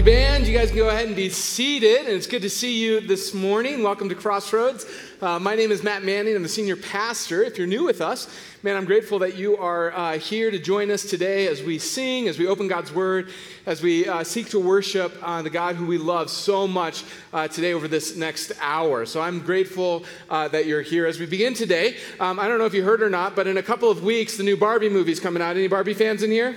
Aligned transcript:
you, 0.00 0.06
band. 0.06 0.46
You 0.46 0.56
guys 0.56 0.68
can 0.68 0.78
go 0.78 0.88
ahead 0.88 1.08
and 1.08 1.14
be 1.14 1.28
seated. 1.28 2.06
And 2.06 2.08
it's 2.08 2.26
good 2.26 2.40
to 2.40 2.48
see 2.48 2.82
you 2.82 3.00
this 3.00 3.34
morning. 3.34 3.82
Welcome 3.82 4.08
to 4.08 4.14
Crossroads. 4.14 4.86
Uh, 5.20 5.38
my 5.38 5.54
name 5.54 5.70
is 5.70 5.82
Matt 5.82 6.02
Manning. 6.02 6.34
I'm 6.34 6.42
the 6.42 6.48
senior 6.48 6.76
pastor. 6.76 7.42
If 7.42 7.58
you're 7.58 7.66
new 7.66 7.84
with 7.84 8.00
us, 8.00 8.34
man, 8.62 8.78
I'm 8.78 8.86
grateful 8.86 9.18
that 9.18 9.36
you 9.36 9.58
are 9.58 9.92
uh, 9.92 10.12
here 10.16 10.50
to 10.50 10.58
join 10.58 10.90
us 10.90 11.02
today 11.02 11.48
as 11.48 11.62
we 11.62 11.78
sing, 11.78 12.28
as 12.28 12.38
we 12.38 12.46
open 12.46 12.66
God's 12.66 12.94
Word, 12.94 13.28
as 13.66 13.82
we 13.82 14.08
uh, 14.08 14.24
seek 14.24 14.48
to 14.50 14.58
worship 14.58 15.14
uh, 15.20 15.42
the 15.42 15.50
God 15.50 15.76
who 15.76 15.84
we 15.84 15.98
love 15.98 16.30
so 16.30 16.66
much 16.66 17.04
uh, 17.34 17.46
today 17.48 17.74
over 17.74 17.86
this 17.86 18.16
next 18.16 18.52
hour. 18.58 19.04
So 19.04 19.20
I'm 19.20 19.40
grateful 19.40 20.06
uh, 20.30 20.48
that 20.48 20.64
you're 20.64 20.80
here. 20.80 21.06
As 21.06 21.20
we 21.20 21.26
begin 21.26 21.52
today, 21.52 21.98
um, 22.20 22.40
I 22.40 22.48
don't 22.48 22.58
know 22.58 22.64
if 22.64 22.72
you 22.72 22.84
heard 22.84 23.02
or 23.02 23.10
not, 23.10 23.36
but 23.36 23.46
in 23.46 23.58
a 23.58 23.62
couple 23.62 23.90
of 23.90 24.02
weeks, 24.02 24.38
the 24.38 24.44
new 24.44 24.56
Barbie 24.56 24.88
movie's 24.88 25.20
coming 25.20 25.42
out. 25.42 25.56
Any 25.56 25.68
Barbie 25.68 25.92
fans 25.92 26.22
in 26.22 26.30
here? 26.30 26.56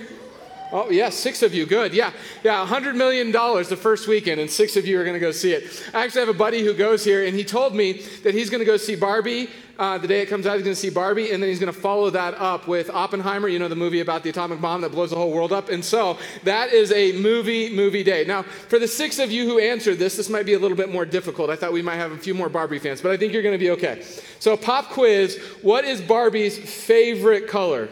Oh, 0.74 0.90
yeah, 0.90 1.08
six 1.08 1.44
of 1.44 1.54
you. 1.54 1.66
Good. 1.66 1.94
Yeah. 1.94 2.10
Yeah, 2.42 2.66
$100 2.66 2.96
million 2.96 3.30
the 3.30 3.78
first 3.80 4.08
weekend, 4.08 4.40
and 4.40 4.50
six 4.50 4.76
of 4.76 4.84
you 4.84 4.98
are 4.98 5.04
going 5.04 5.14
to 5.14 5.20
go 5.20 5.30
see 5.30 5.52
it. 5.52 5.88
I 5.94 6.02
actually 6.02 6.22
have 6.22 6.28
a 6.28 6.36
buddy 6.36 6.64
who 6.64 6.74
goes 6.74 7.04
here, 7.04 7.24
and 7.24 7.36
he 7.36 7.44
told 7.44 7.76
me 7.76 8.02
that 8.24 8.34
he's 8.34 8.50
going 8.50 8.58
to 8.58 8.64
go 8.64 8.76
see 8.76 8.96
Barbie. 8.96 9.48
Uh, 9.78 9.98
the 9.98 10.08
day 10.08 10.20
it 10.20 10.26
comes 10.26 10.48
out, 10.48 10.54
he's 10.54 10.64
going 10.64 10.74
to 10.74 10.80
see 10.80 10.90
Barbie, 10.90 11.30
and 11.30 11.40
then 11.40 11.48
he's 11.48 11.60
going 11.60 11.72
to 11.72 11.80
follow 11.80 12.10
that 12.10 12.34
up 12.34 12.66
with 12.66 12.90
Oppenheimer, 12.90 13.46
you 13.46 13.60
know, 13.60 13.68
the 13.68 13.76
movie 13.76 14.00
about 14.00 14.24
the 14.24 14.30
atomic 14.30 14.60
bomb 14.60 14.80
that 14.80 14.90
blows 14.90 15.10
the 15.10 15.16
whole 15.16 15.30
world 15.30 15.52
up. 15.52 15.68
And 15.68 15.84
so 15.84 16.18
that 16.42 16.72
is 16.72 16.90
a 16.90 17.12
movie, 17.20 17.72
movie 17.72 18.02
day. 18.02 18.24
Now, 18.24 18.42
for 18.42 18.80
the 18.80 18.88
six 18.88 19.20
of 19.20 19.30
you 19.30 19.44
who 19.46 19.60
answered 19.60 20.00
this, 20.00 20.16
this 20.16 20.28
might 20.28 20.44
be 20.44 20.54
a 20.54 20.58
little 20.58 20.76
bit 20.76 20.90
more 20.90 21.06
difficult. 21.06 21.50
I 21.50 21.56
thought 21.56 21.72
we 21.72 21.82
might 21.82 21.96
have 21.96 22.10
a 22.10 22.18
few 22.18 22.34
more 22.34 22.48
Barbie 22.48 22.80
fans, 22.80 23.00
but 23.00 23.12
I 23.12 23.16
think 23.16 23.32
you're 23.32 23.42
going 23.42 23.54
to 23.54 23.64
be 23.64 23.70
okay. 23.70 24.02
So, 24.40 24.56
pop 24.56 24.86
quiz 24.86 25.38
what 25.62 25.84
is 25.84 26.00
Barbie's 26.00 26.58
favorite 26.58 27.46
color? 27.46 27.88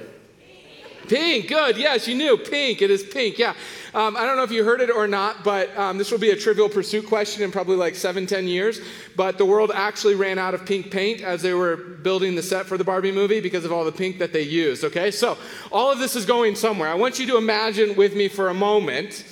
Pink, 1.08 1.48
good. 1.48 1.76
Yes, 1.76 2.06
you 2.08 2.14
knew. 2.14 2.36
Pink. 2.36 2.82
It 2.82 2.90
is 2.90 3.02
pink. 3.02 3.38
Yeah. 3.38 3.54
Um, 3.94 4.16
I 4.16 4.24
don't 4.24 4.36
know 4.36 4.42
if 4.42 4.50
you 4.50 4.64
heard 4.64 4.80
it 4.80 4.90
or 4.90 5.06
not, 5.06 5.44
but 5.44 5.76
um, 5.76 5.98
this 5.98 6.10
will 6.10 6.18
be 6.18 6.30
a 6.30 6.36
trivial 6.36 6.68
pursuit 6.68 7.06
question 7.06 7.42
in 7.42 7.50
probably 7.50 7.76
like 7.76 7.94
seven, 7.94 8.26
ten 8.26 8.46
years. 8.46 8.80
But 9.16 9.36
the 9.38 9.44
world 9.44 9.70
actually 9.74 10.14
ran 10.14 10.38
out 10.38 10.54
of 10.54 10.64
pink 10.64 10.90
paint 10.90 11.20
as 11.20 11.42
they 11.42 11.52
were 11.52 11.76
building 11.76 12.34
the 12.34 12.42
set 12.42 12.66
for 12.66 12.78
the 12.78 12.84
Barbie 12.84 13.12
movie 13.12 13.40
because 13.40 13.64
of 13.64 13.72
all 13.72 13.84
the 13.84 13.92
pink 13.92 14.18
that 14.18 14.32
they 14.32 14.42
used. 14.42 14.84
Okay, 14.84 15.10
so 15.10 15.36
all 15.70 15.92
of 15.92 15.98
this 15.98 16.16
is 16.16 16.24
going 16.24 16.54
somewhere. 16.56 16.88
I 16.88 16.94
want 16.94 17.18
you 17.18 17.26
to 17.26 17.36
imagine 17.36 17.96
with 17.96 18.14
me 18.14 18.28
for 18.28 18.48
a 18.48 18.54
moment 18.54 19.24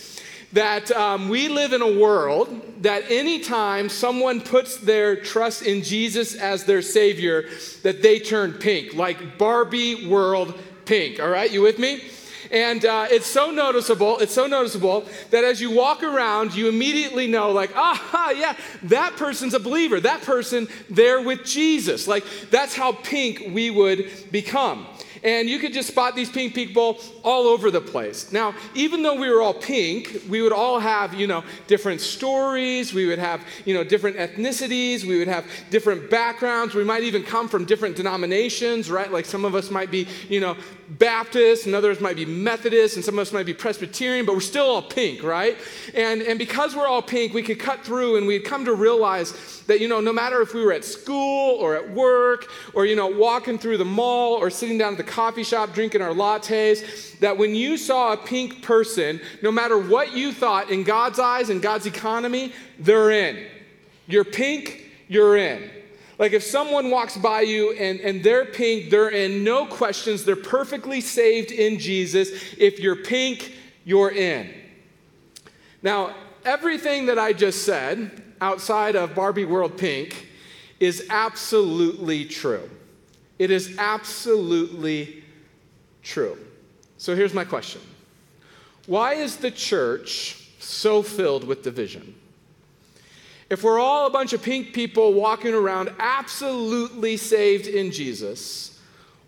that 0.53 0.91
um, 0.91 1.29
we 1.29 1.49
live 1.49 1.73
in 1.73 1.81
a 1.81 1.99
world 1.99 2.83
that 2.83 3.09
anytime 3.11 3.89
someone 3.89 4.41
puts 4.41 4.79
their 4.79 5.15
trust 5.15 5.63
in 5.63 5.83
Jesus 5.83 6.35
as 6.35 6.65
their 6.65 6.83
Savior, 6.83 7.49
that 7.83 8.03
they 8.03 8.19
turn 8.19 8.55
pink, 8.55 8.95
like 8.95 9.39
Barbie 9.39 10.09
world 10.09 10.59
pink. 10.91 11.21
All 11.21 11.29
right, 11.29 11.49
you 11.49 11.63
with 11.63 11.79
me? 11.79 12.03
And 12.51 12.85
uh, 12.85 13.07
it's 13.09 13.29
so 13.29 13.53
noticeable, 13.53 14.19
it's 14.19 14.35
so 14.35 14.49
noticeable 14.49 15.05
that 15.31 15.45
as 15.45 15.61
you 15.61 15.71
walk 15.71 16.03
around, 16.03 16.53
you 16.53 16.69
immediately 16.69 17.29
know, 17.29 17.53
like, 17.53 17.71
ah, 17.77 18.31
yeah, 18.33 18.57
that 18.83 19.15
person's 19.15 19.55
a 19.55 19.61
believer. 19.61 20.01
That 20.01 20.23
person, 20.23 20.67
they're 20.89 21.23
with 21.23 21.45
Jesus. 21.45 22.09
Like, 22.09 22.25
that's 22.51 22.75
how 22.75 22.91
pink 22.91 23.53
we 23.53 23.71
would 23.71 24.11
become. 24.33 24.85
And 25.23 25.49
you 25.49 25.59
could 25.59 25.73
just 25.73 25.89
spot 25.89 26.17
these 26.17 26.31
pink 26.31 26.55
people 26.55 26.99
all 27.23 27.47
over 27.47 27.71
the 27.71 27.81
place. 27.81 28.33
Now, 28.33 28.55
even 28.75 29.03
though 29.03 29.17
we 29.17 29.29
were 29.29 29.43
all 29.43 29.53
pink, 29.53 30.23
we 30.29 30.41
would 30.41 30.53
all 30.53 30.81
have, 30.81 31.13
you 31.13 31.27
know, 31.27 31.45
different 31.67 32.01
stories. 32.01 32.95
We 32.95 33.07
would 33.07 33.19
have, 33.19 33.45
you 33.67 33.75
know, 33.75 33.85
different 33.85 34.17
ethnicities. 34.17 35.05
We 35.05 35.19
would 35.19 35.29
have 35.29 35.45
different 35.69 36.11
backgrounds. 36.11 36.75
We 36.75 36.85
might 36.85 37.03
even 37.03 37.23
come 37.23 37.49
from 37.49 37.67
different 37.67 37.97
denominations, 37.97 38.91
right? 38.91 39.13
Like 39.13 39.27
some 39.27 39.45
of 39.45 39.55
us 39.55 39.71
might 39.71 39.91
be, 39.91 40.09
you 40.29 40.41
know, 40.41 40.57
Baptist, 40.91 41.67
and 41.67 41.75
others 41.75 42.01
might 42.01 42.17
be 42.17 42.27
Methodist, 42.27 42.97
and 42.97 43.05
some 43.05 43.15
of 43.15 43.23
us 43.23 43.33
might 43.33 43.47
be 43.47 43.55
Presbyterian, 43.55 44.27
but 44.27 44.35
we're 44.35 44.41
still 44.41 44.67
all 44.67 44.83
pink, 44.83 45.23
right? 45.23 45.57
And, 45.95 46.21
and 46.21 46.39
because 46.39 46.75
we're 46.75 46.87
all 46.87 47.01
pink, 47.01 47.33
we 47.33 47.43
could 47.43 47.61
cut 47.61 47.85
through 47.85 48.17
and 48.17 48.27
we'd 48.27 48.45
come 48.45 48.65
to 48.65 48.75
realize 48.75 49.63
that, 49.69 49.81
you 49.81 49.87
know, 49.87 50.01
no 50.01 50.13
matter 50.13 50.43
if 50.43 50.53
we 50.53 50.65
were 50.65 50.73
at 50.73 50.85
school 50.85 51.57
or 51.61 51.77
at 51.77 51.91
work 51.91 52.51
or, 52.75 52.87
you 52.87 52.97
know, 52.97 53.07
walking 53.07 53.57
through 53.57 53.77
the 53.77 53.85
mall 53.85 54.35
or 54.35 54.51
sitting 54.51 54.79
down 54.79 54.93
at 54.93 54.99
the 54.99 55.05
coffee 55.05 55.45
shop 55.45 55.73
drinking 55.73 56.03
our 56.03 56.13
lattes, 56.13 57.19
that 57.21 57.39
when 57.39 57.55
you 57.55 57.77
saw 57.77 58.13
a 58.13 58.17
pink 58.17 58.61
person, 58.63 59.21
no 59.43 59.53
matter 59.53 59.79
what 59.79 60.13
you 60.13 60.33
thought 60.33 60.71
in 60.71 60.83
God's 60.83 61.21
eyes 61.21 61.51
and 61.51 61.63
God's 61.63 61.87
economy, 61.87 62.53
they're 62.81 63.13
in. 63.13 63.47
You're 64.09 64.25
pink, 64.25 64.91
you're 65.07 65.37
in. 65.37 65.71
Like 66.21 66.35
if 66.35 66.43
someone 66.43 66.91
walks 66.91 67.17
by 67.17 67.41
you 67.41 67.73
and, 67.73 67.99
and 68.01 68.23
they're 68.23 68.45
pink, 68.45 68.91
they're 68.91 69.09
in, 69.09 69.43
no 69.43 69.65
questions, 69.65 70.23
they're 70.23 70.37
perfectly 70.37 71.01
saved 71.01 71.51
in 71.51 71.79
Jesus. 71.79 72.29
If 72.59 72.79
you're 72.79 72.97
pink, 72.97 73.55
you're 73.87 74.11
in. 74.11 74.53
Now, 75.83 76.15
everything 76.45 77.07
that 77.07 77.19
I 77.19 77.33
just 77.33 77.65
said 77.65 78.23
outside 78.39 78.97
of 78.97 79.15
Barbie 79.15 79.47
World 79.47 79.79
Pink 79.79 80.29
is 80.79 81.07
absolutely 81.09 82.27
true. 82.27 82.69
It 83.39 83.51
is 83.51 83.79
absolutely 83.79 85.25
true. 86.03 86.37
So 86.99 87.17
here's 87.17 87.33
my 87.33 87.47
question 87.47 87.81
Why 88.85 89.15
is 89.15 89.39
the 89.39 89.51
church 89.51 90.51
so 90.59 91.03
filled 91.03 91.45
with 91.45 91.63
division? 91.63 92.15
If 93.51 93.65
we're 93.65 93.81
all 93.81 94.07
a 94.07 94.11
bunch 94.11 94.33
of 94.33 94.45
pink 94.45 94.73
people 94.73 95.13
walking 95.13 95.55
around 95.55 95.91
absolutely 95.99 97.17
saved 97.17 97.67
in 97.67 97.91
Jesus, 97.91 98.81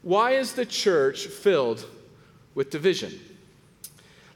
why 0.02 0.34
is 0.34 0.52
the 0.52 0.64
church 0.64 1.26
filled 1.26 1.84
with 2.54 2.70
division? 2.70 3.18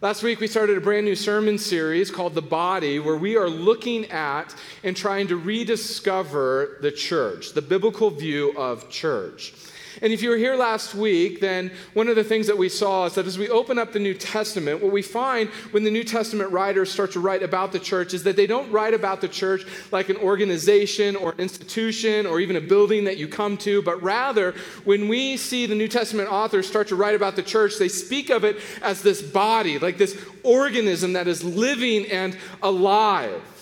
Last 0.01 0.25
week, 0.25 0.41
we 0.41 0.49
started 0.49 0.77
a 0.77 0.81
brand 0.81 1.07
new 1.07 1.15
sermon 1.15 1.57
series 1.57 2.11
called 2.11 2.35
The 2.35 2.43
Body, 2.43 2.99
where 2.99 3.17
we 3.17 3.37
are 3.37 3.49
looking 3.49 4.07
at 4.07 4.53
and 4.83 4.97
trying 4.97 5.29
to 5.29 5.37
rediscover 5.37 6.79
the 6.83 6.91
church, 6.91 7.53
the 7.53 7.63
biblical 7.63 8.11
view 8.11 8.55
of 8.59 8.91
church. 8.91 9.55
And 10.03 10.13
if 10.13 10.23
you 10.23 10.31
were 10.31 10.37
here 10.37 10.57
last 10.57 10.95
week, 10.95 11.41
then 11.41 11.71
one 11.95 12.09
of 12.09 12.17
the 12.17 12.25
things 12.25 12.47
that 12.47 12.59
we 12.59 12.69
saw 12.69 13.07
is 13.07 13.15
that 13.15 13.27
as 13.27 13.39
we 13.39 13.49
open 13.49 13.79
up 13.79 13.93
the 13.93 13.99
New 13.99 14.15
Testament, 14.15 14.83
what 14.83 14.93
we 14.93 15.03
find 15.03 15.49
when 15.71 15.85
the 15.85 15.91
New 15.91 16.05
Testament 16.05 16.51
writers 16.51 16.91
start 16.91 17.13
to 17.13 17.21
write 17.21 17.43
about 17.43 17.73
the 17.73 17.79
church 17.79 18.15
is 18.15 18.23
that 18.25 18.37
they 18.37 18.47
don't 18.47 18.71
write 18.71 18.95
about 18.95 19.21
the 19.21 19.29
church 19.29 19.65
like 19.93 20.09
an 20.09 20.17
organization 20.17 21.17
or 21.17 21.35
institution 21.39 22.27
or 22.27 22.41
even 22.41 22.57
a 22.57 22.61
building 22.61 23.05
that 23.05 23.17
you 23.17 23.29
come 23.29 23.57
to, 23.59 23.83
but 23.83 24.03
rather, 24.03 24.55
when 24.85 25.09
we 25.09 25.37
see 25.37 25.67
the 25.67 25.75
New 25.75 25.89
Testament 25.89 26.31
authors 26.31 26.67
start 26.67 26.89
to 26.89 26.97
write 26.97 27.15
about 27.15 27.37
the 27.37 27.43
church, 27.43 27.79
they 27.79 27.89
speak 27.89 28.31
of 28.31 28.45
it 28.45 28.59
as 28.83 29.03
this 29.03 29.23
body, 29.23 29.79
like 29.79 29.99
this 29.99 30.23
organism 30.43 31.15
that 31.15 31.27
is 31.27 31.43
living 31.43 32.07
and 32.11 32.37
alive. 32.63 33.56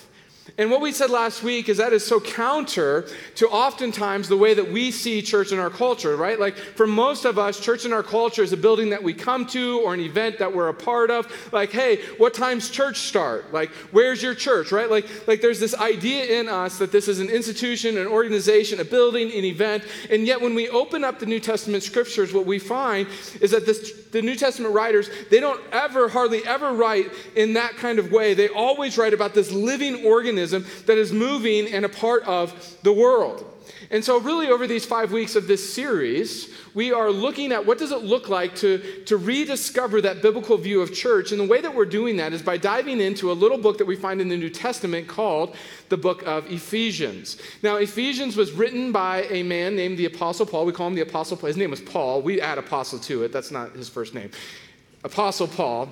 And 0.59 0.69
what 0.69 0.79
we 0.79 0.91
said 0.91 1.09
last 1.09 1.41
week 1.41 1.69
is 1.69 1.77
that 1.77 1.91
is 1.91 2.05
so 2.05 2.19
counter 2.19 3.07
to 3.35 3.47
oftentimes 3.47 4.29
the 4.29 4.37
way 4.37 4.53
that 4.53 4.71
we 4.71 4.91
see 4.91 5.23
church 5.23 5.51
in 5.51 5.57
our 5.57 5.71
culture, 5.71 6.15
right? 6.15 6.39
Like 6.39 6.55
for 6.55 6.85
most 6.85 7.25
of 7.25 7.39
us, 7.39 7.59
church 7.59 7.83
in 7.83 7.91
our 7.91 8.03
culture 8.03 8.43
is 8.43 8.53
a 8.53 8.57
building 8.57 8.91
that 8.91 9.01
we 9.01 9.13
come 9.13 9.47
to 9.47 9.81
or 9.81 9.95
an 9.95 9.99
event 9.99 10.37
that 10.37 10.53
we're 10.53 10.67
a 10.67 10.73
part 10.73 11.09
of. 11.09 11.27
Like, 11.51 11.71
hey, 11.71 12.03
what 12.17 12.35
time's 12.35 12.69
church 12.69 12.99
start? 12.99 13.53
Like, 13.53 13.71
where's 13.91 14.21
your 14.21 14.35
church, 14.35 14.71
right? 14.71 14.89
Like, 14.89 15.27
like 15.27 15.41
there's 15.41 15.59
this 15.59 15.73
idea 15.75 16.39
in 16.39 16.47
us 16.47 16.77
that 16.77 16.91
this 16.91 17.07
is 17.07 17.19
an 17.19 17.29
institution, 17.29 17.97
an 17.97 18.07
organization, 18.07 18.79
a 18.79 18.85
building, 18.85 19.31
an 19.31 19.45
event. 19.45 19.83
And 20.11 20.27
yet 20.27 20.39
when 20.39 20.53
we 20.53 20.69
open 20.69 21.03
up 21.03 21.17
the 21.17 21.25
New 21.25 21.39
Testament 21.39 21.81
scriptures, 21.81 22.33
what 22.33 22.45
we 22.45 22.59
find 22.59 23.07
is 23.41 23.49
that 23.49 23.65
this, 23.65 24.05
the 24.11 24.21
New 24.21 24.35
Testament 24.35 24.75
writers, 24.75 25.09
they 25.31 25.39
don't 25.39 25.61
ever, 25.71 26.07
hardly 26.07 26.45
ever 26.45 26.71
write 26.71 27.11
in 27.35 27.53
that 27.53 27.75
kind 27.77 27.97
of 27.97 28.11
way. 28.11 28.35
They 28.35 28.49
always 28.49 28.97
write 28.97 29.13
about 29.13 29.33
this 29.33 29.51
living 29.51 30.05
organism 30.05 30.34
organism 30.35 30.65
that 30.85 30.97
is 30.97 31.11
moving 31.11 31.73
and 31.73 31.85
a 31.85 31.89
part 31.89 32.23
of 32.23 32.77
the 32.83 32.93
world. 32.93 33.51
And 33.91 34.03
so, 34.03 34.19
really, 34.19 34.47
over 34.47 34.67
these 34.67 34.85
five 34.85 35.11
weeks 35.11 35.35
of 35.35 35.47
this 35.47 35.73
series, 35.73 36.49
we 36.73 36.91
are 36.91 37.11
looking 37.11 37.51
at 37.51 37.65
what 37.65 37.77
does 37.77 37.91
it 37.91 38.03
look 38.03 38.29
like 38.29 38.55
to, 38.55 39.03
to 39.05 39.17
rediscover 39.17 40.01
that 40.01 40.21
biblical 40.21 40.57
view 40.57 40.81
of 40.81 40.93
church. 40.93 41.31
And 41.31 41.39
the 41.39 41.45
way 41.45 41.61
that 41.61 41.73
we're 41.73 41.85
doing 41.85 42.17
that 42.17 42.33
is 42.33 42.41
by 42.41 42.57
diving 42.57 42.99
into 42.99 43.31
a 43.31 43.33
little 43.33 43.57
book 43.57 43.77
that 43.77 43.85
we 43.85 43.95
find 43.95 44.21
in 44.21 44.27
the 44.27 44.37
New 44.37 44.49
Testament 44.49 45.07
called 45.07 45.55
the 45.89 45.97
book 45.97 46.23
of 46.25 46.51
Ephesians. 46.51 47.37
Now, 47.61 47.75
Ephesians 47.75 48.35
was 48.35 48.51
written 48.51 48.91
by 48.91 49.23
a 49.23 49.43
man 49.43 49.75
named 49.75 49.97
the 49.97 50.05
Apostle 50.05 50.45
Paul. 50.45 50.65
We 50.65 50.73
call 50.73 50.87
him 50.87 50.95
the 50.95 51.01
Apostle 51.01 51.37
Paul. 51.37 51.47
His 51.47 51.57
name 51.57 51.71
was 51.71 51.81
Paul. 51.81 52.21
We 52.21 52.41
add 52.41 52.57
apostle 52.57 52.99
to 52.99 53.23
it. 53.23 53.31
That's 53.31 53.51
not 53.51 53.73
his 53.73 53.89
first 53.89 54.13
name. 54.13 54.31
Apostle 55.03 55.47
Paul. 55.47 55.89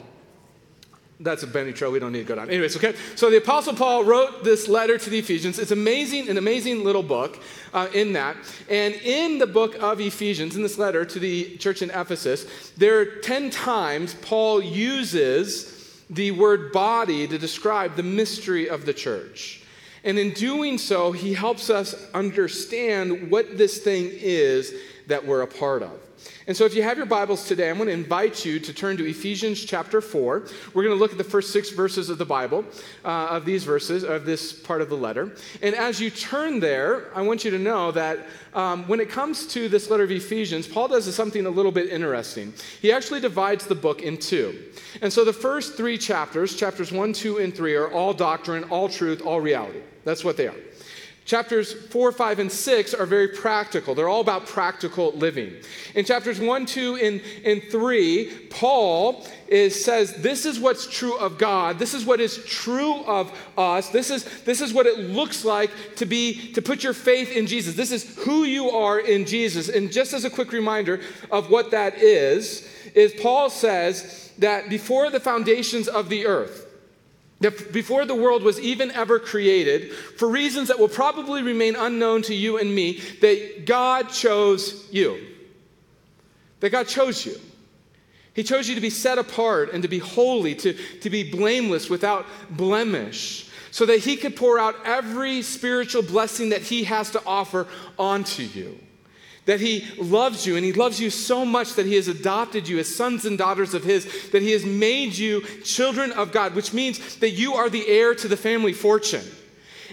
That's 1.23 1.41
a 1.43 1.47
Benny 1.47 1.71
Trail. 1.71 1.89
We 1.89 1.99
don't 1.99 2.11
need 2.11 2.19
to 2.19 2.25
go 2.25 2.35
down. 2.35 2.49
Anyways, 2.49 2.75
okay. 2.75 2.95
So 3.15 3.29
the 3.29 3.37
Apostle 3.37 3.73
Paul 3.73 4.03
wrote 4.03 4.43
this 4.43 4.67
letter 4.67 4.97
to 4.97 5.09
the 5.09 5.19
Ephesians. 5.19 5.57
It's 5.57 5.71
amazing, 5.71 6.27
an 6.27 6.37
amazing 6.37 6.83
little 6.83 7.01
book 7.01 7.39
uh, 7.73 7.87
in 7.93 8.13
that. 8.13 8.35
And 8.69 8.93
in 8.95 9.37
the 9.37 9.47
book 9.47 9.81
of 9.81 10.01
Ephesians, 10.01 10.57
in 10.57 10.63
this 10.63 10.77
letter 10.77 11.05
to 11.05 11.19
the 11.19 11.55
church 11.57 11.81
in 11.81 11.91
Ephesus, 11.91 12.71
there 12.71 12.99
are 12.99 13.05
10 13.05 13.51
times 13.51 14.15
Paul 14.15 14.61
uses 14.61 16.03
the 16.09 16.31
word 16.31 16.73
body 16.73 17.25
to 17.25 17.37
describe 17.37 17.95
the 17.95 18.03
mystery 18.03 18.69
of 18.69 18.85
the 18.85 18.93
church. 18.93 19.61
And 20.03 20.19
in 20.19 20.31
doing 20.31 20.77
so, 20.77 21.13
he 21.13 21.33
helps 21.33 21.69
us 21.69 21.95
understand 22.13 23.31
what 23.31 23.57
this 23.57 23.79
thing 23.79 24.09
is 24.11 24.73
that 25.07 25.25
we're 25.25 25.41
a 25.41 25.47
part 25.47 25.83
of. 25.83 25.97
And 26.45 26.57
so, 26.57 26.65
if 26.65 26.75
you 26.75 26.83
have 26.83 26.97
your 26.97 27.05
Bibles 27.05 27.47
today, 27.47 27.69
I'm 27.69 27.77
going 27.77 27.87
to 27.87 27.93
invite 27.93 28.43
you 28.43 28.59
to 28.59 28.73
turn 28.73 28.97
to 28.97 29.09
Ephesians 29.09 29.63
chapter 29.63 30.01
4. 30.01 30.47
We're 30.73 30.83
going 30.83 30.95
to 30.95 30.99
look 30.99 31.11
at 31.11 31.17
the 31.17 31.23
first 31.23 31.51
six 31.51 31.69
verses 31.69 32.09
of 32.09 32.17
the 32.17 32.25
Bible, 32.25 32.65
uh, 33.05 33.27
of 33.29 33.45
these 33.45 33.63
verses, 33.63 34.03
of 34.03 34.25
this 34.25 34.51
part 34.51 34.81
of 34.81 34.89
the 34.89 34.95
letter. 34.95 35.35
And 35.61 35.73
as 35.73 36.01
you 36.01 36.09
turn 36.09 36.59
there, 36.59 37.15
I 37.15 37.21
want 37.21 37.45
you 37.45 37.51
to 37.51 37.59
know 37.59 37.91
that 37.91 38.19
um, 38.53 38.87
when 38.87 38.99
it 38.99 39.09
comes 39.09 39.47
to 39.47 39.69
this 39.69 39.89
letter 39.89 40.03
of 40.03 40.11
Ephesians, 40.11 40.67
Paul 40.67 40.89
does 40.89 41.13
something 41.15 41.45
a 41.45 41.49
little 41.49 41.71
bit 41.71 41.89
interesting. 41.89 42.53
He 42.81 42.91
actually 42.91 43.21
divides 43.21 43.65
the 43.65 43.75
book 43.75 44.01
in 44.01 44.17
two. 44.17 44.63
And 45.01 45.11
so, 45.11 45.23
the 45.23 45.33
first 45.33 45.75
three 45.75 45.97
chapters, 45.97 46.55
chapters 46.55 46.91
1, 46.91 47.13
2, 47.13 47.37
and 47.37 47.55
3, 47.55 47.75
are 47.75 47.91
all 47.91 48.13
doctrine, 48.13 48.65
all 48.65 48.89
truth, 48.89 49.21
all 49.21 49.39
reality. 49.39 49.79
That's 50.03 50.23
what 50.23 50.37
they 50.37 50.47
are. 50.47 50.55
Chapters 51.25 51.71
4, 51.71 52.11
5, 52.11 52.39
and 52.39 52.51
6 52.51 52.93
are 52.93 53.05
very 53.05 53.29
practical. 53.29 53.95
They're 53.95 54.09
all 54.09 54.19
about 54.19 54.45
practical 54.45 55.13
living. 55.13 55.53
In 55.95 56.03
chapters 56.03 56.37
1, 56.37 56.65
2, 56.65 56.95
and, 56.97 57.21
and 57.45 57.63
3, 57.71 58.47
Paul 58.49 59.25
is, 59.47 59.85
says, 59.85 60.15
This 60.15 60.45
is 60.45 60.59
what's 60.59 60.85
true 60.85 61.15
of 61.17 61.37
God. 61.37 61.79
This 61.79 61.93
is 61.93 62.05
what 62.05 62.19
is 62.19 62.43
true 62.45 63.03
of 63.05 63.31
us. 63.57 63.87
This 63.87 64.09
is, 64.09 64.25
this 64.43 64.59
is 64.59 64.73
what 64.73 64.85
it 64.85 64.99
looks 64.99 65.45
like 65.45 65.71
to 65.95 66.05
be, 66.05 66.51
to 66.53 66.61
put 66.61 66.83
your 66.83 66.93
faith 66.93 67.31
in 67.31 67.47
Jesus. 67.47 67.75
This 67.75 67.91
is 67.91 68.17
who 68.17 68.43
you 68.43 68.71
are 68.71 68.99
in 68.99 69.25
Jesus. 69.25 69.69
And 69.69 69.93
just 69.93 70.11
as 70.11 70.25
a 70.25 70.29
quick 70.29 70.51
reminder 70.51 70.99
of 71.31 71.49
what 71.49 71.71
that 71.71 71.99
is, 71.99 72.67
is 72.95 73.13
Paul 73.13 73.49
says 73.49 74.33
that 74.39 74.69
before 74.69 75.09
the 75.09 75.21
foundations 75.21 75.87
of 75.87 76.09
the 76.09 76.25
earth, 76.25 76.62
before 77.49 78.05
the 78.05 78.15
world 78.15 78.43
was 78.43 78.59
even 78.59 78.91
ever 78.91 79.19
created, 79.19 79.93
for 79.93 80.27
reasons 80.27 80.67
that 80.67 80.79
will 80.79 80.87
probably 80.87 81.41
remain 81.41 81.75
unknown 81.75 82.21
to 82.23 82.35
you 82.35 82.57
and 82.57 82.73
me, 82.73 82.99
that 83.21 83.65
God 83.65 84.09
chose 84.09 84.87
you. 84.91 85.19
That 86.59 86.69
God 86.69 86.87
chose 86.87 87.25
you. 87.25 87.35
He 88.33 88.43
chose 88.43 88.67
you 88.67 88.75
to 88.75 88.81
be 88.81 88.89
set 88.89 89.17
apart 89.17 89.71
and 89.73 89.83
to 89.83 89.89
be 89.89 89.99
holy, 89.99 90.55
to, 90.55 90.73
to 90.73 91.09
be 91.09 91.29
blameless 91.29 91.89
without 91.89 92.25
blemish, 92.49 93.49
so 93.71 93.85
that 93.85 93.99
He 93.99 94.15
could 94.15 94.35
pour 94.35 94.57
out 94.57 94.75
every 94.85 95.41
spiritual 95.41 96.01
blessing 96.01 96.49
that 96.49 96.61
He 96.61 96.85
has 96.85 97.11
to 97.11 97.21
offer 97.25 97.67
onto 97.97 98.43
you 98.43 98.79
that 99.45 99.59
he 99.59 99.85
loves 99.97 100.45
you 100.45 100.55
and 100.55 100.65
he 100.65 100.73
loves 100.73 100.99
you 100.99 101.09
so 101.09 101.45
much 101.45 101.73
that 101.73 101.85
he 101.85 101.95
has 101.95 102.07
adopted 102.07 102.67
you 102.67 102.79
as 102.79 102.93
sons 102.93 103.25
and 103.25 103.37
daughters 103.37 103.73
of 103.73 103.83
his, 103.83 104.29
that 104.31 104.41
he 104.41 104.51
has 104.51 104.65
made 104.65 105.17
you 105.17 105.41
children 105.63 106.11
of 106.13 106.31
God, 106.31 106.55
which 106.55 106.73
means 106.73 107.17
that 107.17 107.31
you 107.31 107.53
are 107.53 107.69
the 107.69 107.87
heir 107.87 108.15
to 108.15 108.27
the 108.27 108.37
family 108.37 108.73
fortune. 108.73 109.23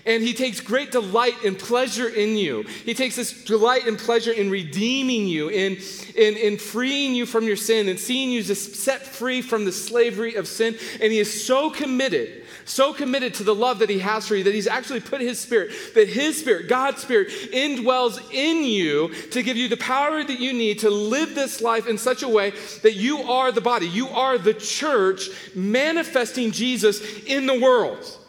And 0.07 0.23
he 0.23 0.33
takes 0.33 0.61
great 0.61 0.93
delight 0.93 1.45
and 1.45 1.59
pleasure 1.59 2.09
in 2.09 2.37
you. 2.37 2.63
He 2.85 2.95
takes 2.95 3.17
this 3.17 3.45
delight 3.45 3.87
and 3.87 3.99
pleasure 3.99 4.33
in 4.33 4.51
redeeming 4.51 5.27
you, 5.27 5.49
in, 5.49 5.79
in, 6.17 6.37
in 6.37 6.59
freeing 6.59 7.15
you 7.15 7.27
from 7.27 7.45
your 7.45 7.57
sin, 7.57 7.89
and 7.89 7.99
seeing 7.99 8.31
you 8.31 8.43
just 8.43 8.77
set 8.77 9.03
free 9.03 9.43
from 9.43 9.65
the 9.65 9.73
slavery 9.73 10.35
of 10.35 10.49
sin. 10.49 10.77
And 11.01 11.13
he 11.13 11.19
is 11.19 11.47
so 11.47 11.71
committed 11.71 12.41
so 12.71 12.93
committed 12.93 13.35
to 13.35 13.45
the 13.45 13.55
love 13.55 13.81
that 13.81 13.91
he 13.91 13.99
has 13.99 14.27
for 14.27 14.37
you 14.37 14.45
that 14.45 14.55
he's 14.55 14.67
actually 14.67 15.01
put 15.01 15.21
his 15.21 15.41
spirit, 15.41 15.71
that 15.95 16.09
his 16.09 16.39
spirit, 16.39 16.69
God's 16.69 17.03
spirit, 17.03 17.29
indwells 17.53 18.21
in 18.33 18.65
you 18.65 19.13
to 19.31 19.43
give 19.43 19.57
you 19.57 19.69
the 19.69 19.77
power 19.77 20.23
that 20.23 20.41
you 20.41 20.53
need 20.53 20.81
to 20.81 20.91
live 20.91 21.35
this 21.35 21.61
life 21.61 21.87
in 21.87 21.99
such 21.99 22.23
a 22.23 22.29
way 22.29 22.53
that 22.83 22.95
you 22.95 23.19
are 23.19 23.53
the 23.53 23.61
body, 23.61 23.89
you 23.89 24.09
are 24.09 24.39
the 24.39 24.55
church 24.55 25.29
manifesting 25.55 26.53
Jesus 26.53 27.01
in 27.25 27.47
the 27.47 27.59
world. 27.59 28.20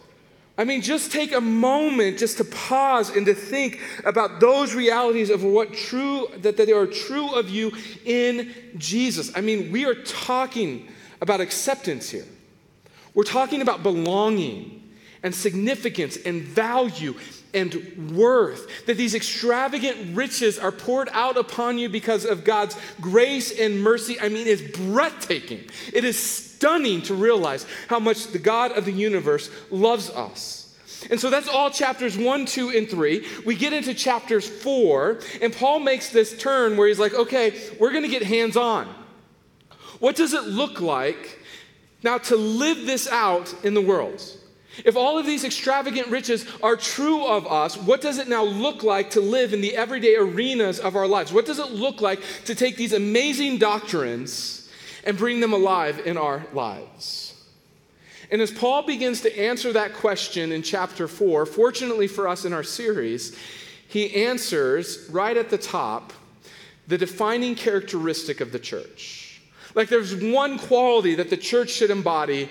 I 0.62 0.64
mean, 0.64 0.84
just 0.84 1.12
take 1.12 1.32
a 1.32 1.42
moment 1.42 2.20
just 2.20 2.38
to 2.38 2.44
pause 2.44 3.10
and 3.10 3.26
to 3.26 3.34
think 3.34 3.80
about 4.06 4.40
those 4.40 4.76
realities 4.76 5.32
of 5.32 5.44
what 5.44 5.74
true, 5.74 6.28
that, 6.38 6.56
that 6.56 6.68
they 6.68 6.72
are 6.72 6.86
true 6.86 7.34
of 7.34 7.50
you 7.50 7.72
in 8.06 8.54
Jesus. 8.78 9.36
I 9.36 9.42
mean, 9.42 9.72
we 9.72 9.86
are 9.86 9.96
talking 9.96 10.88
about 11.20 11.42
acceptance 11.42 12.12
here. 12.12 12.28
We're 13.16 13.24
talking 13.24 13.64
about 13.64 13.82
belonging 13.82 14.88
and 15.24 15.34
significance 15.34 16.16
and 16.16 16.44
value 16.44 17.16
and 17.54 18.14
worth. 18.16 18.86
That 18.86 18.98
these 18.98 19.16
extravagant 19.16 20.16
riches 20.16 20.58
are 20.58 20.72
poured 20.72 21.10
out 21.12 21.38
upon 21.38 21.78
you 21.78 21.90
because 21.90 22.26
of 22.26 22.44
God's 22.44 22.78
grace 23.00 23.58
and 23.58 23.82
mercy. 23.82 24.20
I 24.20 24.30
mean, 24.30 24.48
it's 24.48 24.78
breathtaking. 24.78 25.62
It 25.94 26.04
is 26.04 26.18
stunning 26.18 27.02
to 27.04 27.14
realize 27.14 27.66
how 27.88 28.00
much 28.00 28.28
the 28.28 28.40
God 28.40 28.72
of 28.74 28.86
the 28.86 28.92
universe 28.92 29.50
loves 29.70 30.10
us. 30.10 30.78
And 31.10 31.20
so 31.20 31.30
that's 31.30 31.48
all 31.48 31.72
chapters 31.72 32.18
one, 32.18 32.46
two, 32.46 32.70
and 32.70 32.88
three. 32.88 33.26
We 33.46 33.56
get 33.56 33.74
into 33.74 33.94
chapters 33.94 34.48
four, 34.48 35.20
and 35.42 35.52
Paul 35.52 35.80
makes 35.80 36.10
this 36.10 36.38
turn 36.38 36.78
where 36.78 36.88
he's 36.88 37.00
like, 37.00 37.14
okay, 37.14 37.60
we're 37.80 37.92
going 37.92 38.04
to 38.04 38.10
get 38.10 38.24
hands 38.24 38.56
on. 38.56 38.88
What 40.00 40.16
does 40.16 40.34
it 40.34 40.44
look 40.44 40.80
like 40.80 41.40
now, 42.04 42.18
to 42.18 42.36
live 42.36 42.86
this 42.86 43.08
out 43.08 43.54
in 43.64 43.74
the 43.74 43.82
world, 43.82 44.24
if 44.86 44.96
all 44.96 45.18
of 45.18 45.26
these 45.26 45.44
extravagant 45.44 46.08
riches 46.08 46.46
are 46.64 46.76
true 46.76 47.26
of 47.26 47.46
us, 47.46 47.76
what 47.78 48.02
does 48.02 48.18
it 48.18 48.30
now 48.30 48.44
look 48.44 48.84
like 48.84 49.12
to 49.12 49.22
live 49.22 49.54
in 49.54 49.62
the 49.62 49.76
everyday 49.76 50.16
arenas 50.16 50.80
of 50.80 50.96
our 50.96 51.08
lives? 51.08 51.34
What 51.34 51.46
does 51.46 51.60
it 51.60 51.72
look 51.72 52.00
like 52.02 52.22
to 52.46 52.56
take 52.56 52.78
these 52.78 52.94
amazing 52.94 53.58
doctrines 53.58 54.70
and 55.06 55.18
bring 55.18 55.40
them 55.42 55.54
alive 55.54 56.02
in 56.06 56.18
our 56.18 56.46
lives? 56.54 57.28
And 58.32 58.42
as 58.42 58.50
Paul 58.50 58.84
begins 58.84 59.22
to 59.22 59.40
answer 59.40 59.74
that 59.74 59.94
question 59.94 60.54
in 60.54 60.64
chapter 60.64 61.10
4, 61.10 61.46
fortunately 61.46 62.08
for 62.08 62.30
us 62.30 62.46
in 62.46 62.54
our 62.54 62.64
series, 62.64 63.38
he 63.90 64.24
answers 64.24 65.10
right 65.12 65.36
at 65.36 65.50
the 65.50 65.58
top 65.58 66.14
the 66.88 66.98
defining 66.98 67.56
characteristic 67.56 68.40
of 68.40 68.54
the 68.54 68.60
church. 68.60 69.42
Like 69.76 69.90
there's 69.90 70.16
one 70.16 70.58
quality 70.58 71.16
that 71.16 71.30
the 71.30 71.38
church 71.38 71.72
should 71.72 71.90
embody. 71.90 72.50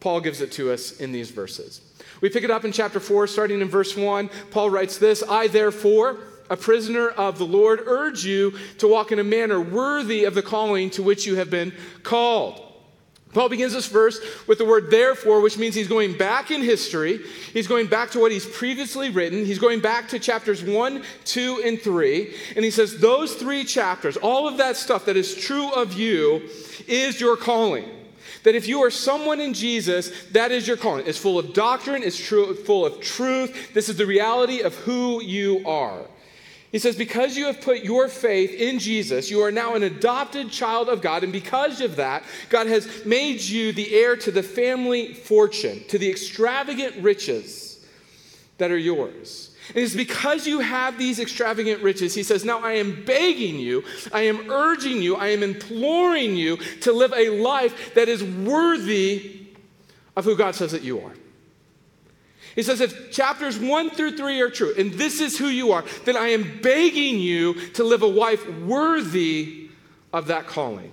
Paul 0.00 0.20
gives 0.20 0.40
it 0.40 0.52
to 0.52 0.72
us 0.72 1.00
in 1.00 1.12
these 1.12 1.30
verses. 1.30 1.80
We 2.20 2.30
pick 2.30 2.44
it 2.44 2.50
up 2.50 2.64
in 2.64 2.72
chapter 2.72 3.00
4, 3.00 3.26
starting 3.26 3.60
in 3.60 3.68
verse 3.68 3.96
1. 3.96 4.30
Paul 4.50 4.70
writes 4.70 4.98
this 4.98 5.22
I, 5.28 5.48
therefore, 5.48 6.18
a 6.48 6.56
prisoner 6.56 7.08
of 7.08 7.38
the 7.38 7.46
Lord, 7.46 7.82
urge 7.86 8.24
you 8.24 8.54
to 8.78 8.88
walk 8.88 9.12
in 9.12 9.18
a 9.18 9.24
manner 9.24 9.60
worthy 9.60 10.24
of 10.24 10.34
the 10.34 10.42
calling 10.42 10.90
to 10.90 11.02
which 11.02 11.26
you 11.26 11.36
have 11.36 11.50
been 11.50 11.72
called 12.02 12.66
Paul 13.36 13.50
begins 13.50 13.74
this 13.74 13.86
verse 13.86 14.18
with 14.46 14.56
the 14.56 14.64
word 14.64 14.90
therefore, 14.90 15.42
which 15.42 15.58
means 15.58 15.74
he's 15.74 15.88
going 15.88 16.16
back 16.16 16.50
in 16.50 16.62
history. 16.62 17.20
He's 17.52 17.66
going 17.66 17.86
back 17.86 18.10
to 18.12 18.18
what 18.18 18.32
he's 18.32 18.46
previously 18.46 19.10
written. 19.10 19.44
He's 19.44 19.58
going 19.58 19.80
back 19.80 20.08
to 20.08 20.18
chapters 20.18 20.64
1, 20.64 21.02
2, 21.26 21.62
and 21.62 21.78
3. 21.78 22.34
And 22.56 22.64
he 22.64 22.70
says, 22.70 22.98
Those 22.98 23.34
three 23.34 23.64
chapters, 23.64 24.16
all 24.16 24.48
of 24.48 24.56
that 24.56 24.76
stuff 24.76 25.04
that 25.04 25.18
is 25.18 25.34
true 25.34 25.70
of 25.72 25.92
you, 25.92 26.48
is 26.88 27.20
your 27.20 27.36
calling. 27.36 27.84
That 28.46 28.54
if 28.54 28.68
you 28.68 28.84
are 28.84 28.92
someone 28.92 29.40
in 29.40 29.54
Jesus, 29.54 30.12
that 30.26 30.52
is 30.52 30.68
your 30.68 30.76
calling. 30.76 31.04
It's 31.04 31.18
full 31.18 31.36
of 31.36 31.52
doctrine, 31.52 32.04
it's 32.04 32.16
true, 32.16 32.54
full 32.54 32.86
of 32.86 33.00
truth. 33.00 33.74
This 33.74 33.88
is 33.88 33.96
the 33.96 34.06
reality 34.06 34.60
of 34.60 34.72
who 34.76 35.20
you 35.20 35.66
are. 35.66 36.02
He 36.70 36.78
says, 36.78 36.94
Because 36.94 37.36
you 37.36 37.46
have 37.46 37.60
put 37.60 37.82
your 37.82 38.06
faith 38.06 38.52
in 38.52 38.78
Jesus, 38.78 39.32
you 39.32 39.40
are 39.42 39.50
now 39.50 39.74
an 39.74 39.82
adopted 39.82 40.52
child 40.52 40.88
of 40.88 41.02
God. 41.02 41.24
And 41.24 41.32
because 41.32 41.80
of 41.80 41.96
that, 41.96 42.22
God 42.48 42.68
has 42.68 43.04
made 43.04 43.40
you 43.40 43.72
the 43.72 43.92
heir 43.92 44.14
to 44.18 44.30
the 44.30 44.44
family 44.44 45.12
fortune, 45.12 45.82
to 45.88 45.98
the 45.98 46.08
extravagant 46.08 47.02
riches 47.02 47.84
that 48.58 48.70
are 48.70 48.78
yours. 48.78 49.45
And 49.68 49.78
it's 49.78 49.94
because 49.94 50.46
you 50.46 50.60
have 50.60 50.98
these 50.98 51.18
extravagant 51.18 51.82
riches, 51.82 52.14
he 52.14 52.22
says, 52.22 52.44
Now 52.44 52.60
I 52.60 52.72
am 52.74 53.04
begging 53.04 53.58
you, 53.58 53.84
I 54.12 54.22
am 54.22 54.50
urging 54.50 55.02
you, 55.02 55.16
I 55.16 55.28
am 55.28 55.42
imploring 55.42 56.36
you 56.36 56.56
to 56.82 56.92
live 56.92 57.12
a 57.12 57.30
life 57.30 57.94
that 57.94 58.08
is 58.08 58.22
worthy 58.22 59.46
of 60.14 60.24
who 60.24 60.36
God 60.36 60.54
says 60.54 60.72
that 60.72 60.82
you 60.82 61.00
are. 61.00 61.12
He 62.54 62.62
says, 62.62 62.80
if 62.80 63.12
chapters 63.12 63.58
one 63.58 63.90
through 63.90 64.16
three 64.16 64.40
are 64.40 64.48
true, 64.48 64.72
and 64.78 64.94
this 64.94 65.20
is 65.20 65.36
who 65.36 65.46
you 65.46 65.72
are, 65.72 65.84
then 66.06 66.16
I 66.16 66.28
am 66.28 66.60
begging 66.62 67.20
you 67.20 67.52
to 67.72 67.84
live 67.84 68.00
a 68.00 68.06
life 68.06 68.48
worthy 68.60 69.68
of 70.10 70.28
that 70.28 70.46
calling. 70.46 70.90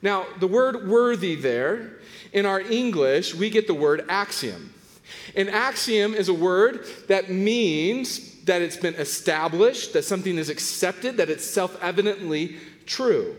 Now, 0.00 0.26
the 0.38 0.46
word 0.46 0.88
worthy 0.88 1.34
there, 1.34 1.98
in 2.32 2.46
our 2.46 2.60
English, 2.60 3.34
we 3.34 3.50
get 3.50 3.66
the 3.66 3.74
word 3.74 4.04
axiom. 4.08 4.72
An 5.34 5.48
axiom 5.48 6.14
is 6.14 6.28
a 6.28 6.34
word 6.34 6.86
that 7.08 7.30
means 7.30 8.36
that 8.44 8.62
it's 8.62 8.76
been 8.76 8.94
established, 8.94 9.92
that 9.92 10.04
something 10.04 10.38
is 10.38 10.48
accepted, 10.48 11.16
that 11.16 11.30
it's 11.30 11.44
self 11.44 11.80
evidently 11.82 12.56
true. 12.86 13.34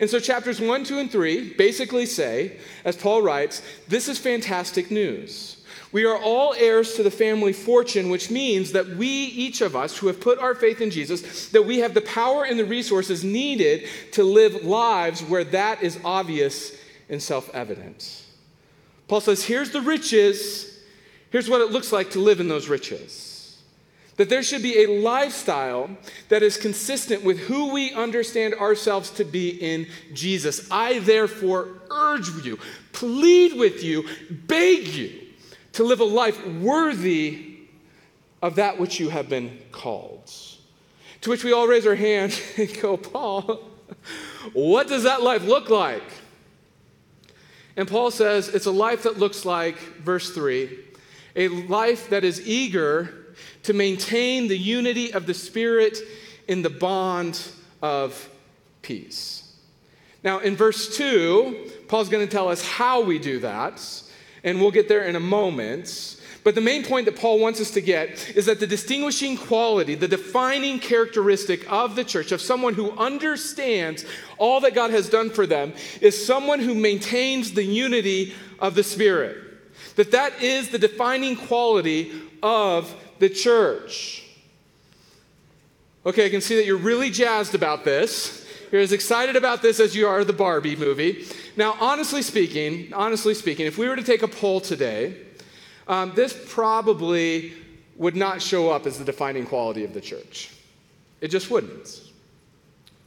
And 0.00 0.10
so, 0.10 0.18
chapters 0.18 0.60
1, 0.60 0.84
2, 0.84 0.98
and 0.98 1.10
3 1.10 1.54
basically 1.54 2.06
say, 2.06 2.58
as 2.84 2.96
Paul 2.96 3.22
writes, 3.22 3.62
this 3.88 4.08
is 4.08 4.18
fantastic 4.18 4.90
news. 4.90 5.62
We 5.92 6.04
are 6.04 6.18
all 6.18 6.54
heirs 6.54 6.94
to 6.94 7.04
the 7.04 7.10
family 7.10 7.52
fortune, 7.52 8.10
which 8.10 8.28
means 8.28 8.72
that 8.72 8.88
we, 8.96 9.06
each 9.06 9.60
of 9.60 9.76
us 9.76 9.96
who 9.96 10.08
have 10.08 10.20
put 10.20 10.40
our 10.40 10.56
faith 10.56 10.80
in 10.80 10.90
Jesus, 10.90 11.48
that 11.50 11.64
we 11.64 11.78
have 11.78 11.94
the 11.94 12.00
power 12.00 12.44
and 12.44 12.58
the 12.58 12.64
resources 12.64 13.22
needed 13.22 13.86
to 14.12 14.24
live 14.24 14.64
lives 14.64 15.22
where 15.22 15.44
that 15.44 15.84
is 15.84 16.00
obvious 16.04 16.76
and 17.08 17.22
self 17.22 17.48
evident. 17.54 18.24
Paul 19.06 19.20
says, 19.20 19.44
here's 19.44 19.70
the 19.70 19.82
riches, 19.82 20.73
here's 21.34 21.50
what 21.50 21.60
it 21.60 21.72
looks 21.72 21.90
like 21.90 22.10
to 22.10 22.20
live 22.20 22.38
in 22.38 22.46
those 22.46 22.68
riches. 22.68 23.60
That 24.18 24.28
there 24.28 24.44
should 24.44 24.62
be 24.62 24.84
a 24.84 25.00
lifestyle 25.00 25.90
that 26.28 26.44
is 26.44 26.56
consistent 26.56 27.24
with 27.24 27.40
who 27.40 27.72
we 27.72 27.92
understand 27.92 28.54
ourselves 28.54 29.10
to 29.10 29.24
be 29.24 29.48
in 29.48 29.88
Jesus. 30.12 30.70
I 30.70 31.00
therefore 31.00 31.70
urge 31.90 32.28
you, 32.44 32.60
plead 32.92 33.54
with 33.54 33.82
you, 33.82 34.06
beg 34.30 34.86
you 34.86 35.22
to 35.72 35.82
live 35.82 35.98
a 35.98 36.04
life 36.04 36.46
worthy 36.46 37.56
of 38.40 38.54
that 38.54 38.78
which 38.78 39.00
you 39.00 39.08
have 39.08 39.28
been 39.28 39.58
called. 39.72 40.30
To 41.22 41.30
which 41.30 41.42
we 41.42 41.52
all 41.52 41.66
raise 41.66 41.84
our 41.84 41.96
hand 41.96 42.40
and 42.56 42.80
go, 42.80 42.96
Paul, 42.96 43.72
what 44.52 44.86
does 44.86 45.02
that 45.02 45.20
life 45.20 45.42
look 45.42 45.68
like? 45.68 46.04
And 47.76 47.88
Paul 47.88 48.12
says 48.12 48.46
it's 48.46 48.66
a 48.66 48.70
life 48.70 49.02
that 49.02 49.18
looks 49.18 49.44
like, 49.44 49.78
verse 49.98 50.32
3, 50.32 50.83
a 51.36 51.48
life 51.48 52.10
that 52.10 52.24
is 52.24 52.46
eager 52.46 53.34
to 53.64 53.72
maintain 53.72 54.48
the 54.48 54.56
unity 54.58 55.12
of 55.12 55.26
the 55.26 55.34
Spirit 55.34 55.98
in 56.48 56.62
the 56.62 56.70
bond 56.70 57.40
of 57.82 58.28
peace. 58.82 59.52
Now, 60.22 60.38
in 60.38 60.56
verse 60.56 60.96
2, 60.96 61.70
Paul's 61.88 62.08
going 62.08 62.26
to 62.26 62.30
tell 62.30 62.48
us 62.48 62.66
how 62.66 63.02
we 63.02 63.18
do 63.18 63.40
that, 63.40 63.82
and 64.42 64.60
we'll 64.60 64.70
get 64.70 64.88
there 64.88 65.04
in 65.04 65.16
a 65.16 65.20
moment. 65.20 66.16
But 66.44 66.54
the 66.54 66.60
main 66.60 66.84
point 66.84 67.06
that 67.06 67.16
Paul 67.16 67.38
wants 67.38 67.60
us 67.60 67.70
to 67.72 67.80
get 67.80 68.36
is 68.36 68.46
that 68.46 68.60
the 68.60 68.66
distinguishing 68.66 69.36
quality, 69.36 69.94
the 69.94 70.08
defining 70.08 70.78
characteristic 70.78 71.70
of 71.70 71.96
the 71.96 72.04
church, 72.04 72.32
of 72.32 72.40
someone 72.40 72.74
who 72.74 72.90
understands 72.92 74.04
all 74.38 74.60
that 74.60 74.74
God 74.74 74.90
has 74.90 75.08
done 75.08 75.30
for 75.30 75.46
them, 75.46 75.72
is 76.00 76.26
someone 76.26 76.60
who 76.60 76.74
maintains 76.74 77.52
the 77.52 77.64
unity 77.64 78.34
of 78.58 78.74
the 78.74 78.82
Spirit. 78.82 79.43
That 79.96 80.10
that 80.10 80.42
is 80.42 80.70
the 80.70 80.78
defining 80.78 81.36
quality 81.36 82.12
of 82.42 82.94
the 83.18 83.28
church. 83.28 84.24
Okay, 86.06 86.26
I 86.26 86.28
can 86.28 86.40
see 86.40 86.56
that 86.56 86.66
you're 86.66 86.76
really 86.76 87.10
jazzed 87.10 87.54
about 87.54 87.84
this. 87.84 88.46
You're 88.70 88.82
as 88.82 88.92
excited 88.92 89.36
about 89.36 89.62
this 89.62 89.78
as 89.78 89.94
you 89.94 90.06
are 90.06 90.24
the 90.24 90.32
Barbie 90.32 90.76
movie. 90.76 91.26
Now, 91.56 91.76
honestly 91.80 92.22
speaking, 92.22 92.92
honestly 92.92 93.34
speaking, 93.34 93.66
if 93.66 93.78
we 93.78 93.88
were 93.88 93.96
to 93.96 94.02
take 94.02 94.22
a 94.22 94.28
poll 94.28 94.60
today, 94.60 95.16
um, 95.86 96.12
this 96.14 96.38
probably 96.48 97.52
would 97.96 98.16
not 98.16 98.42
show 98.42 98.70
up 98.70 98.86
as 98.86 98.98
the 98.98 99.04
defining 99.04 99.46
quality 99.46 99.84
of 99.84 99.94
the 99.94 100.00
church. 100.00 100.50
It 101.20 101.28
just 101.28 101.50
wouldn't. 101.50 102.00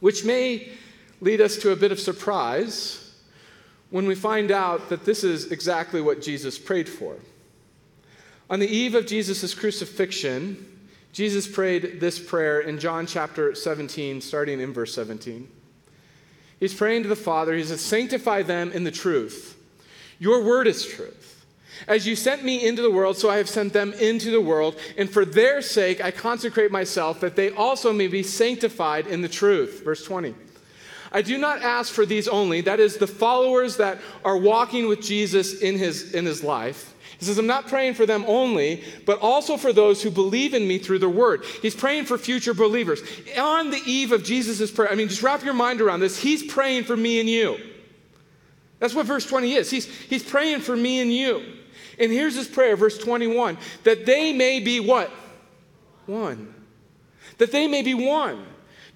Which 0.00 0.24
may 0.24 0.72
lead 1.20 1.40
us 1.40 1.56
to 1.58 1.72
a 1.72 1.76
bit 1.76 1.92
of 1.92 2.00
surprise 2.00 3.07
when 3.90 4.06
we 4.06 4.14
find 4.14 4.50
out 4.50 4.88
that 4.88 5.04
this 5.04 5.24
is 5.24 5.50
exactly 5.50 6.00
what 6.00 6.20
Jesus 6.20 6.58
prayed 6.58 6.88
for. 6.88 7.16
On 8.50 8.60
the 8.60 8.68
eve 8.68 8.94
of 8.94 9.06
Jesus' 9.06 9.54
crucifixion, 9.54 10.78
Jesus 11.12 11.46
prayed 11.46 12.00
this 12.00 12.18
prayer 12.18 12.60
in 12.60 12.78
John 12.78 13.06
chapter 13.06 13.54
17, 13.54 14.20
starting 14.20 14.60
in 14.60 14.72
verse 14.72 14.94
17. 14.94 15.48
He's 16.60 16.74
praying 16.74 17.04
to 17.04 17.08
the 17.08 17.16
Father. 17.16 17.54
He 17.54 17.64
says, 17.64 17.80
Sanctify 17.80 18.42
them 18.42 18.72
in 18.72 18.84
the 18.84 18.90
truth. 18.90 19.56
Your 20.18 20.42
word 20.44 20.66
is 20.66 20.86
truth. 20.86 21.46
As 21.86 22.06
you 22.06 22.16
sent 22.16 22.44
me 22.44 22.66
into 22.66 22.82
the 22.82 22.90
world, 22.90 23.16
so 23.16 23.30
I 23.30 23.36
have 23.36 23.48
sent 23.48 23.72
them 23.72 23.92
into 23.94 24.30
the 24.30 24.40
world. 24.40 24.76
And 24.96 25.08
for 25.08 25.24
their 25.24 25.62
sake, 25.62 26.02
I 26.04 26.10
consecrate 26.10 26.72
myself, 26.72 27.20
that 27.20 27.36
they 27.36 27.50
also 27.50 27.92
may 27.92 28.08
be 28.08 28.22
sanctified 28.22 29.06
in 29.06 29.22
the 29.22 29.28
truth. 29.28 29.82
Verse 29.84 30.04
20. 30.04 30.34
I 31.10 31.22
do 31.22 31.38
not 31.38 31.62
ask 31.62 31.92
for 31.92 32.04
these 32.04 32.28
only, 32.28 32.60
that 32.62 32.80
is, 32.80 32.96
the 32.96 33.06
followers 33.06 33.76
that 33.78 33.98
are 34.24 34.36
walking 34.36 34.88
with 34.88 35.00
Jesus 35.00 35.60
in 35.60 35.78
his, 35.78 36.14
in 36.14 36.24
his 36.26 36.44
life. 36.44 36.94
He 37.18 37.24
says, 37.24 37.38
I'm 37.38 37.46
not 37.46 37.66
praying 37.66 37.94
for 37.94 38.06
them 38.06 38.24
only, 38.28 38.84
but 39.04 39.18
also 39.20 39.56
for 39.56 39.72
those 39.72 40.02
who 40.02 40.10
believe 40.10 40.54
in 40.54 40.68
me 40.68 40.78
through 40.78 41.00
the 41.00 41.08
word. 41.08 41.44
He's 41.62 41.74
praying 41.74 42.04
for 42.04 42.16
future 42.16 42.54
believers. 42.54 43.02
On 43.36 43.70
the 43.70 43.82
eve 43.86 44.12
of 44.12 44.22
Jesus' 44.22 44.70
prayer, 44.70 44.90
I 44.90 44.94
mean, 44.94 45.08
just 45.08 45.22
wrap 45.22 45.42
your 45.42 45.54
mind 45.54 45.80
around 45.80 46.00
this. 46.00 46.20
He's 46.20 46.44
praying 46.44 46.84
for 46.84 46.96
me 46.96 47.18
and 47.18 47.28
you. 47.28 47.58
That's 48.78 48.94
what 48.94 49.06
verse 49.06 49.26
20 49.26 49.54
is. 49.54 49.70
He's, 49.70 49.86
he's 49.86 50.22
praying 50.22 50.60
for 50.60 50.76
me 50.76 51.00
and 51.00 51.12
you. 51.12 51.42
And 51.98 52.12
here's 52.12 52.36
his 52.36 52.46
prayer, 52.46 52.76
verse 52.76 52.96
21 52.96 53.58
that 53.82 54.06
they 54.06 54.32
may 54.32 54.60
be 54.60 54.78
what? 54.78 55.10
One. 56.06 56.54
That 57.38 57.50
they 57.50 57.66
may 57.66 57.82
be 57.82 57.94
one. 57.94 58.46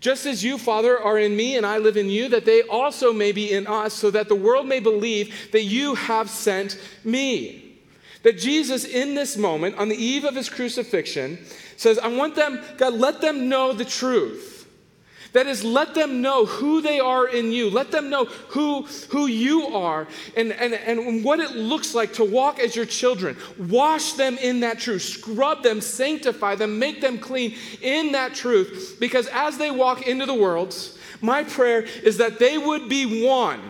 Just 0.03 0.27
as 0.27 0.43
you, 0.43 0.59
Father, 0.59 1.01
are 1.01 1.17
in 1.17 1.37
me 1.37 1.57
and 1.57 1.65
I 1.65 1.79
live 1.79 1.97
in 1.97 2.11
you, 2.11 2.29
that 2.31 2.45
they 2.45 2.63
also 2.63 3.13
may 3.13 3.31
be 3.31 3.53
in 3.53 3.69
us, 3.69 3.95
so 3.95 4.11
that 4.11 4.29
the 4.29 4.35
world 4.35 4.67
may 4.67 4.81
believe 4.81 5.33
that 5.53 5.63
you 5.63 5.95
have 5.95 6.29
sent 6.29 6.77
me. 7.05 7.77
That 8.25 8.37
Jesus, 8.37 8.85
in 8.85 9.15
this 9.15 9.37
moment, 9.37 9.77
on 9.77 9.89
the 9.89 9.97
eve 9.97 10.25
of 10.25 10.35
his 10.35 10.49
crucifixion, 10.49 11.39
says, 11.77 12.01
I 12.01 12.09
want 12.09 12.35
them, 12.35 12.61
God, 12.79 12.95
let 12.95 13.21
them 13.21 13.49
know 13.49 13.73
the 13.73 13.85
truth. 13.85 14.52
That 15.33 15.47
is, 15.47 15.65
let 15.65 15.95
them 15.95 16.21
know 16.21 16.45
who 16.45 16.83
they 16.83 17.01
are 17.01 17.27
in 17.27 17.53
you. 17.53 17.71
Let 17.71 17.91
them 17.91 18.11
know 18.11 18.27
who, 18.27 18.83
who 19.11 19.27
you 19.27 19.69
are 19.69 20.07
and, 20.37 20.53
and, 20.53 20.75
and 20.75 21.25
what 21.25 21.41
it 21.41 21.53
looks 21.53 21.95
like 21.95 22.13
to 22.15 22.25
walk 22.25 22.59
as 22.59 22.77
your 22.77 22.85
children. 22.85 23.37
Wash 23.59 24.13
them 24.13 24.37
in 24.39 24.61
that 24.61 24.79
truth. 24.79 25.03
Scrub 25.03 25.63
them, 25.63 25.81
sanctify 25.81 26.57
them, 26.57 26.79
make 26.79 27.01
them 27.01 27.19
clean 27.19 27.55
in 27.81 28.13
that 28.13 28.35
truth. 28.35 28.99
Because 29.01 29.27
as 29.29 29.57
they 29.57 29.71
walk 29.71 30.07
into 30.07 30.27
the 30.27 30.35
world, 30.35 30.77
my 31.21 31.45
prayer 31.45 31.83
is 32.03 32.19
that 32.19 32.39
they 32.39 32.59
would 32.59 32.89
be 32.89 33.27
one 33.27 33.61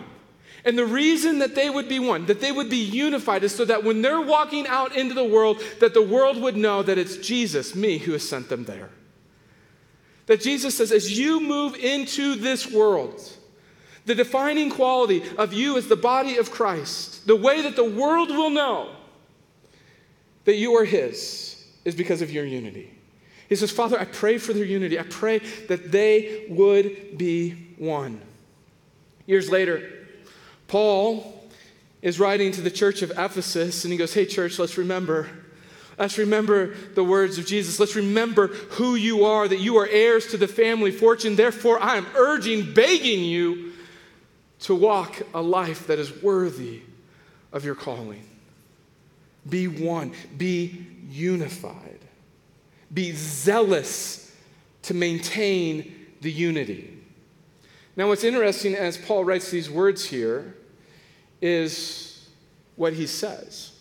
and 0.64 0.78
the 0.78 0.86
reason 0.86 1.40
that 1.40 1.54
they 1.54 1.68
would 1.68 1.88
be 1.88 1.98
one, 1.98 2.26
that 2.26 2.40
they 2.40 2.52
would 2.52 2.70
be 2.70 2.76
unified, 2.76 3.42
is 3.42 3.54
so 3.54 3.64
that 3.64 3.82
when 3.82 4.00
they're 4.00 4.20
walking 4.20 4.66
out 4.68 4.94
into 4.94 5.14
the 5.14 5.24
world, 5.24 5.60
that 5.80 5.92
the 5.92 6.02
world 6.02 6.40
would 6.40 6.56
know 6.56 6.82
that 6.82 6.98
it's 6.98 7.16
Jesus, 7.16 7.74
me, 7.74 7.98
who 7.98 8.12
has 8.12 8.28
sent 8.28 8.48
them 8.48 8.64
there. 8.64 8.90
That 10.26 10.40
Jesus 10.40 10.76
says, 10.76 10.92
as 10.92 11.18
you 11.18 11.40
move 11.40 11.74
into 11.74 12.36
this 12.36 12.70
world, 12.70 13.20
the 14.04 14.14
defining 14.14 14.70
quality 14.70 15.22
of 15.36 15.52
you 15.52 15.76
as 15.76 15.88
the 15.88 15.96
body 15.96 16.36
of 16.36 16.50
Christ, 16.50 17.26
the 17.26 17.36
way 17.36 17.62
that 17.62 17.76
the 17.76 17.88
world 17.88 18.30
will 18.30 18.50
know 18.50 18.94
that 20.44 20.56
you 20.56 20.74
are 20.76 20.84
His, 20.84 21.64
is 21.84 21.94
because 21.94 22.22
of 22.22 22.30
your 22.30 22.44
unity. 22.44 22.92
He 23.48 23.56
says, 23.56 23.70
Father, 23.70 23.98
I 23.98 24.04
pray 24.04 24.38
for 24.38 24.52
their 24.52 24.64
unity. 24.64 24.98
I 24.98 25.02
pray 25.02 25.40
that 25.68 25.92
they 25.92 26.46
would 26.48 27.18
be 27.18 27.50
one. 27.76 28.20
Years 29.26 29.50
later, 29.50 29.90
Paul 30.68 31.42
is 32.00 32.18
writing 32.18 32.50
to 32.52 32.60
the 32.60 32.70
church 32.70 33.02
of 33.02 33.10
Ephesus 33.10 33.84
and 33.84 33.92
he 33.92 33.98
goes, 33.98 34.14
Hey, 34.14 34.26
church, 34.26 34.58
let's 34.58 34.78
remember. 34.78 35.28
Let's 35.98 36.18
remember 36.18 36.74
the 36.94 37.04
words 37.04 37.38
of 37.38 37.46
Jesus. 37.46 37.78
Let's 37.78 37.96
remember 37.96 38.48
who 38.48 38.94
you 38.94 39.24
are, 39.24 39.46
that 39.46 39.60
you 39.60 39.76
are 39.76 39.86
heirs 39.86 40.28
to 40.28 40.36
the 40.36 40.48
family 40.48 40.90
fortune. 40.90 41.36
Therefore, 41.36 41.80
I 41.80 41.96
am 41.96 42.06
urging, 42.14 42.72
begging 42.72 43.24
you 43.24 43.72
to 44.60 44.74
walk 44.74 45.22
a 45.34 45.42
life 45.42 45.86
that 45.88 45.98
is 45.98 46.22
worthy 46.22 46.82
of 47.52 47.64
your 47.64 47.74
calling. 47.74 48.24
Be 49.48 49.68
one, 49.68 50.12
be 50.36 50.86
unified, 51.08 51.98
be 52.92 53.12
zealous 53.12 54.34
to 54.82 54.94
maintain 54.94 55.94
the 56.20 56.30
unity. 56.30 56.98
Now, 57.96 58.08
what's 58.08 58.24
interesting 58.24 58.74
as 58.74 58.96
Paul 58.96 59.24
writes 59.24 59.50
these 59.50 59.68
words 59.68 60.04
here 60.04 60.56
is 61.42 62.28
what 62.76 62.94
he 62.94 63.06
says. 63.06 63.71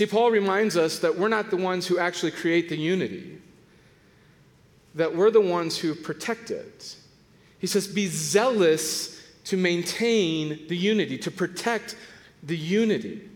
See, 0.00 0.06
Paul 0.06 0.30
reminds 0.30 0.78
us 0.78 1.00
that 1.00 1.18
we're 1.18 1.28
not 1.28 1.50
the 1.50 1.58
ones 1.58 1.86
who 1.86 1.98
actually 1.98 2.30
create 2.32 2.70
the 2.70 2.76
unity, 2.78 3.36
that 4.94 5.14
we're 5.14 5.30
the 5.30 5.42
ones 5.42 5.76
who 5.76 5.94
protect 5.94 6.50
it. 6.50 6.96
He 7.58 7.66
says, 7.66 7.86
Be 7.86 8.06
zealous 8.06 9.22
to 9.44 9.58
maintain 9.58 10.66
the 10.68 10.74
unity, 10.74 11.18
to 11.18 11.30
protect 11.30 11.96
the 12.42 12.56
unity. 12.56 13.28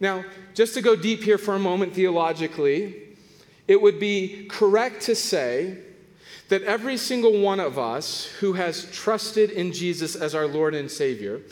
Now, 0.00 0.24
just 0.54 0.72
to 0.72 0.80
go 0.80 0.96
deep 0.96 1.22
here 1.22 1.36
for 1.36 1.54
a 1.54 1.58
moment 1.58 1.92
theologically, 1.92 2.96
it 3.66 3.82
would 3.82 4.00
be 4.00 4.46
correct 4.48 5.02
to 5.02 5.14
say 5.14 5.76
that 6.48 6.62
every 6.62 6.96
single 6.96 7.38
one 7.38 7.60
of 7.60 7.78
us 7.78 8.24
who 8.40 8.54
has 8.54 8.90
trusted 8.92 9.50
in 9.50 9.74
Jesus 9.74 10.16
as 10.16 10.34
our 10.34 10.46
Lord 10.46 10.74
and 10.74 10.90
Savior 10.90 11.42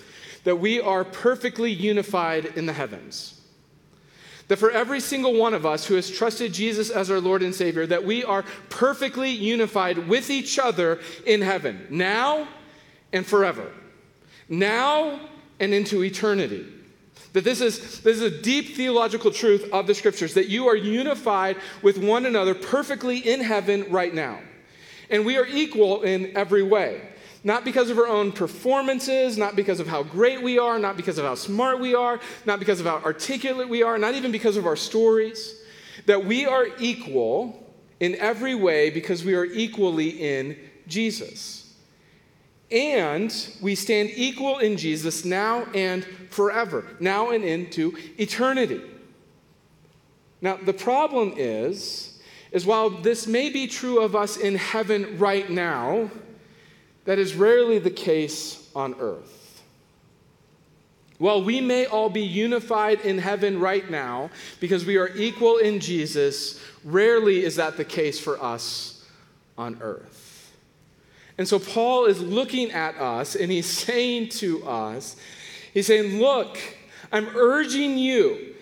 that 0.45 0.57
we 0.57 0.81
are 0.81 1.05
perfectly 1.05 1.71
unified 1.71 2.47
in 2.57 2.65
the 2.65 2.73
heavens. 2.73 3.36
That 4.49 4.59
for 4.59 4.71
every 4.71 5.01
single 5.01 5.35
one 5.35 5.55
of 5.55 5.67
us 5.67 5.87
who 5.87 5.95
has 5.95 6.09
trusted 6.09 6.53
Jesus 6.53 6.89
as 6.89 7.11
our 7.11 7.21
Lord 7.21 7.43
and 7.43 7.55
Savior, 7.55 7.87
that 7.87 8.05
we 8.05 8.25
are 8.25 8.45
perfectly 8.69 9.31
unified 9.31 10.07
with 10.07 10.31
each 10.31 10.59
other 10.59 11.01
in 11.25 11.43
heaven, 11.43 11.87
now 11.91 12.47
and 13.13 13.27
forever. 13.27 13.73
Now 14.49 15.19
and 15.59 15.75
into 15.75 16.05
eternity. 16.05 16.67
That 17.33 17.45
this 17.45 17.61
is, 17.61 18.01
this 18.01 18.17
is 18.17 18.23
a 18.23 18.43
deep 18.43 18.77
theological 18.77 19.31
truth 19.31 19.69
of 19.73 19.87
the 19.87 19.95
scriptures, 19.95 20.35
that 20.35 20.49
you 20.49 20.69
are 20.69 20.77
unified 20.77 21.57
with 21.83 21.99
one 21.99 22.25
another 22.25 22.55
perfectly 22.55 23.19
in 23.19 23.41
heaven 23.41 23.87
right 23.91 24.15
now. 24.15 24.39
And 25.11 25.27
we 25.27 25.37
are 25.37 25.47
equal 25.47 26.03
in 26.03 26.37
every 26.37 26.63
way. 26.63 27.03
Not 27.47 27.65
because 27.65 27.91
of 27.91 27.99
our 27.99 28.09
own 28.09 28.33
performances, 28.33 29.39
not 29.39 29.55
because 29.55 29.79
of 29.79 29.87
how 29.87 30.03
great 30.03 30.43
we 30.43 30.59
are, 30.59 30.81
not 30.81 30.97
because 30.97 31.17
of 31.17 31.25
how 31.25 31.37
smart 31.37 31.79
we 31.79 31.95
are, 31.95 32.19
not 32.45 32.59
because 32.59 32.81
of 32.81 32.87
how 32.87 32.97
articulate 32.97 33.69
we 33.69 33.85
are, 33.85 33.99
not 33.99 34.17
even 34.17 34.33
because 34.33 34.57
of 34.57 34.67
our 34.67 34.75
stories. 34.75 35.55
That 36.07 36.25
we 36.25 36.45
are 36.45 36.67
equal 36.81 37.73
in 38.01 38.17
every 38.17 38.57
way 38.57 38.91
because 38.91 39.25
we 39.25 39.37
are 39.37 39.45
equally 39.45 40.09
in 40.09 40.59
Jesus. 40.89 41.73
And 42.73 43.33
we 43.63 43.77
stand 43.77 44.11
equal 44.17 44.59
in 44.59 44.77
Jesus 44.77 45.25
now 45.25 45.67
and 45.73 46.05
forever, 46.31 46.97
now 46.99 47.31
and 47.31 47.45
into 47.45 47.97
eternity. 48.19 48.81
Now, 50.41 50.57
the 50.57 50.73
problem 50.73 51.35
is, 51.37 52.19
is 52.51 52.67
while 52.67 52.91
this 52.91 53.29
may 53.29 53.51
be 53.51 53.69
true 53.69 54.01
of 54.01 54.17
us 54.17 54.37
in 54.37 54.57
heaven 54.57 55.17
right 55.17 55.49
now, 55.49 56.11
that 57.07 57.19
is 57.19 57.35
rarely 57.35 57.79
the 57.79 57.91
case 57.91 58.71
on 58.75 58.95
earth. 59.01 59.63
While 61.19 61.43
we 61.43 61.61
may 61.61 61.87
all 61.87 62.11
be 62.11 62.23
unified 62.23 63.01
in 63.01 63.19
heaven 63.19 63.59
right 63.59 63.89
now 63.91 64.31
because 64.61 64.85
we 64.85 64.99
are 64.99 65.09
equal 65.17 65.57
in 65.57 65.81
Jesus, 65.81 66.61
rarely 66.85 67.43
is 67.43 67.57
that 67.57 67.79
the 67.79 67.85
case 67.85 68.21
for 68.21 68.43
us 68.43 69.05
on 69.57 69.79
earth. 69.81 70.55
And 71.39 71.49
so 71.49 71.59
Paul 71.59 72.07
is 72.07 72.21
looking 72.21 72.71
at 72.71 72.97
us 72.97 73.35
and 73.35 73.51
he's 73.51 73.67
saying 73.85 74.29
to 74.31 74.67
us, 74.69 75.17
he's 75.73 75.87
saying, 75.87 76.21
Look, 76.21 76.59
I'm 77.11 77.29
urging 77.35 77.97
you. 77.99 78.55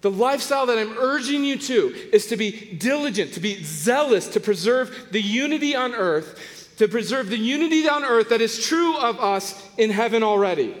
The 0.00 0.10
lifestyle 0.10 0.66
that 0.66 0.78
I'm 0.78 0.98
urging 0.98 1.44
you 1.44 1.56
to 1.58 1.94
is 2.12 2.26
to 2.26 2.36
be 2.36 2.74
diligent, 2.74 3.34
to 3.34 3.40
be 3.40 3.62
zealous, 3.62 4.26
to 4.28 4.40
preserve 4.40 5.08
the 5.12 5.22
unity 5.22 5.76
on 5.76 5.94
earth, 5.94 6.61
to 6.82 6.88
preserve 6.88 7.28
the 7.28 7.38
unity 7.38 7.88
on 7.88 8.02
earth 8.02 8.30
that 8.30 8.40
is 8.40 8.66
true 8.66 8.96
of 8.96 9.20
us 9.20 9.68
in 9.78 9.88
heaven 9.88 10.24
already. 10.24 10.74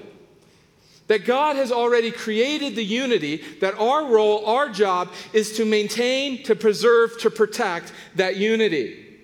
That 1.06 1.24
God 1.24 1.54
has 1.54 1.70
already 1.70 2.10
created 2.10 2.74
the 2.74 2.82
unity, 2.82 3.36
that 3.60 3.78
our 3.78 4.06
role, 4.06 4.44
our 4.46 4.68
job, 4.68 5.12
is 5.32 5.56
to 5.58 5.64
maintain, 5.64 6.42
to 6.42 6.56
preserve, 6.56 7.20
to 7.20 7.30
protect 7.30 7.92
that 8.16 8.34
unity. 8.34 9.20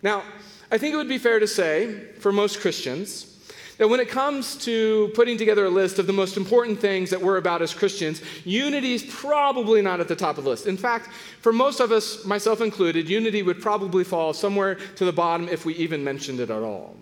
Now, 0.00 0.22
I 0.70 0.78
think 0.78 0.94
it 0.94 0.98
would 0.98 1.08
be 1.08 1.18
fair 1.18 1.40
to 1.40 1.48
say, 1.48 2.12
for 2.20 2.30
most 2.30 2.60
Christians, 2.60 3.36
that 3.78 3.88
when 3.88 4.00
it 4.00 4.08
comes 4.08 4.56
to 4.56 5.10
putting 5.14 5.38
together 5.38 5.64
a 5.64 5.70
list 5.70 5.98
of 5.98 6.06
the 6.06 6.12
most 6.12 6.36
important 6.36 6.80
things 6.80 7.10
that 7.10 7.22
we're 7.22 7.36
about 7.36 7.62
as 7.62 7.72
Christians, 7.72 8.20
unity 8.44 8.92
is 8.92 9.04
probably 9.04 9.80
not 9.80 10.00
at 10.00 10.08
the 10.08 10.16
top 10.16 10.36
of 10.36 10.44
the 10.44 10.50
list. 10.50 10.66
In 10.66 10.76
fact, 10.76 11.08
for 11.40 11.52
most 11.52 11.80
of 11.80 11.92
us, 11.92 12.24
myself 12.24 12.60
included, 12.60 13.08
unity 13.08 13.42
would 13.42 13.62
probably 13.62 14.04
fall 14.04 14.32
somewhere 14.32 14.74
to 14.96 15.04
the 15.04 15.12
bottom 15.12 15.48
if 15.48 15.64
we 15.64 15.74
even 15.74 16.04
mentioned 16.04 16.40
it 16.40 16.50
at 16.50 16.62
all. 16.62 16.96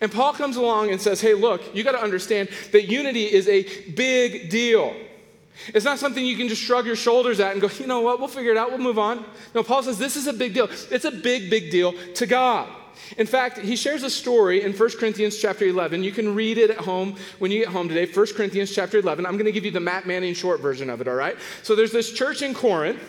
And 0.00 0.10
Paul 0.10 0.32
comes 0.32 0.56
along 0.56 0.90
and 0.90 1.00
says, 1.00 1.20
hey, 1.20 1.34
look, 1.34 1.74
you 1.74 1.84
got 1.84 1.92
to 1.92 2.02
understand 2.02 2.48
that 2.72 2.86
unity 2.86 3.24
is 3.24 3.48
a 3.48 3.62
big 3.92 4.50
deal. 4.50 4.94
It's 5.68 5.84
not 5.84 5.98
something 5.98 6.24
you 6.24 6.36
can 6.36 6.48
just 6.48 6.62
shrug 6.62 6.86
your 6.86 6.96
shoulders 6.96 7.40
at 7.40 7.52
and 7.52 7.60
go, 7.60 7.68
you 7.78 7.86
know 7.86 8.00
what, 8.00 8.18
we'll 8.18 8.28
figure 8.28 8.50
it 8.50 8.58
out, 8.58 8.70
we'll 8.70 8.78
move 8.78 8.98
on. 8.98 9.24
No, 9.54 9.62
Paul 9.62 9.82
says 9.82 9.98
this 9.98 10.16
is 10.16 10.26
a 10.26 10.32
big 10.32 10.52
deal. 10.52 10.68
It's 10.90 11.06
a 11.06 11.10
big, 11.10 11.48
big 11.48 11.70
deal 11.70 11.94
to 12.14 12.26
God. 12.26 12.68
In 13.18 13.26
fact, 13.26 13.58
he 13.58 13.76
shares 13.76 14.02
a 14.02 14.10
story 14.10 14.62
in 14.62 14.72
1 14.72 14.90
Corinthians 14.98 15.38
chapter 15.38 15.64
11. 15.64 16.02
You 16.02 16.12
can 16.12 16.34
read 16.34 16.58
it 16.58 16.70
at 16.70 16.78
home 16.78 17.16
when 17.38 17.50
you 17.50 17.60
get 17.60 17.68
home 17.68 17.88
today. 17.88 18.10
1 18.10 18.26
Corinthians 18.34 18.74
chapter 18.74 18.98
11. 18.98 19.26
I'm 19.26 19.34
going 19.34 19.46
to 19.46 19.52
give 19.52 19.64
you 19.64 19.70
the 19.70 19.80
Matt 19.80 20.06
Manning 20.06 20.34
short 20.34 20.60
version 20.60 20.90
of 20.90 21.00
it, 21.00 21.08
all 21.08 21.14
right? 21.14 21.36
So 21.62 21.74
there's 21.74 21.92
this 21.92 22.12
church 22.12 22.42
in 22.42 22.54
Corinth 22.54 23.00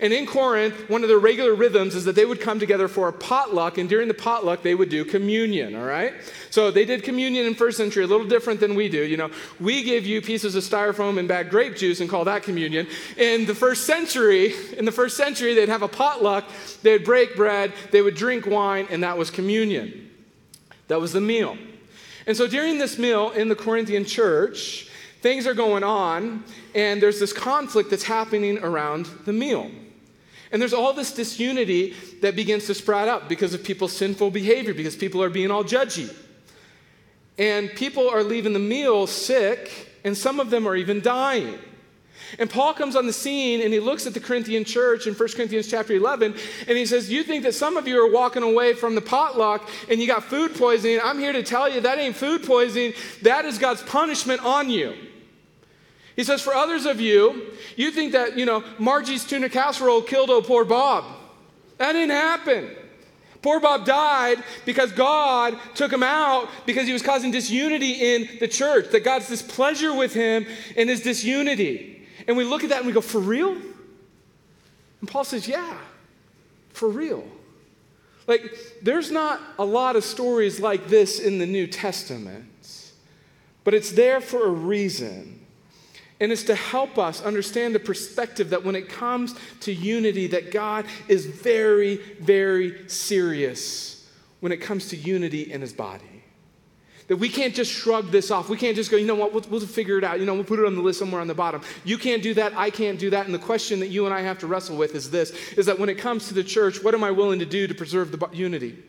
and 0.00 0.12
in 0.12 0.26
Corinth, 0.26 0.88
one 0.90 1.02
of 1.02 1.08
their 1.08 1.18
regular 1.18 1.54
rhythms 1.54 1.94
is 1.94 2.04
that 2.04 2.16
they 2.16 2.24
would 2.24 2.40
come 2.40 2.58
together 2.58 2.88
for 2.88 3.08
a 3.08 3.12
potluck, 3.12 3.78
and 3.78 3.88
during 3.88 4.08
the 4.08 4.14
potluck, 4.14 4.62
they 4.62 4.74
would 4.74 4.88
do 4.88 5.04
communion, 5.04 5.74
all 5.76 5.84
right? 5.84 6.14
So 6.50 6.70
they 6.70 6.84
did 6.84 7.02
communion 7.02 7.46
in 7.46 7.54
first 7.54 7.76
century, 7.76 8.04
a 8.04 8.06
little 8.06 8.26
different 8.26 8.60
than 8.60 8.74
we 8.74 8.88
do. 8.88 9.02
You 9.02 9.16
know, 9.16 9.30
we 9.60 9.82
give 9.82 10.04
you 10.04 10.20
pieces 10.20 10.54
of 10.54 10.64
styrofoam 10.64 11.18
and 11.18 11.28
bag 11.28 11.50
grape 11.50 11.76
juice 11.76 12.00
and 12.00 12.10
call 12.10 12.24
that 12.24 12.42
communion. 12.42 12.86
In 13.16 13.46
the 13.46 13.54
first 13.54 13.86
century, 13.86 14.52
in 14.76 14.84
the 14.84 14.92
first 14.92 15.16
century, 15.16 15.54
they'd 15.54 15.68
have 15.68 15.82
a 15.82 15.88
potluck, 15.88 16.44
they'd 16.82 17.04
break 17.04 17.36
bread, 17.36 17.72
they 17.92 18.02
would 18.02 18.14
drink 18.14 18.46
wine, 18.46 18.86
and 18.90 19.02
that 19.02 19.16
was 19.16 19.30
communion. 19.30 20.10
That 20.88 21.00
was 21.00 21.12
the 21.12 21.20
meal. 21.20 21.56
And 22.26 22.36
so 22.36 22.46
during 22.46 22.78
this 22.78 22.98
meal 22.98 23.30
in 23.30 23.48
the 23.48 23.56
Corinthian 23.56 24.04
church, 24.04 24.88
things 25.20 25.46
are 25.46 25.54
going 25.54 25.84
on, 25.84 26.44
and 26.74 27.00
there's 27.00 27.20
this 27.20 27.32
conflict 27.32 27.90
that's 27.90 28.04
happening 28.04 28.58
around 28.58 29.06
the 29.24 29.32
meal. 29.32 29.70
And 30.54 30.62
there's 30.62 30.72
all 30.72 30.92
this 30.92 31.10
disunity 31.10 31.94
that 32.20 32.36
begins 32.36 32.66
to 32.66 32.74
sprout 32.74 33.08
up 33.08 33.28
because 33.28 33.54
of 33.54 33.64
people's 33.64 33.92
sinful 33.92 34.30
behavior, 34.30 34.72
because 34.72 34.94
people 34.94 35.20
are 35.20 35.28
being 35.28 35.50
all 35.50 35.64
judgy. 35.64 36.14
And 37.36 37.70
people 37.70 38.08
are 38.08 38.22
leaving 38.22 38.52
the 38.52 38.60
meal 38.60 39.08
sick, 39.08 39.98
and 40.04 40.16
some 40.16 40.38
of 40.38 40.50
them 40.50 40.68
are 40.68 40.76
even 40.76 41.00
dying. 41.00 41.58
And 42.38 42.48
Paul 42.48 42.72
comes 42.72 42.94
on 42.94 43.04
the 43.04 43.12
scene 43.12 43.62
and 43.62 43.72
he 43.72 43.80
looks 43.80 44.06
at 44.06 44.14
the 44.14 44.20
Corinthian 44.20 44.64
church 44.64 45.08
in 45.08 45.14
1 45.14 45.28
Corinthians 45.30 45.68
chapter 45.68 45.92
11 45.92 46.34
and 46.68 46.78
he 46.78 46.86
says, 46.86 47.10
You 47.10 47.24
think 47.24 47.42
that 47.42 47.54
some 47.54 47.76
of 47.76 47.86
you 47.86 48.00
are 48.00 48.10
walking 48.10 48.42
away 48.42 48.74
from 48.74 48.94
the 48.94 49.00
potluck 49.00 49.68
and 49.90 50.00
you 50.00 50.06
got 50.06 50.24
food 50.24 50.54
poisoning. 50.54 51.00
I'm 51.02 51.18
here 51.18 51.32
to 51.32 51.42
tell 51.42 51.68
you 51.68 51.80
that 51.82 51.98
ain't 51.98 52.16
food 52.16 52.44
poisoning, 52.44 52.94
that 53.22 53.44
is 53.44 53.58
God's 53.58 53.82
punishment 53.82 54.44
on 54.44 54.70
you. 54.70 54.94
He 56.16 56.24
says, 56.24 56.40
For 56.40 56.54
others 56.54 56.86
of 56.86 57.00
you, 57.00 57.52
you 57.76 57.90
think 57.90 58.12
that, 58.12 58.38
you 58.38 58.46
know, 58.46 58.64
Margie's 58.78 59.24
tuna 59.24 59.48
casserole 59.48 60.02
killed 60.02 60.30
old 60.30 60.46
poor 60.46 60.64
Bob. 60.64 61.04
That 61.78 61.92
didn't 61.92 62.10
happen. 62.10 62.70
Poor 63.42 63.60
Bob 63.60 63.84
died 63.84 64.42
because 64.64 64.90
God 64.92 65.58
took 65.74 65.92
him 65.92 66.02
out 66.02 66.48
because 66.64 66.86
he 66.86 66.94
was 66.94 67.02
causing 67.02 67.30
disunity 67.30 68.14
in 68.14 68.38
the 68.40 68.48
church, 68.48 68.90
that 68.92 69.04
God's 69.04 69.28
displeasure 69.28 69.94
with 69.94 70.14
him 70.14 70.46
in 70.76 70.88
his 70.88 71.02
disunity. 71.02 72.06
And 72.26 72.38
we 72.38 72.44
look 72.44 72.64
at 72.64 72.70
that 72.70 72.78
and 72.78 72.86
we 72.86 72.92
go, 72.92 73.02
For 73.02 73.20
real? 73.20 73.56
And 75.00 75.08
Paul 75.10 75.24
says, 75.24 75.46
Yeah, 75.46 75.76
for 76.70 76.88
real. 76.88 77.26
Like, 78.26 78.56
there's 78.80 79.10
not 79.10 79.40
a 79.58 79.64
lot 79.64 79.96
of 79.96 80.04
stories 80.04 80.58
like 80.58 80.88
this 80.88 81.20
in 81.20 81.38
the 81.38 81.46
New 81.46 81.66
Testament, 81.66 82.46
but 83.64 83.74
it's 83.74 83.92
there 83.92 84.22
for 84.22 84.46
a 84.46 84.50
reason. 84.50 85.33
And 86.20 86.30
it's 86.30 86.44
to 86.44 86.54
help 86.54 86.98
us 86.98 87.22
understand 87.22 87.74
the 87.74 87.80
perspective 87.80 88.50
that 88.50 88.64
when 88.64 88.76
it 88.76 88.88
comes 88.88 89.34
to 89.60 89.72
unity, 89.72 90.28
that 90.28 90.52
God 90.52 90.86
is 91.08 91.26
very, 91.26 91.96
very 92.20 92.88
serious 92.88 94.08
when 94.40 94.52
it 94.52 94.58
comes 94.58 94.88
to 94.88 94.96
unity 94.96 95.52
in 95.52 95.60
his 95.60 95.72
body. 95.72 96.24
That 97.08 97.16
we 97.16 97.28
can't 97.28 97.54
just 97.54 97.70
shrug 97.70 98.10
this 98.10 98.30
off. 98.30 98.48
We 98.48 98.56
can't 98.56 98.76
just 98.76 98.90
go, 98.90 98.96
you 98.96 99.06
know 99.06 99.14
what, 99.14 99.32
we'll, 99.32 99.44
we'll 99.50 99.60
figure 99.60 99.98
it 99.98 100.04
out. 100.04 100.20
You 100.20 100.24
know, 100.24 100.34
we'll 100.34 100.44
put 100.44 100.58
it 100.58 100.64
on 100.64 100.74
the 100.74 100.80
list 100.80 100.98
somewhere 100.98 101.20
on 101.20 101.26
the 101.26 101.34
bottom. 101.34 101.60
You 101.84 101.98
can't 101.98 102.22
do 102.22 102.32
that. 102.34 102.56
I 102.56 102.70
can't 102.70 102.98
do 102.98 103.10
that. 103.10 103.26
And 103.26 103.34
the 103.34 103.38
question 103.38 103.80
that 103.80 103.88
you 103.88 104.06
and 104.06 104.14
I 104.14 104.22
have 104.22 104.38
to 104.38 104.46
wrestle 104.46 104.76
with 104.76 104.94
is 104.94 105.10
this 105.10 105.30
is 105.56 105.66
that 105.66 105.78
when 105.78 105.88
it 105.88 105.96
comes 105.96 106.28
to 106.28 106.34
the 106.34 106.44
church, 106.44 106.82
what 106.82 106.94
am 106.94 107.04
I 107.04 107.10
willing 107.10 107.40
to 107.40 107.46
do 107.46 107.66
to 107.66 107.74
preserve 107.74 108.10
the 108.10 108.28
unity? 108.32 108.82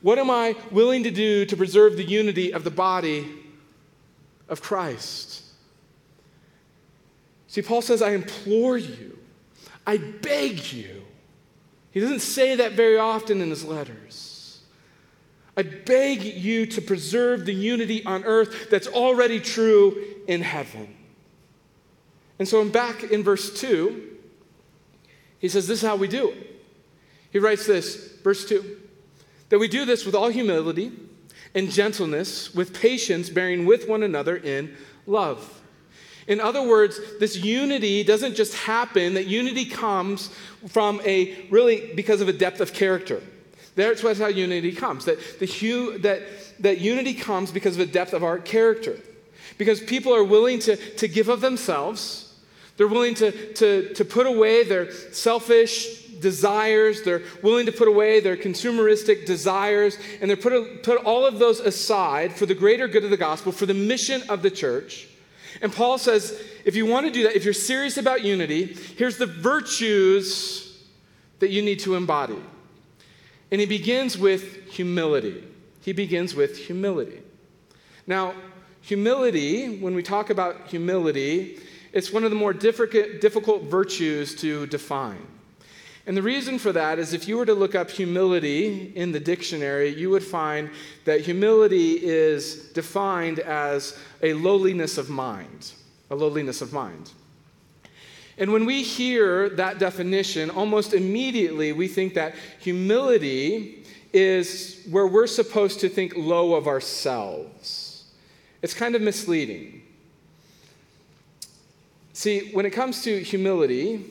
What 0.00 0.18
am 0.18 0.30
I 0.30 0.56
willing 0.70 1.04
to 1.04 1.10
do 1.10 1.44
to 1.44 1.56
preserve 1.56 1.96
the 1.96 2.04
unity 2.04 2.52
of 2.52 2.64
the 2.64 2.70
body 2.70 3.30
of 4.48 4.62
Christ? 4.62 5.42
See, 7.52 7.60
Paul 7.60 7.82
says, 7.82 8.00
I 8.00 8.12
implore 8.12 8.78
you, 8.78 9.18
I 9.86 9.98
beg 9.98 10.72
you. 10.72 11.02
He 11.90 12.00
doesn't 12.00 12.20
say 12.20 12.56
that 12.56 12.72
very 12.72 12.96
often 12.96 13.42
in 13.42 13.50
his 13.50 13.62
letters. 13.62 14.62
I 15.54 15.62
beg 15.62 16.22
you 16.22 16.64
to 16.64 16.80
preserve 16.80 17.44
the 17.44 17.52
unity 17.52 18.02
on 18.06 18.24
earth 18.24 18.70
that's 18.70 18.86
already 18.86 19.38
true 19.38 20.02
in 20.26 20.40
heaven. 20.40 20.96
And 22.38 22.48
so 22.48 22.58
I'm 22.58 22.70
back 22.70 23.02
in 23.02 23.22
verse 23.22 23.52
2. 23.60 24.16
He 25.38 25.50
says, 25.50 25.68
This 25.68 25.82
is 25.82 25.86
how 25.86 25.96
we 25.96 26.08
do 26.08 26.30
it. 26.30 26.64
He 27.32 27.38
writes 27.38 27.66
this, 27.66 28.14
verse 28.24 28.48
2 28.48 28.78
that 29.50 29.58
we 29.58 29.68
do 29.68 29.84
this 29.84 30.06
with 30.06 30.14
all 30.14 30.30
humility 30.30 30.90
and 31.54 31.70
gentleness, 31.70 32.54
with 32.54 32.72
patience, 32.72 33.28
bearing 33.28 33.66
with 33.66 33.86
one 33.86 34.02
another 34.02 34.38
in 34.38 34.74
love 35.06 35.61
in 36.26 36.40
other 36.40 36.62
words, 36.62 37.00
this 37.18 37.36
unity 37.36 38.04
doesn't 38.04 38.34
just 38.34 38.54
happen, 38.54 39.14
that 39.14 39.26
unity 39.26 39.64
comes 39.64 40.30
from 40.68 41.00
a 41.04 41.46
really 41.50 41.92
because 41.94 42.20
of 42.20 42.28
a 42.28 42.32
depth 42.32 42.60
of 42.60 42.72
character. 42.72 43.22
That's 43.74 44.02
how 44.02 44.26
unity 44.26 44.72
comes. 44.72 45.06
That, 45.06 45.18
the 45.40 45.98
that, 46.02 46.22
that 46.60 46.80
unity 46.80 47.14
comes 47.14 47.50
because 47.50 47.74
of 47.74 47.80
a 47.80 47.90
depth 47.90 48.12
of 48.12 48.22
our 48.22 48.38
character. 48.38 48.98
Because 49.58 49.80
people 49.80 50.14
are 50.14 50.24
willing 50.24 50.58
to, 50.60 50.76
to 50.76 51.08
give 51.08 51.28
of 51.28 51.40
themselves, 51.40 52.34
they're 52.76 52.88
willing 52.88 53.14
to, 53.14 53.54
to, 53.54 53.94
to 53.94 54.04
put 54.04 54.26
away 54.26 54.64
their 54.64 54.90
selfish 55.12 56.02
desires, 56.20 57.02
they're 57.02 57.22
willing 57.42 57.66
to 57.66 57.72
put 57.72 57.88
away 57.88 58.20
their 58.20 58.36
consumeristic 58.36 59.26
desires, 59.26 59.98
and 60.20 60.30
they're 60.30 60.36
put, 60.36 60.82
put 60.82 61.04
all 61.04 61.26
of 61.26 61.38
those 61.38 61.60
aside 61.60 62.32
for 62.32 62.46
the 62.46 62.54
greater 62.54 62.88
good 62.88 63.04
of 63.04 63.10
the 63.10 63.16
gospel, 63.16 63.52
for 63.52 63.66
the 63.66 63.74
mission 63.74 64.22
of 64.28 64.42
the 64.42 64.50
church. 64.50 65.08
And 65.60 65.72
Paul 65.72 65.98
says, 65.98 66.40
if 66.64 66.74
you 66.74 66.86
want 66.86 67.06
to 67.06 67.12
do 67.12 67.24
that, 67.24 67.36
if 67.36 67.44
you're 67.44 67.52
serious 67.52 67.96
about 67.96 68.22
unity, 68.22 68.76
here's 68.96 69.18
the 69.18 69.26
virtues 69.26 70.82
that 71.40 71.50
you 71.50 71.60
need 71.62 71.80
to 71.80 71.94
embody. 71.94 72.38
And 73.50 73.60
he 73.60 73.66
begins 73.66 74.16
with 74.16 74.70
humility. 74.70 75.44
He 75.82 75.92
begins 75.92 76.34
with 76.34 76.56
humility. 76.56 77.20
Now, 78.06 78.34
humility, 78.80 79.78
when 79.78 79.94
we 79.94 80.02
talk 80.02 80.30
about 80.30 80.68
humility, 80.68 81.58
it's 81.92 82.12
one 82.12 82.24
of 82.24 82.30
the 82.30 82.36
more 82.36 82.52
difficult, 82.52 83.62
virtues 83.64 84.34
to 84.36 84.66
define. 84.68 85.26
And 86.06 86.16
the 86.16 86.22
reason 86.22 86.58
for 86.58 86.72
that 86.72 86.98
is 86.98 87.12
if 87.12 87.28
you 87.28 87.36
were 87.36 87.46
to 87.46 87.54
look 87.54 87.74
up 87.74 87.90
humility 87.90 88.92
in 88.96 89.12
the 89.12 89.20
dictionary, 89.20 89.88
you 89.88 90.10
would 90.10 90.24
find 90.24 90.70
that 91.04 91.20
humility 91.20 91.92
is 91.92 92.70
defined 92.72 93.38
as 93.38 93.96
a 94.20 94.32
lowliness 94.32 94.98
of 94.98 95.08
mind. 95.08 95.72
A 96.10 96.16
lowliness 96.16 96.60
of 96.60 96.72
mind. 96.72 97.12
And 98.36 98.52
when 98.52 98.66
we 98.66 98.82
hear 98.82 99.48
that 99.50 99.78
definition, 99.78 100.50
almost 100.50 100.92
immediately 100.92 101.72
we 101.72 101.86
think 101.86 102.14
that 102.14 102.34
humility 102.58 103.84
is 104.12 104.84
where 104.90 105.06
we're 105.06 105.26
supposed 105.26 105.80
to 105.80 105.88
think 105.88 106.14
low 106.16 106.54
of 106.54 106.66
ourselves. 106.66 108.04
It's 108.60 108.74
kind 108.74 108.94
of 108.94 109.02
misleading. 109.02 109.82
See, 112.12 112.50
when 112.52 112.66
it 112.66 112.70
comes 112.70 113.02
to 113.04 113.22
humility, 113.22 114.04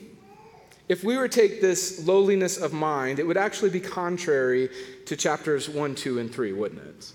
if 0.92 1.02
we 1.02 1.16
were 1.16 1.26
to 1.26 1.40
take 1.40 1.62
this 1.62 2.06
lowliness 2.06 2.58
of 2.58 2.74
mind, 2.74 3.18
it 3.18 3.26
would 3.26 3.38
actually 3.38 3.70
be 3.70 3.80
contrary 3.80 4.68
to 5.06 5.16
chapters 5.16 5.66
1, 5.66 5.94
2, 5.94 6.18
and 6.18 6.30
3, 6.30 6.52
wouldn't 6.52 6.82
it? 6.82 7.12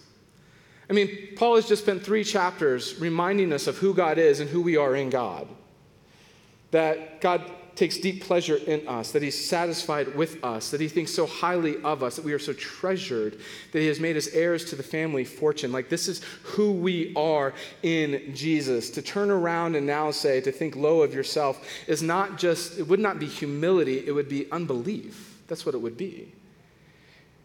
I 0.90 0.94
mean, 0.94 1.36
Paul 1.36 1.58
has 1.58 1.68
just 1.68 1.84
spent 1.84 2.04
three 2.04 2.24
chapters 2.24 3.00
reminding 3.00 3.54
us 3.54 3.68
of 3.68 3.78
who 3.78 3.94
God 3.94 4.18
is 4.18 4.40
and 4.40 4.50
who 4.50 4.62
we 4.62 4.78
are 4.78 4.96
in 4.96 5.12
God. 5.12 5.48
That 6.72 7.22
God 7.22 7.44
takes 7.78 7.98
deep 7.98 8.24
pleasure 8.24 8.58
in 8.58 8.86
us, 8.88 9.12
that 9.12 9.22
He's 9.22 9.48
satisfied 9.48 10.16
with 10.16 10.44
us, 10.44 10.72
that 10.72 10.82
He 10.82 10.88
thinks 10.88 11.14
so 11.14 11.26
highly 11.26 11.82
of 11.84 12.04
us, 12.04 12.16
that 12.16 12.26
we 12.26 12.34
are 12.34 12.40
so 12.40 12.54
treasured, 12.54 13.38
that 13.72 13.80
He 13.80 13.88
has 13.88 14.00
made 14.00 14.18
us 14.18 14.28
heirs 14.30 14.66
to 14.66 14.76
the 14.76 14.84
family 14.84 15.24
fortune. 15.24 15.72
Like, 15.72 15.88
this 15.88 16.08
is 16.08 16.22
who 16.44 16.72
we 16.72 17.14
are 17.16 17.54
in 17.84 18.34
Jesus. 18.36 18.90
To 18.90 19.02
turn 19.02 19.30
around 19.30 19.76
and 19.76 19.86
now 19.86 20.10
say, 20.12 20.42
to 20.42 20.52
think 20.52 20.76
low 20.76 21.04
of 21.04 21.14
yourself, 21.14 21.66
is 21.88 22.02
not 22.02 22.38
just, 22.38 22.80
it 22.80 22.88
would 22.88 23.00
not 23.00 23.20
be 23.20 23.28
humility, 23.28 24.06
it 24.06 24.12
would 24.12 24.28
be 24.28 24.52
unbelief. 24.52 25.40
That's 25.48 25.66
what 25.66 25.76
it 25.76 25.80
would 25.80 25.98
be. 25.98 26.34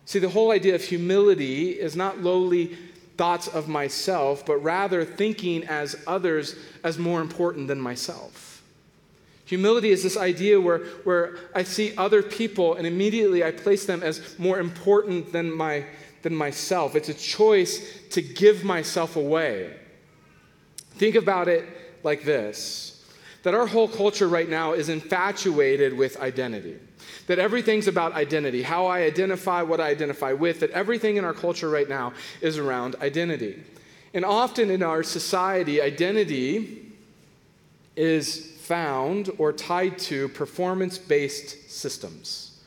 See, 0.06 0.18
the 0.18 0.30
whole 0.30 0.50
idea 0.50 0.74
of 0.74 0.82
humility 0.82 1.70
is 1.72 1.94
not 1.94 2.20
lowly 2.20 2.76
thoughts 3.18 3.48
of 3.48 3.68
myself, 3.68 4.44
but 4.46 4.56
rather 4.56 5.04
thinking 5.04 5.64
as 5.64 5.94
others 6.06 6.56
as 6.82 6.98
more 6.98 7.20
important 7.20 7.68
than 7.68 7.78
myself. 7.78 8.62
Humility 9.52 9.90
is 9.90 10.02
this 10.02 10.16
idea 10.16 10.58
where, 10.58 10.78
where 11.04 11.36
I 11.54 11.62
see 11.62 11.94
other 11.98 12.22
people 12.22 12.76
and 12.76 12.86
immediately 12.86 13.44
I 13.44 13.50
place 13.50 13.84
them 13.84 14.02
as 14.02 14.38
more 14.38 14.58
important 14.58 15.30
than, 15.30 15.54
my, 15.54 15.84
than 16.22 16.34
myself. 16.34 16.96
It's 16.96 17.10
a 17.10 17.14
choice 17.14 17.98
to 18.12 18.22
give 18.22 18.64
myself 18.64 19.14
away. 19.14 19.76
Think 20.92 21.16
about 21.16 21.48
it 21.48 21.68
like 22.02 22.24
this 22.24 23.04
that 23.42 23.52
our 23.52 23.66
whole 23.66 23.88
culture 23.88 24.26
right 24.26 24.48
now 24.48 24.72
is 24.72 24.88
infatuated 24.88 25.92
with 25.92 26.18
identity. 26.18 26.78
That 27.26 27.38
everything's 27.38 27.88
about 27.88 28.14
identity, 28.14 28.62
how 28.62 28.86
I 28.86 29.02
identify, 29.02 29.60
what 29.60 29.80
I 29.80 29.88
identify 29.90 30.32
with, 30.32 30.60
that 30.60 30.70
everything 30.70 31.18
in 31.18 31.26
our 31.26 31.34
culture 31.34 31.68
right 31.68 31.88
now 31.88 32.14
is 32.40 32.56
around 32.56 32.96
identity. 33.02 33.62
And 34.14 34.24
often 34.24 34.70
in 34.70 34.82
our 34.82 35.02
society, 35.02 35.82
identity 35.82 36.92
is 37.96 38.51
found 38.72 39.30
or 39.37 39.52
tied 39.52 39.98
to 39.98 40.28
performance 40.28 40.96
based 40.96 41.70
systems. 41.70 42.58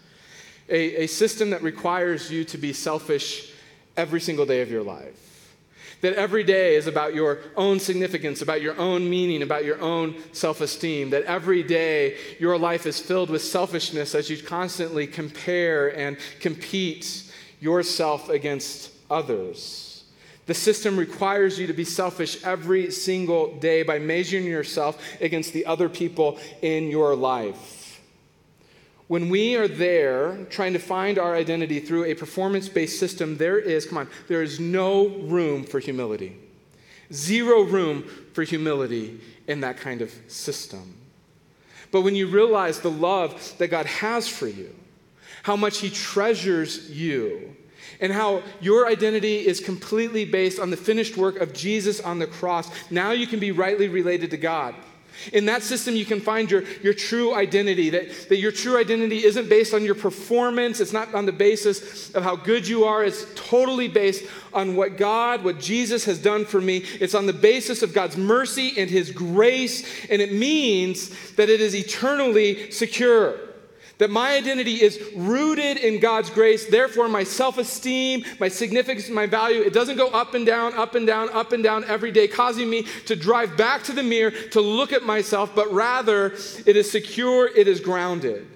A, 0.69 1.05
a 1.05 1.07
system 1.07 1.49
that 1.49 1.63
requires 1.63 2.29
you 2.29 2.43
to 2.43 2.59
be 2.59 2.73
selfish 2.73 3.51
every 3.97 4.21
single 4.21 4.45
day 4.45 4.61
of 4.61 4.69
your 4.69 4.83
life. 4.83 5.55
That 6.01 6.13
every 6.13 6.43
day 6.43 6.75
is 6.75 6.85
about 6.85 7.15
your 7.15 7.39
own 7.57 7.79
significance, 7.79 8.43
about 8.43 8.61
your 8.61 8.77
own 8.77 9.09
meaning, 9.09 9.41
about 9.41 9.65
your 9.65 9.81
own 9.81 10.13
self 10.31 10.61
esteem. 10.61 11.09
That 11.09 11.23
every 11.23 11.63
day 11.63 12.17
your 12.39 12.59
life 12.59 12.85
is 12.85 12.99
filled 12.99 13.31
with 13.31 13.41
selfishness 13.41 14.13
as 14.13 14.29
you 14.29 14.37
constantly 14.37 15.07
compare 15.07 15.87
and 15.97 16.17
compete 16.39 17.33
yourself 17.59 18.29
against 18.29 18.91
others. 19.09 19.84
The 20.45 20.53
system 20.53 20.97
requires 20.97 21.57
you 21.57 21.67
to 21.67 21.73
be 21.73 21.85
selfish 21.85 22.43
every 22.43 22.91
single 22.91 23.57
day 23.57 23.83
by 23.83 23.97
measuring 23.97 24.45
yourself 24.45 25.01
against 25.19 25.53
the 25.53 25.65
other 25.65 25.89
people 25.89 26.37
in 26.61 26.89
your 26.89 27.15
life. 27.15 28.01
When 29.07 29.29
we 29.29 29.55
are 29.55 29.67
there 29.67 30.45
trying 30.49 30.73
to 30.73 30.79
find 30.79 31.19
our 31.19 31.35
identity 31.35 31.79
through 31.79 32.05
a 32.05 32.15
performance 32.15 32.69
based 32.69 32.99
system, 32.99 33.37
there 33.37 33.59
is, 33.59 33.85
come 33.85 33.99
on, 33.99 34.09
there 34.27 34.41
is 34.41 34.59
no 34.59 35.07
room 35.07 35.63
for 35.63 35.79
humility. 35.79 36.37
Zero 37.13 37.61
room 37.61 38.03
for 38.33 38.43
humility 38.43 39.19
in 39.47 39.61
that 39.61 39.77
kind 39.77 40.01
of 40.01 40.11
system. 40.27 40.95
But 41.91 42.01
when 42.01 42.15
you 42.15 42.27
realize 42.27 42.79
the 42.79 42.91
love 42.91 43.53
that 43.59 43.67
God 43.67 43.85
has 43.85 44.27
for 44.27 44.47
you, 44.47 44.75
how 45.43 45.55
much 45.55 45.79
He 45.79 45.91
treasures 45.91 46.89
you, 46.89 47.55
and 47.99 48.11
how 48.11 48.43
your 48.61 48.87
identity 48.87 49.45
is 49.45 49.59
completely 49.59 50.25
based 50.25 50.59
on 50.59 50.69
the 50.69 50.77
finished 50.77 51.17
work 51.17 51.37
of 51.37 51.53
Jesus 51.53 51.99
on 51.99 52.19
the 52.19 52.27
cross. 52.27 52.69
Now 52.91 53.11
you 53.11 53.27
can 53.27 53.39
be 53.39 53.51
rightly 53.51 53.87
related 53.87 54.31
to 54.31 54.37
God. 54.37 54.75
In 55.33 55.45
that 55.45 55.63
system, 55.63 55.95
you 55.95 56.05
can 56.05 56.19
find 56.19 56.51
your, 56.51 56.63
your 56.83 56.93
true 56.93 57.33
identity, 57.33 57.89
that, 57.91 58.29
that 58.29 58.37
your 58.37 58.51
true 58.51 58.77
identity 58.77 59.23
isn't 59.23 59.49
based 59.49 59.73
on 59.73 59.83
your 59.83 59.95
performance, 59.95 60.79
it's 60.79 60.93
not 60.93 61.13
on 61.15 61.25
the 61.25 61.31
basis 61.31 62.13
of 62.13 62.23
how 62.23 62.35
good 62.35 62.67
you 62.67 62.83
are, 62.83 63.03
it's 63.03 63.25
totally 63.35 63.87
based 63.87 64.25
on 64.53 64.75
what 64.75 64.97
God, 64.97 65.43
what 65.43 65.59
Jesus 65.59 66.05
has 66.05 66.19
done 66.19 66.45
for 66.45 66.59
me. 66.59 66.83
It's 66.99 67.15
on 67.15 67.25
the 67.25 67.33
basis 67.33 67.81
of 67.81 67.93
God's 67.93 68.17
mercy 68.17 68.73
and 68.77 68.89
His 68.89 69.11
grace, 69.11 69.85
and 70.09 70.21
it 70.21 70.33
means 70.33 71.09
that 71.33 71.49
it 71.49 71.61
is 71.61 71.75
eternally 71.75 72.71
secure. 72.71 73.39
That 73.97 74.09
my 74.09 74.35
identity 74.35 74.81
is 74.81 75.01
rooted 75.15 75.77
in 75.77 75.99
God's 75.99 76.29
grace. 76.29 76.65
Therefore, 76.65 77.07
my 77.07 77.23
self 77.23 77.57
esteem, 77.57 78.25
my 78.39 78.49
significance, 78.49 79.09
my 79.09 79.25
value, 79.25 79.61
it 79.61 79.73
doesn't 79.73 79.95
go 79.95 80.09
up 80.09 80.33
and 80.33 80.45
down, 80.45 80.73
up 80.73 80.95
and 80.95 81.07
down, 81.07 81.29
up 81.29 81.53
and 81.53 81.63
down 81.63 81.85
every 81.85 82.11
day, 82.11 82.27
causing 82.27 82.69
me 82.69 82.83
to 83.05 83.15
drive 83.15 83.55
back 83.55 83.83
to 83.83 83.93
the 83.93 84.03
mirror 84.03 84.31
to 84.31 84.59
look 84.61 84.91
at 84.91 85.03
myself, 85.03 85.55
but 85.55 85.71
rather 85.71 86.33
it 86.65 86.75
is 86.75 86.91
secure, 86.91 87.47
it 87.47 87.67
is 87.67 87.79
grounded. 87.79 88.55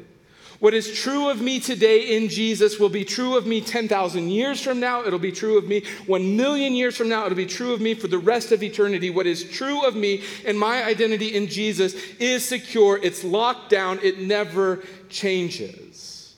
What 0.59 0.73
is 0.73 0.93
true 0.93 1.29
of 1.29 1.41
me 1.41 1.61
today 1.61 2.17
in 2.17 2.27
Jesus 2.27 2.79
will 2.79 2.89
be 2.89 3.05
true 3.05 3.37
of 3.37 3.47
me 3.47 3.61
10,000 3.61 4.29
years 4.29 4.61
from 4.61 4.81
now. 4.81 5.05
It'll 5.05 5.17
be 5.17 5.31
true 5.31 5.57
of 5.57 5.65
me 5.65 5.83
1 6.05 6.35
million 6.35 6.73
years 6.73 6.97
from 6.97 7.07
now. 7.07 7.25
It'll 7.25 7.37
be 7.37 7.45
true 7.45 7.73
of 7.73 7.79
me 7.79 7.93
for 7.93 8.07
the 8.07 8.17
rest 8.17 8.51
of 8.51 8.61
eternity. 8.61 9.09
What 9.09 9.25
is 9.25 9.49
true 9.49 9.85
of 9.85 9.95
me 9.95 10.21
and 10.45 10.59
my 10.59 10.83
identity 10.83 11.33
in 11.33 11.47
Jesus 11.47 11.93
is 12.19 12.45
secure, 12.45 12.99
it's 13.01 13.23
locked 13.23 13.69
down, 13.69 13.99
it 14.03 14.19
never 14.19 14.83
changes. 15.07 16.35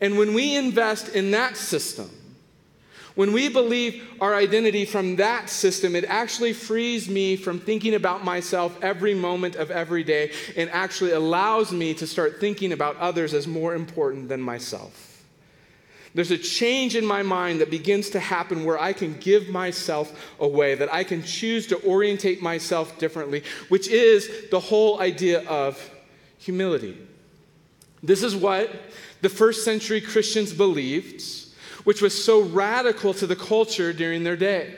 And 0.00 0.16
when 0.16 0.32
we 0.32 0.54
invest 0.54 1.08
in 1.08 1.32
that 1.32 1.56
system, 1.56 2.10
when 3.16 3.32
we 3.32 3.48
believe 3.48 4.06
our 4.20 4.34
identity 4.34 4.84
from 4.84 5.16
that 5.16 5.48
system, 5.48 5.96
it 5.96 6.04
actually 6.04 6.52
frees 6.52 7.08
me 7.08 7.34
from 7.34 7.58
thinking 7.58 7.94
about 7.94 8.22
myself 8.24 8.78
every 8.82 9.14
moment 9.14 9.56
of 9.56 9.70
every 9.70 10.04
day 10.04 10.32
and 10.54 10.68
actually 10.70 11.12
allows 11.12 11.72
me 11.72 11.94
to 11.94 12.06
start 12.06 12.38
thinking 12.40 12.72
about 12.72 12.94
others 12.98 13.32
as 13.32 13.48
more 13.48 13.74
important 13.74 14.28
than 14.28 14.40
myself. 14.40 15.24
There's 16.14 16.30
a 16.30 16.38
change 16.38 16.94
in 16.94 17.06
my 17.06 17.22
mind 17.22 17.62
that 17.62 17.70
begins 17.70 18.10
to 18.10 18.20
happen 18.20 18.64
where 18.64 18.78
I 18.78 18.92
can 18.92 19.14
give 19.14 19.48
myself 19.48 20.34
away, 20.38 20.74
that 20.74 20.92
I 20.92 21.02
can 21.02 21.22
choose 21.22 21.66
to 21.68 21.82
orientate 21.86 22.42
myself 22.42 22.98
differently, 22.98 23.44
which 23.70 23.88
is 23.88 24.50
the 24.50 24.60
whole 24.60 25.00
idea 25.00 25.42
of 25.48 25.90
humility. 26.36 26.98
This 28.02 28.22
is 28.22 28.36
what 28.36 28.70
the 29.22 29.30
first 29.30 29.64
century 29.64 30.02
Christians 30.02 30.52
believed 30.52 31.45
which 31.86 32.02
was 32.02 32.24
so 32.24 32.42
radical 32.42 33.14
to 33.14 33.28
the 33.28 33.36
culture 33.36 33.92
during 33.92 34.24
their 34.24 34.36
day. 34.36 34.74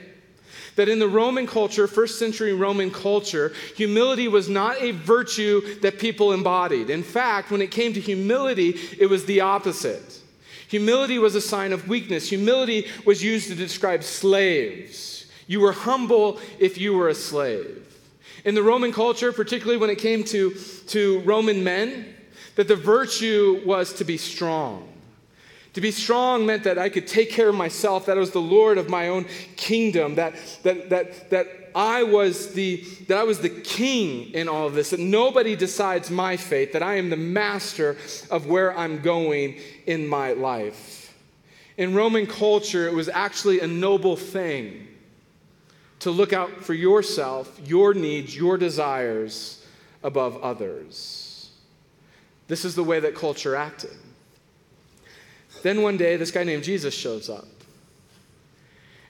That 0.77 0.91
in 0.91 0.99
the 0.99 1.09
Roman 1.09 1.47
culture, 1.47 1.87
first 1.87 2.19
century 2.19 2.53
Roman 2.53 2.91
culture, 2.91 3.55
humility 3.75 4.29
was 4.29 4.51
not 4.51 4.77
a 4.83 4.91
virtue 4.91 5.81
that 5.81 5.99
people 5.99 6.35
embodied. 6.35 6.91
In 6.91 7.03
fact, 7.03 7.51
when 7.51 7.63
it 7.63 7.71
came 7.71 7.95
to 7.95 8.01
humility, 8.01 8.79
it 8.99 9.07
was 9.07 9.25
the 9.25 9.41
opposite. 9.41 10.21
Humility 10.69 11.19
was 11.19 11.35
a 11.35 11.41
sign 11.41 11.73
of 11.73 11.89
weakness. 11.89 12.29
Humility 12.29 12.87
was 13.07 13.25
used 13.25 13.49
to 13.49 13.55
describe 13.55 14.05
slaves. 14.05 15.25
You 15.47 15.61
were 15.61 15.73
humble 15.73 16.39
if 16.59 16.77
you 16.77 16.93
were 16.93 17.09
a 17.09 17.15
slave. 17.15 17.87
In 18.45 18.55
the 18.55 18.63
Roman 18.63 18.93
culture, 18.93 19.33
particularly 19.33 19.79
when 19.79 19.89
it 19.89 19.99
came 19.99 20.25
to, 20.25 20.53
to 20.89 21.21
Roman 21.21 21.65
men, 21.65 22.15
that 22.57 22.69
the 22.69 22.77
virtue 22.77 23.63
was 23.65 23.95
to 23.95 24.05
be 24.05 24.19
strong. 24.19 24.88
To 25.75 25.81
be 25.81 25.91
strong 25.91 26.47
meant 26.47 26.65
that 26.65 26.79
I 26.79 26.89
could 26.89 27.07
take 27.07 27.31
care 27.31 27.49
of 27.49 27.55
myself, 27.55 28.07
that 28.07 28.17
I 28.17 28.21
was 28.21 28.31
the 28.31 28.41
Lord 28.41 28.79
of 28.79 28.89
my 28.89 29.09
own 29.09 29.27
kingdom, 29.57 30.15
that, 30.17 30.35
that, 30.63 30.91
that, 30.91 31.31
that, 31.31 31.47
I 31.75 32.03
was 32.03 32.55
the, 32.55 32.83
that 33.07 33.19
I 33.19 33.23
was 33.23 33.39
the 33.39 33.51
king 33.51 34.31
in 34.33 34.49
all 34.49 34.67
of 34.67 34.75
this, 34.75 34.91
that 34.91 35.01
nobody 35.01 35.55
decides 35.55 36.11
my 36.11 36.37
fate, 36.37 36.73
that 36.73 36.83
I 36.83 36.95
am 36.95 37.11
the 37.11 37.17
master 37.17 37.97
of 38.31 38.47
where 38.47 38.77
I'm 38.77 39.01
going 39.01 39.59
in 39.87 40.09
my 40.09 40.33
life. 40.33 41.15
In 41.77 41.95
Roman 41.95 42.27
culture, 42.27 42.89
it 42.89 42.95
was 42.95 43.09
actually 43.09 43.61
a 43.61 43.67
noble 43.67 44.17
thing 44.17 44.89
to 46.01 46.11
look 46.11 46.33
out 46.33 46.65
for 46.65 46.75
yourself, 46.75 47.61
your 47.65 47.95
needs, 47.95 48.37
your 48.37 48.57
desires 48.57 49.65
above 50.03 50.43
others. 50.43 51.51
This 52.49 52.65
is 52.65 52.75
the 52.75 52.85
way 52.85 52.99
that 53.01 53.15
culture 53.15 53.55
acted. 53.55 53.97
Then 55.63 55.83
one 55.83 55.97
day, 55.97 56.17
this 56.17 56.31
guy 56.31 56.45
named 56.45 56.65
Jesus 56.65 56.95
shows 56.95 57.29
up. 57.29 57.47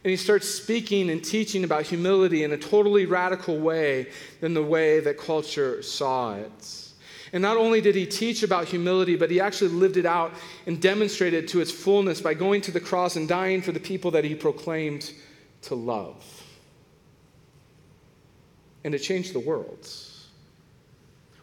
And 0.05 0.11
he 0.11 0.17
starts 0.17 0.49
speaking 0.49 1.11
and 1.11 1.23
teaching 1.25 1.65
about 1.65 1.83
humility 1.83 2.45
in 2.45 2.53
a 2.53 2.57
totally 2.57 3.05
radical 3.05 3.59
way 3.59 4.07
than 4.41 4.55
the 4.55 4.63
way 4.63 5.01
that 5.01 5.19
culture 5.19 5.83
saw 5.83 6.35
it. 6.35 6.85
And 7.33 7.43
not 7.43 7.57
only 7.57 7.81
did 7.81 7.95
he 7.95 8.07
teach 8.07 8.43
about 8.43 8.67
humility, 8.67 9.17
but 9.17 9.31
he 9.31 9.41
actually 9.41 9.71
lived 9.71 9.97
it 9.97 10.07
out 10.07 10.33
and 10.67 10.81
demonstrated 10.81 11.45
it 11.45 11.49
to 11.49 11.61
its 11.61 11.71
fullness 11.71 12.21
by 12.21 12.33
going 12.33 12.61
to 12.63 12.71
the 12.71 12.81
cross 12.81 13.17
and 13.17 13.29
dying 13.29 13.61
for 13.61 13.73
the 13.73 13.81
people 13.81 14.11
that 14.13 14.25
he 14.25 14.35
proclaimed 14.35 15.13
to 15.63 15.75
love. 15.75 16.25
And 18.85 18.95
it 18.95 19.01
changed 19.01 19.35
the 19.35 19.41
world. 19.41 19.87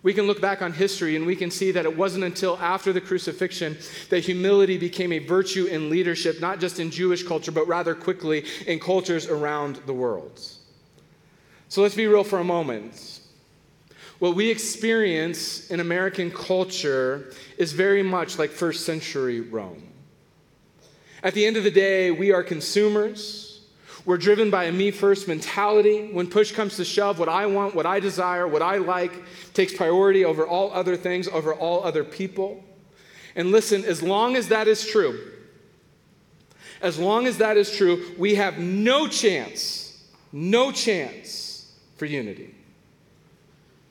We 0.05 0.13
can 0.13 0.27
look 0.27 0.39
back 0.39 0.61
on 0.61 0.71
history 0.71 1.15
and 1.15 1.25
we 1.25 1.35
can 1.35 1.49
see 1.49 1.71
that 1.71 1.83
it 1.83 1.97
wasn't 1.97 2.25
until 2.25 2.59
after 2.59 2.93
the 2.93 3.01
crucifixion 3.01 3.75
that 4.11 4.19
humility 4.19 4.77
became 4.77 5.11
a 5.11 5.17
virtue 5.17 5.65
in 5.65 5.89
leadership, 5.89 6.39
not 6.39 6.59
just 6.59 6.79
in 6.79 6.91
Jewish 6.91 7.23
culture, 7.23 7.51
but 7.51 7.67
rather 7.67 7.95
quickly 7.95 8.45
in 8.67 8.79
cultures 8.79 9.25
around 9.25 9.77
the 9.87 9.93
world. 9.93 10.39
So 11.69 11.81
let's 11.81 11.95
be 11.95 12.05
real 12.05 12.23
for 12.23 12.37
a 12.37 12.43
moment. 12.43 13.19
What 14.19 14.35
we 14.35 14.51
experience 14.51 15.71
in 15.71 15.79
American 15.79 16.29
culture 16.29 17.33
is 17.57 17.73
very 17.73 18.03
much 18.03 18.37
like 18.37 18.51
first 18.51 18.85
century 18.85 19.41
Rome. 19.41 19.91
At 21.23 21.33
the 21.33 21.47
end 21.47 21.57
of 21.57 21.63
the 21.63 21.71
day, 21.71 22.11
we 22.11 22.31
are 22.31 22.43
consumers. 22.43 23.44
We're 24.05 24.17
driven 24.17 24.51
by 24.51 24.65
a 24.65 24.71
me 24.71 24.91
first 24.91 25.27
mentality. 25.27 26.09
When 26.11 26.27
push 26.27 26.51
comes 26.51 26.77
to 26.77 26.85
shove, 26.85 27.17
what 27.17 27.29
I 27.29 27.47
want, 27.47 27.73
what 27.73 27.87
I 27.87 27.99
desire, 27.99 28.47
what 28.47 28.61
I 28.61 28.77
like 28.77 29.11
takes 29.53 29.73
priority 29.73 30.23
over 30.23 30.45
all 30.45 30.71
other 30.71 30.95
things, 30.95 31.27
over 31.27 31.53
all 31.53 31.83
other 31.83 32.03
people. 32.03 32.63
And 33.35 33.51
listen, 33.51 33.83
as 33.83 34.03
long 34.03 34.35
as 34.35 34.49
that 34.49 34.67
is 34.67 34.85
true, 34.85 35.31
as 36.81 36.99
long 36.99 37.25
as 37.25 37.39
that 37.39 37.57
is 37.57 37.75
true, 37.75 38.13
we 38.17 38.35
have 38.35 38.59
no 38.59 39.07
chance, 39.07 40.05
no 40.31 40.71
chance 40.71 41.73
for 41.97 42.05
unity. 42.05 42.53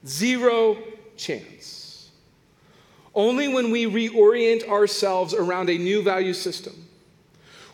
Zero 0.07 0.77
chance. 1.17 2.11
Only 3.15 3.49
when 3.49 3.71
we 3.71 3.87
reorient 3.87 4.69
ourselves 4.69 5.35
around 5.35 5.71
a 5.71 5.79
new 5.79 6.03
value 6.03 6.35
system, 6.35 6.84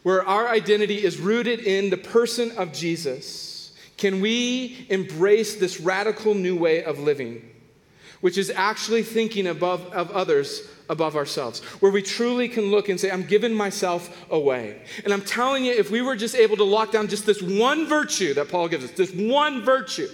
where 0.02 0.26
our 0.26 0.48
identity 0.48 1.04
is 1.04 1.18
rooted 1.18 1.60
in 1.60 1.90
the 1.90 1.96
person 1.96 2.52
of 2.56 2.72
Jesus, 2.72 3.72
can 3.96 4.20
we 4.20 4.86
embrace 4.88 5.56
this 5.56 5.80
radical 5.80 6.34
new 6.34 6.56
way 6.56 6.82
of 6.82 6.98
living, 6.98 7.42
which 8.20 8.38
is 8.38 8.50
actually 8.50 9.02
thinking 9.02 9.46
above, 9.46 9.82
of 9.92 10.10
others 10.12 10.68
above 10.88 11.16
ourselves, 11.16 11.60
where 11.80 11.92
we 11.92 12.02
truly 12.02 12.48
can 12.48 12.70
look 12.70 12.88
and 12.88 12.98
say, 12.98 13.10
I'm 13.10 13.22
giving 13.22 13.54
myself 13.54 14.26
away. 14.30 14.82
And 15.04 15.12
I'm 15.12 15.22
telling 15.22 15.64
you, 15.64 15.72
if 15.72 15.90
we 15.90 16.02
were 16.02 16.16
just 16.16 16.34
able 16.34 16.56
to 16.56 16.64
lock 16.64 16.90
down 16.90 17.08
just 17.08 17.26
this 17.26 17.40
one 17.40 17.86
virtue 17.86 18.34
that 18.34 18.48
Paul 18.48 18.68
gives 18.68 18.84
us, 18.84 18.90
this 18.92 19.12
one 19.14 19.62
virtue, 19.62 20.08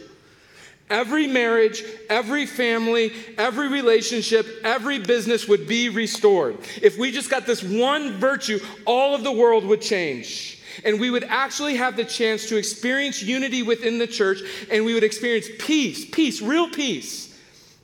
Every 0.89 1.27
marriage, 1.27 1.83
every 2.09 2.47
family, 2.47 3.13
every 3.37 3.69
relationship, 3.69 4.47
every 4.63 5.01
business 5.01 5.49
would 5.49 5.67
be 5.67 5.89
restored. 5.89 6.59
If 6.81 6.97
we 6.97 7.11
just 7.11 7.29
got 7.29 7.45
this 7.45 7.63
one 7.63 8.19
virtue, 8.19 8.61
all 8.85 9.15
of 9.15 9.25
the 9.25 9.33
world 9.33 9.65
would 9.65 9.81
change. 9.81 10.63
And 10.85 11.01
we 11.01 11.11
would 11.11 11.25
actually 11.25 11.77
have 11.77 11.97
the 11.97 12.05
chance 12.05 12.49
to 12.51 12.57
experience 12.57 13.23
unity 13.23 13.63
within 13.63 13.99
the 13.99 14.07
church, 14.07 14.41
and 14.71 14.85
we 14.85 14.95
would 14.95 15.03
experience 15.03 15.49
peace, 15.59 16.09
peace, 16.09 16.41
real 16.41 16.71
peace 16.71 17.37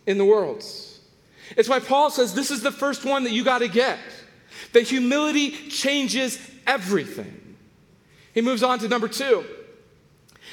in 0.06 0.18
the 0.18 0.24
world. 0.24 0.62
It's 1.56 1.68
why 1.68 1.80
Paul 1.80 2.10
says 2.10 2.34
this 2.34 2.50
is 2.50 2.62
the 2.62 2.70
first 2.70 3.04
one 3.04 3.24
that 3.24 3.32
you 3.32 3.44
got 3.44 3.58
to 3.58 3.68
get. 3.68 3.98
That 4.74 4.82
humility 4.82 5.50
changes 5.68 6.38
everything. 6.66 7.56
He 8.32 8.42
moves 8.42 8.62
on 8.62 8.78
to 8.78 8.88
number 8.88 9.08
two. 9.08 9.44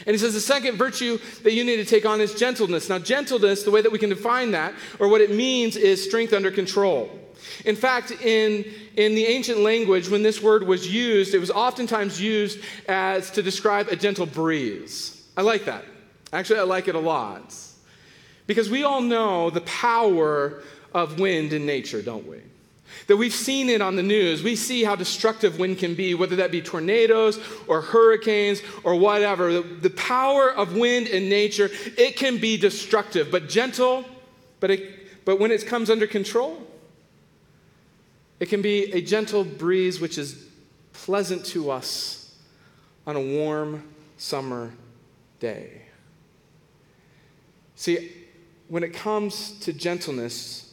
And 0.05 0.13
he 0.13 0.17
says 0.17 0.33
the 0.33 0.39
second 0.39 0.77
virtue 0.77 1.19
that 1.43 1.53
you 1.53 1.63
need 1.63 1.77
to 1.77 1.85
take 1.85 2.05
on 2.05 2.21
is 2.21 2.33
gentleness. 2.35 2.89
Now, 2.89 2.99
gentleness, 2.99 3.63
the 3.63 3.71
way 3.71 3.81
that 3.81 3.91
we 3.91 3.99
can 3.99 4.09
define 4.09 4.51
that, 4.51 4.73
or 4.99 5.07
what 5.07 5.21
it 5.21 5.31
means, 5.31 5.75
is 5.75 6.03
strength 6.03 6.33
under 6.33 6.51
control. 6.51 7.09
In 7.65 7.75
fact, 7.75 8.11
in, 8.11 8.65
in 8.95 9.15
the 9.15 9.25
ancient 9.25 9.59
language, 9.59 10.09
when 10.09 10.23
this 10.23 10.41
word 10.41 10.63
was 10.63 10.91
used, 10.91 11.33
it 11.33 11.39
was 11.39 11.51
oftentimes 11.51 12.19
used 12.21 12.59
as 12.87 13.31
to 13.31 13.41
describe 13.41 13.87
a 13.87 13.95
gentle 13.95 14.25
breeze. 14.25 15.25
I 15.37 15.41
like 15.41 15.65
that. 15.65 15.85
Actually, 16.33 16.59
I 16.59 16.63
like 16.63 16.87
it 16.87 16.95
a 16.95 16.99
lot. 16.99 17.55
Because 18.45 18.69
we 18.69 18.83
all 18.83 19.01
know 19.01 19.49
the 19.49 19.61
power 19.61 20.63
of 20.93 21.19
wind 21.19 21.53
in 21.53 21.65
nature, 21.65 22.01
don't 22.01 22.27
we? 22.27 22.41
That 23.07 23.17
we've 23.17 23.33
seen 23.33 23.69
it 23.69 23.81
on 23.81 23.95
the 23.95 24.03
news. 24.03 24.43
We 24.43 24.55
see 24.55 24.83
how 24.83 24.95
destructive 24.95 25.59
wind 25.59 25.77
can 25.77 25.95
be, 25.95 26.13
whether 26.13 26.35
that 26.37 26.51
be 26.51 26.61
tornadoes 26.61 27.39
or 27.67 27.81
hurricanes 27.81 28.61
or 28.83 28.95
whatever. 28.95 29.51
The, 29.53 29.61
the 29.61 29.89
power 29.91 30.51
of 30.51 30.75
wind 30.75 31.07
in 31.07 31.29
nature, 31.29 31.69
it 31.97 32.15
can 32.15 32.37
be 32.37 32.57
destructive, 32.57 33.31
but 33.31 33.49
gentle, 33.49 34.05
but, 34.59 34.71
it, 34.71 35.25
but 35.25 35.39
when 35.39 35.51
it 35.51 35.65
comes 35.65 35.89
under 35.89 36.07
control, 36.07 36.65
it 38.39 38.47
can 38.47 38.61
be 38.61 38.91
a 38.93 39.01
gentle 39.01 39.43
breeze 39.43 39.99
which 39.99 40.17
is 40.17 40.45
pleasant 40.93 41.45
to 41.45 41.71
us 41.71 42.35
on 43.05 43.15
a 43.15 43.21
warm 43.21 43.83
summer 44.17 44.71
day. 45.39 45.81
See, 47.75 48.11
when 48.67 48.83
it 48.83 48.93
comes 48.93 49.59
to 49.61 49.73
gentleness, 49.73 50.68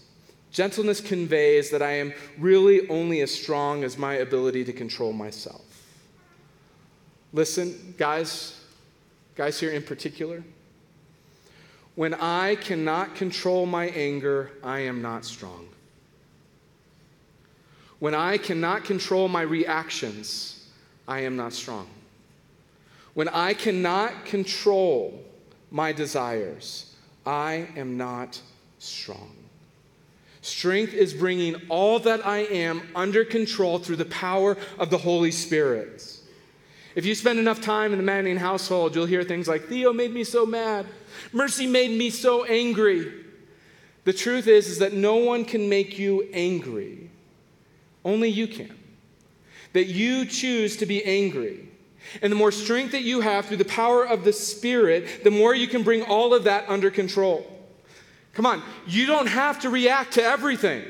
Gentleness 0.57 1.03
conveys 1.03 1.69
that 1.69 1.83
I 1.83 1.99
am 1.99 2.15
really 2.39 2.89
only 2.89 3.21
as 3.21 3.31
strong 3.31 3.85
as 3.85 3.99
my 3.99 4.15
ability 4.15 4.65
to 4.65 4.73
control 4.73 5.13
myself. 5.13 5.61
Listen, 7.35 7.95
guys, 7.99 8.59
guys 9.35 9.61
here 9.61 9.73
in 9.73 9.83
particular, 9.83 10.43
when 11.95 12.15
I 12.15 12.55
cannot 12.55 13.17
control 13.17 13.67
my 13.67 13.89
anger, 13.89 14.51
I 14.65 14.79
am 14.79 15.03
not 15.03 15.27
strong. 15.27 15.69
When 17.99 18.15
I 18.15 18.39
cannot 18.39 18.85
control 18.85 19.29
my 19.29 19.43
reactions, 19.43 20.69
I 21.07 21.21
am 21.21 21.37
not 21.37 21.53
strong. 21.53 21.87
When 23.13 23.29
I 23.29 23.53
cannot 23.53 24.25
control 24.25 25.23
my 25.71 25.93
desires, 25.93 26.95
I 27.27 27.69
am 27.77 27.99
not 27.99 28.41
strong. 28.79 29.37
Strength 30.47 30.95
is 30.95 31.13
bringing 31.13 31.57
all 31.69 31.99
that 31.99 32.25
I 32.25 32.39
am 32.39 32.89
under 32.95 33.25
control 33.25 33.81
through 33.81 33.97
the 33.97 34.05
power 34.05 34.57
of 34.79 34.91
the 34.91 34.99
Holy 34.99 35.33
Spirit. 35.33 36.21
If 36.95 37.05
you 37.05 37.17
spend 37.17 37.41
enough 37.41 37.61
time 37.61 37.91
in 37.91 37.99
the 37.99 38.05
Manning 38.05 38.37
household, 38.37 38.95
you'll 38.95 39.07
hear 39.07 39.25
things 39.25 39.49
like, 39.49 39.65
Theo 39.65 39.93
made 39.93 40.13
me 40.13 40.23
so 40.23 40.47
mad. 40.47 40.87
Mercy 41.33 41.67
made 41.67 41.91
me 41.91 42.11
so 42.11 42.45
angry. 42.45 43.13
The 44.05 44.13
truth 44.13 44.47
is, 44.47 44.69
is 44.69 44.79
that 44.79 44.93
no 44.93 45.17
one 45.17 45.45
can 45.45 45.69
make 45.69 45.99
you 45.99 46.29
angry. 46.33 47.11
Only 48.05 48.29
you 48.29 48.47
can. 48.47 48.73
That 49.73 49.87
you 49.87 50.25
choose 50.27 50.77
to 50.77 50.87
be 50.87 51.05
angry. 51.05 51.69
And 52.23 52.31
the 52.31 52.37
more 52.37 52.53
strength 52.53 52.93
that 52.93 53.03
you 53.03 53.21
have 53.21 53.47
through 53.47 53.57
the 53.57 53.65
power 53.65 54.07
of 54.07 54.23
the 54.23 54.33
Spirit, 54.33 55.25
the 55.25 55.33
more 55.33 55.57
you 55.57 55.67
can 55.67 55.83
bring 55.83 56.03
all 56.05 56.33
of 56.33 56.45
that 56.45 56.69
under 56.69 56.89
control. 56.89 57.56
Come 58.37 58.45
on, 58.45 58.63
you 58.87 59.07
don't 59.07 59.29
have 59.29 59.61
to 59.61 59.71
react 59.71 60.13
to 60.13 60.23
everything. 60.23 60.85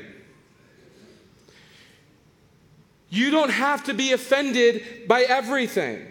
You 3.09 3.31
don't 3.31 3.51
have 3.51 3.85
to 3.85 3.93
be 3.93 4.11
offended 4.11 5.07
by 5.07 5.21
everything. 5.21 6.05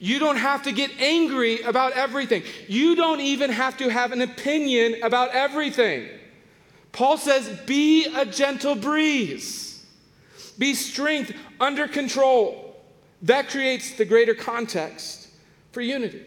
You 0.00 0.18
don't 0.18 0.38
have 0.38 0.64
to 0.64 0.72
get 0.72 0.90
angry 0.98 1.60
about 1.60 1.92
everything. 1.92 2.42
You 2.66 2.96
don't 2.96 3.20
even 3.20 3.50
have 3.50 3.76
to 3.76 3.90
have 3.90 4.10
an 4.10 4.22
opinion 4.22 4.96
about 5.04 5.30
everything. 5.30 6.08
Paul 6.90 7.16
says, 7.16 7.48
be 7.64 8.06
a 8.06 8.26
gentle 8.26 8.74
breeze, 8.74 9.86
be 10.58 10.74
strength 10.74 11.32
under 11.60 11.86
control. 11.86 12.82
That 13.22 13.50
creates 13.50 13.92
the 13.92 14.04
greater 14.04 14.34
context 14.34 15.28
for 15.70 15.80
unity. 15.80 16.24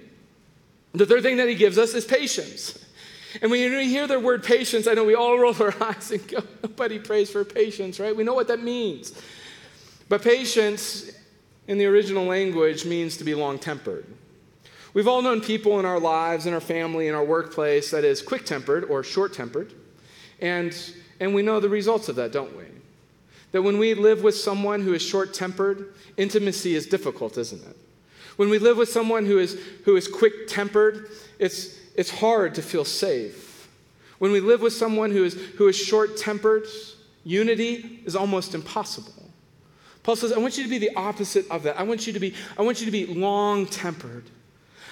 The 0.93 1.05
third 1.05 1.23
thing 1.23 1.37
that 1.37 1.49
he 1.49 1.55
gives 1.55 1.77
us 1.77 1.93
is 1.93 2.05
patience. 2.05 2.79
And 3.41 3.49
when 3.49 3.59
you 3.59 3.79
hear 3.79 4.07
the 4.07 4.19
word 4.19 4.43
patience, 4.43 4.87
I 4.87 4.93
know 4.93 5.03
we 5.03 5.15
all 5.15 5.37
roll 5.37 5.55
our 5.61 5.73
eyes 5.83 6.11
and 6.11 6.27
go, 6.27 6.39
nobody 6.61 6.99
prays 6.99 7.29
for 7.29 7.43
patience, 7.43 7.99
right? 7.99 8.15
We 8.15 8.23
know 8.23 8.33
what 8.33 8.47
that 8.47 8.61
means. 8.61 9.19
But 10.09 10.21
patience 10.21 11.11
in 11.67 11.77
the 11.77 11.85
original 11.85 12.25
language 12.25 12.85
means 12.85 13.17
to 13.17 13.23
be 13.23 13.33
long 13.33 13.57
tempered. 13.57 14.05
We've 14.93 15.07
all 15.07 15.21
known 15.21 15.41
people 15.41 15.79
in 15.79 15.85
our 15.85 15.99
lives, 15.99 16.45
in 16.45 16.53
our 16.53 16.61
family, 16.61 17.07
in 17.07 17.15
our 17.15 17.23
workplace 17.23 17.89
that 17.91 18.03
is 18.03 18.21
quick 18.21 18.45
tempered 18.45 18.83
or 18.85 19.03
short 19.03 19.33
tempered. 19.33 19.73
And, 20.39 20.77
and 21.19 21.33
we 21.33 21.41
know 21.41 21.59
the 21.59 21.69
results 21.69 22.09
of 22.09 22.15
that, 22.17 22.31
don't 22.31 22.55
we? 22.55 22.65
That 23.53 23.63
when 23.63 23.79
we 23.79 23.93
live 23.95 24.23
with 24.23 24.35
someone 24.35 24.81
who 24.81 24.93
is 24.93 25.01
short 25.01 25.33
tempered, 25.33 25.95
intimacy 26.17 26.75
is 26.75 26.85
difficult, 26.85 27.37
isn't 27.37 27.63
it? 27.65 27.77
When 28.35 28.49
we 28.49 28.59
live 28.59 28.77
with 28.77 28.89
someone 28.89 29.25
who 29.25 29.39
is, 29.39 29.59
who 29.85 29.95
is 29.95 30.07
quick 30.07 30.47
tempered, 30.47 31.09
it's, 31.39 31.79
it's 31.95 32.09
hard 32.09 32.55
to 32.55 32.61
feel 32.61 32.85
safe. 32.85 33.69
When 34.19 34.31
we 34.31 34.39
live 34.39 34.61
with 34.61 34.73
someone 34.73 35.11
who 35.11 35.25
is, 35.25 35.33
who 35.57 35.67
is 35.67 35.75
short 35.75 36.17
tempered, 36.17 36.65
unity 37.23 38.01
is 38.05 38.15
almost 38.15 38.55
impossible. 38.55 39.11
Paul 40.03 40.15
says, 40.15 40.33
I 40.33 40.37
want 40.37 40.57
you 40.57 40.63
to 40.63 40.69
be 40.69 40.77
the 40.77 40.95
opposite 40.95 41.49
of 41.49 41.63
that. 41.63 41.79
I 41.79 41.83
want 41.83 42.07
you 42.07 42.13
to 42.13 42.19
be, 42.19 42.33
I 42.57 42.61
want 42.61 42.81
you 42.81 42.85
to 42.85 42.91
be 42.91 43.05
long 43.05 43.65
tempered. 43.65 44.25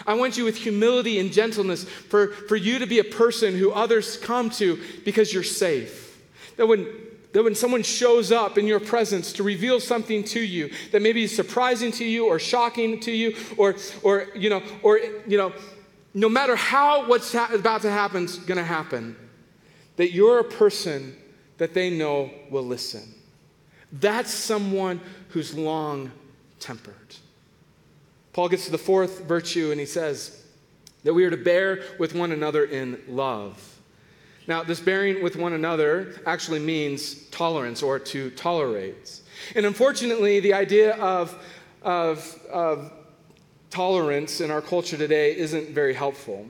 I 0.07 0.15
want 0.15 0.37
you 0.37 0.45
with 0.45 0.57
humility 0.57 1.19
and 1.19 1.31
gentleness 1.31 1.83
for, 1.83 2.29
for 2.29 2.55
you 2.55 2.79
to 2.79 2.87
be 2.87 2.99
a 2.99 3.03
person 3.03 3.57
who 3.57 3.71
others 3.71 4.17
come 4.17 4.49
to 4.51 4.79
because 5.05 5.33
you're 5.33 5.43
safe. 5.43 6.19
That 6.57 6.67
when, 6.67 6.87
that 7.33 7.43
when 7.43 7.55
someone 7.55 7.83
shows 7.83 8.31
up 8.31 8.57
in 8.57 8.67
your 8.67 8.79
presence 8.79 9.33
to 9.33 9.43
reveal 9.43 9.79
something 9.79 10.23
to 10.25 10.39
you 10.39 10.71
that 10.91 11.01
maybe 11.01 11.23
is 11.23 11.35
surprising 11.35 11.91
to 11.93 12.05
you 12.05 12.27
or 12.27 12.39
shocking 12.39 12.99
to 13.01 13.11
you 13.11 13.35
or, 13.57 13.75
or 14.03 14.27
you 14.35 14.49
know, 14.49 14.63
or, 14.81 14.97
you 14.97 15.37
know, 15.37 15.53
no 16.13 16.29
matter 16.29 16.55
how 16.55 17.07
what's 17.07 17.31
ha- 17.33 17.49
about 17.53 17.81
to 17.83 17.91
happen 17.91 18.25
is 18.25 18.37
going 18.37 18.57
to 18.57 18.63
happen, 18.63 19.15
that 19.95 20.11
you're 20.11 20.39
a 20.39 20.43
person 20.43 21.15
that 21.57 21.73
they 21.73 21.89
know 21.89 22.31
will 22.49 22.63
listen. 22.63 23.13
That's 23.91 24.33
someone 24.33 25.01
who's 25.29 25.53
long 25.55 26.11
tempered. 26.59 26.95
Paul 28.33 28.49
gets 28.49 28.65
to 28.65 28.71
the 28.71 28.77
fourth 28.77 29.25
virtue 29.25 29.71
and 29.71 29.79
he 29.79 29.85
says 29.85 30.43
that 31.03 31.13
we 31.13 31.25
are 31.25 31.29
to 31.29 31.37
bear 31.37 31.83
with 31.99 32.15
one 32.15 32.31
another 32.31 32.63
in 32.63 33.01
love. 33.07 33.79
Now, 34.47 34.63
this 34.63 34.79
bearing 34.79 35.21
with 35.21 35.35
one 35.35 35.53
another 35.53 36.21
actually 36.25 36.59
means 36.59 37.25
tolerance 37.29 37.83
or 37.83 37.99
to 37.99 38.31
tolerate. 38.31 39.21
And 39.55 39.65
unfortunately, 39.65 40.39
the 40.39 40.53
idea 40.53 40.95
of, 40.95 41.37
of, 41.83 42.39
of 42.51 42.91
tolerance 43.71 44.41
in 44.41 44.51
our 44.51 44.61
culture 44.61 44.97
today 44.97 45.35
isn't 45.35 45.69
very 45.69 45.93
helpful. 45.93 46.45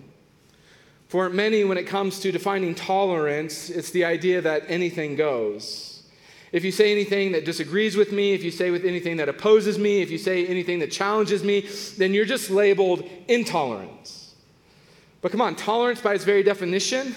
For 1.08 1.30
many, 1.30 1.64
when 1.64 1.78
it 1.78 1.88
comes 1.88 2.20
to 2.22 2.32
defining 2.32 2.76
tolerance, 2.76 3.70
it's 3.70 3.92
the 3.92 4.06
idea 4.06 4.42
that 4.42 4.64
anything 4.68 5.16
goes. 5.16 6.04
If 6.52 6.66
you 6.66 6.72
say 6.72 6.92
anything 6.92 7.32
that 7.32 7.46
disagrees 7.46 7.96
with 7.96 8.12
me, 8.12 8.34
if 8.34 8.44
you 8.44 8.52
say 8.52 8.72
with 8.72 8.84
anything 8.84 9.18
that 9.18 9.30
opposes 9.30 9.78
me, 9.78 10.02
if 10.02 10.12
you 10.12 10.18
say 10.18 10.46
anything 10.48 10.80
that 10.80 10.92
challenges 10.92 11.44
me, 11.44 11.68
then 11.98 12.14
you're 12.14 12.26
just 12.26 12.50
labeled 12.50 13.08
intolerance. 13.28 14.36
But 15.22 15.32
come 15.32 15.42
on, 15.42 15.56
tolerance 15.56 16.02
by 16.02 16.14
its 16.14 16.24
very 16.24 16.44
definition 16.44 17.16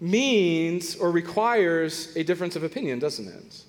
means 0.00 0.96
or 0.96 1.10
requires 1.10 2.14
a 2.16 2.24
difference 2.24 2.56
of 2.56 2.64
opinion, 2.64 2.98
doesn't 2.98 3.28
it? 3.28 3.64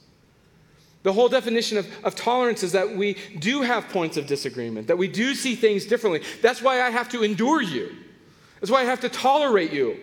The 1.06 1.14
whole 1.14 1.30
definition 1.30 1.78
of, 1.78 1.88
of 2.04 2.16
tolerance 2.16 2.64
is 2.64 2.72
that 2.72 2.98
we 2.98 3.16
do 3.38 3.62
have 3.62 3.90
points 3.90 4.18
of 4.18 4.26
disagreement, 4.26 4.88
that 4.88 4.98
we 4.98 5.08
do 5.08 5.36
see 5.36 5.54
things 5.56 5.86
differently. 5.86 6.24
That's 6.42 6.64
why 6.64 6.82
I 6.82 6.90
have 6.90 7.10
to 7.10 7.24
endure 7.24 7.62
you. 7.62 7.96
That's 8.60 8.72
why 8.72 8.82
I 8.82 8.86
have 8.86 9.02
to 9.02 9.10
tolerate 9.10 9.72
you 9.72 9.98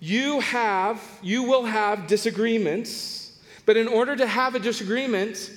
you 0.00 0.40
have, 0.40 1.02
you 1.22 1.42
will 1.42 1.64
have 1.64 2.06
disagreements, 2.06 3.38
but 3.66 3.76
in 3.76 3.86
order 3.86 4.16
to 4.16 4.26
have 4.26 4.54
a 4.54 4.58
disagreement, 4.58 5.50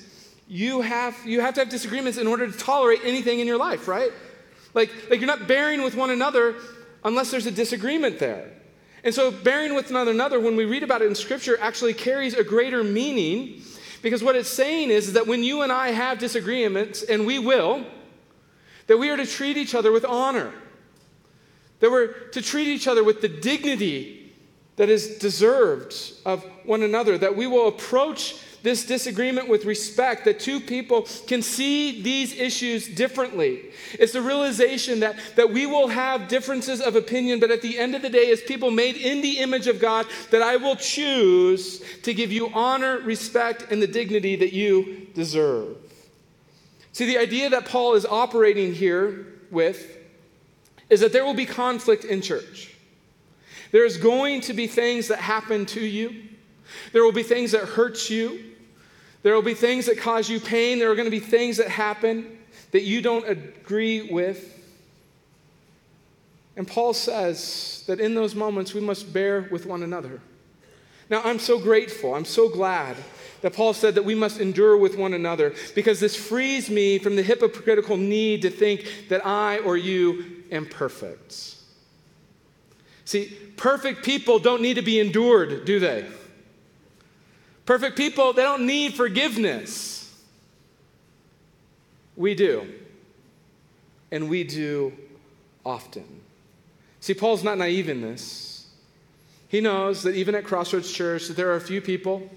you 0.46 0.82
have, 0.82 1.16
you 1.24 1.40
have 1.40 1.54
to 1.54 1.60
have 1.62 1.70
disagreements 1.70 2.18
in 2.18 2.26
order 2.26 2.46
to 2.46 2.56
tolerate 2.56 3.00
anything 3.04 3.40
in 3.40 3.46
your 3.46 3.56
life, 3.56 3.88
right? 3.88 4.10
Like, 4.74 4.90
like 5.08 5.20
you're 5.20 5.26
not 5.26 5.48
bearing 5.48 5.82
with 5.82 5.94
one 5.94 6.10
another 6.10 6.56
unless 7.02 7.30
there's 7.30 7.46
a 7.46 7.50
disagreement 7.50 8.18
there. 8.18 8.50
And 9.04 9.14
so 9.14 9.30
bearing 9.30 9.74
with 9.74 9.92
one 9.92 10.08
another, 10.08 10.40
when 10.40 10.56
we 10.56 10.64
read 10.64 10.82
about 10.82 11.02
it 11.02 11.06
in 11.06 11.14
Scripture, 11.14 11.58
actually 11.60 11.92
carries 11.92 12.34
a 12.34 12.42
greater 12.42 12.82
meaning 12.82 13.62
because 14.00 14.24
what 14.24 14.34
it's 14.34 14.50
saying 14.50 14.90
is 14.90 15.12
that 15.12 15.26
when 15.26 15.44
you 15.44 15.62
and 15.62 15.70
I 15.70 15.92
have 15.92 16.18
disagreements, 16.18 17.02
and 17.02 17.26
we 17.26 17.38
will, 17.38 17.86
that 18.86 18.98
we 18.98 19.08
are 19.08 19.16
to 19.16 19.26
treat 19.26 19.56
each 19.56 19.74
other 19.74 19.92
with 19.92 20.04
honor. 20.04 20.52
That 21.80 21.90
we're 21.90 22.12
to 22.30 22.42
treat 22.42 22.68
each 22.68 22.86
other 22.86 23.02
with 23.02 23.20
the 23.20 23.28
dignity 23.28 24.32
that 24.76 24.88
is 24.88 25.18
deserved 25.18 25.94
of 26.26 26.44
one 26.64 26.82
another, 26.82 27.16
that 27.16 27.36
we 27.36 27.46
will 27.46 27.68
approach 27.68 28.36
this 28.64 28.86
disagreement 28.86 29.46
with 29.46 29.66
respect, 29.66 30.24
that 30.24 30.40
two 30.40 30.58
people 30.58 31.06
can 31.26 31.42
see 31.42 32.00
these 32.00 32.32
issues 32.32 32.88
differently. 32.88 33.60
It's 33.92 34.14
the 34.14 34.22
realization 34.22 35.00
that, 35.00 35.16
that 35.36 35.52
we 35.52 35.66
will 35.66 35.88
have 35.88 36.28
differences 36.28 36.80
of 36.80 36.96
opinion, 36.96 37.40
but 37.40 37.50
at 37.50 37.60
the 37.60 37.78
end 37.78 37.94
of 37.94 38.00
the 38.00 38.08
day, 38.08 38.30
as 38.32 38.40
people 38.40 38.70
made 38.70 38.96
in 38.96 39.20
the 39.20 39.38
image 39.38 39.66
of 39.66 39.78
God, 39.78 40.06
that 40.30 40.40
I 40.40 40.56
will 40.56 40.76
choose 40.76 41.84
to 42.04 42.14
give 42.14 42.32
you 42.32 42.48
honor, 42.54 43.00
respect, 43.00 43.70
and 43.70 43.82
the 43.82 43.86
dignity 43.86 44.34
that 44.36 44.54
you 44.54 45.08
deserve. 45.14 45.76
See, 46.92 47.04
the 47.04 47.18
idea 47.18 47.50
that 47.50 47.66
Paul 47.66 47.94
is 47.94 48.06
operating 48.06 48.72
here 48.72 49.26
with 49.50 49.98
is 50.88 51.00
that 51.00 51.12
there 51.12 51.26
will 51.26 51.34
be 51.34 51.44
conflict 51.44 52.04
in 52.04 52.22
church. 52.22 52.74
There's 53.72 53.98
going 53.98 54.40
to 54.42 54.54
be 54.54 54.66
things 54.66 55.08
that 55.08 55.18
happen 55.18 55.66
to 55.66 55.80
you. 55.84 56.28
There 56.94 57.04
will 57.04 57.12
be 57.12 57.22
things 57.22 57.52
that 57.52 57.64
hurt 57.64 58.08
you. 58.08 58.52
There 59.24 59.34
will 59.34 59.42
be 59.42 59.54
things 59.54 59.86
that 59.86 59.96
cause 59.96 60.28
you 60.28 60.38
pain. 60.38 60.78
There 60.78 60.90
are 60.90 60.94
going 60.94 61.06
to 61.06 61.10
be 61.10 61.18
things 61.18 61.56
that 61.56 61.68
happen 61.68 62.38
that 62.72 62.82
you 62.82 63.00
don't 63.00 63.26
agree 63.26 64.02
with. 64.02 64.50
And 66.56 66.68
Paul 66.68 66.92
says 66.92 67.84
that 67.86 68.00
in 68.00 68.14
those 68.14 68.34
moments 68.34 68.74
we 68.74 68.82
must 68.82 69.14
bear 69.14 69.48
with 69.50 69.64
one 69.64 69.82
another. 69.82 70.20
Now, 71.08 71.22
I'm 71.24 71.38
so 71.38 71.58
grateful. 71.58 72.14
I'm 72.14 72.26
so 72.26 72.50
glad 72.50 72.96
that 73.40 73.54
Paul 73.54 73.72
said 73.72 73.94
that 73.94 74.04
we 74.04 74.14
must 74.14 74.40
endure 74.40 74.76
with 74.76 74.98
one 74.98 75.14
another 75.14 75.54
because 75.74 76.00
this 76.00 76.14
frees 76.14 76.68
me 76.68 76.98
from 76.98 77.16
the 77.16 77.22
hypocritical 77.22 77.96
need 77.96 78.42
to 78.42 78.50
think 78.50 79.06
that 79.08 79.24
I 79.24 79.58
or 79.58 79.78
you 79.78 80.44
am 80.52 80.66
perfect. 80.66 81.56
See, 83.06 83.36
perfect 83.56 84.04
people 84.04 84.38
don't 84.38 84.60
need 84.60 84.74
to 84.74 84.82
be 84.82 85.00
endured, 85.00 85.64
do 85.64 85.80
they? 85.80 86.04
Perfect 87.66 87.96
people, 87.96 88.32
they 88.32 88.42
don't 88.42 88.66
need 88.66 88.94
forgiveness. 88.94 90.12
We 92.16 92.34
do. 92.34 92.72
And 94.10 94.28
we 94.28 94.44
do 94.44 94.92
often. 95.64 96.04
See, 97.00 97.14
Paul's 97.14 97.42
not 97.42 97.58
naive 97.58 97.88
in 97.88 98.00
this. 98.00 98.66
He 99.48 99.60
knows 99.60 100.02
that 100.02 100.14
even 100.14 100.34
at 100.34 100.44
Crossroads 100.44 100.92
Church 100.92 101.28
that 101.28 101.36
there 101.36 101.50
are 101.50 101.56
a 101.56 101.60
few 101.60 101.80
people 101.80 102.28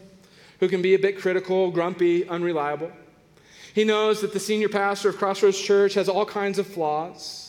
who 0.59 0.67
can 0.67 0.81
be 0.81 0.93
a 0.93 0.99
bit 0.99 1.19
critical, 1.19 1.71
grumpy, 1.71 2.27
unreliable. 2.27 2.91
He 3.73 3.83
knows 3.83 4.21
that 4.21 4.33
the 4.33 4.39
senior 4.39 4.69
pastor 4.69 5.09
of 5.09 5.17
Crossroads 5.17 5.59
Church 5.59 5.93
has 5.93 6.09
all 6.09 6.25
kinds 6.25 6.57
of 6.57 6.67
flaws. 6.67 7.46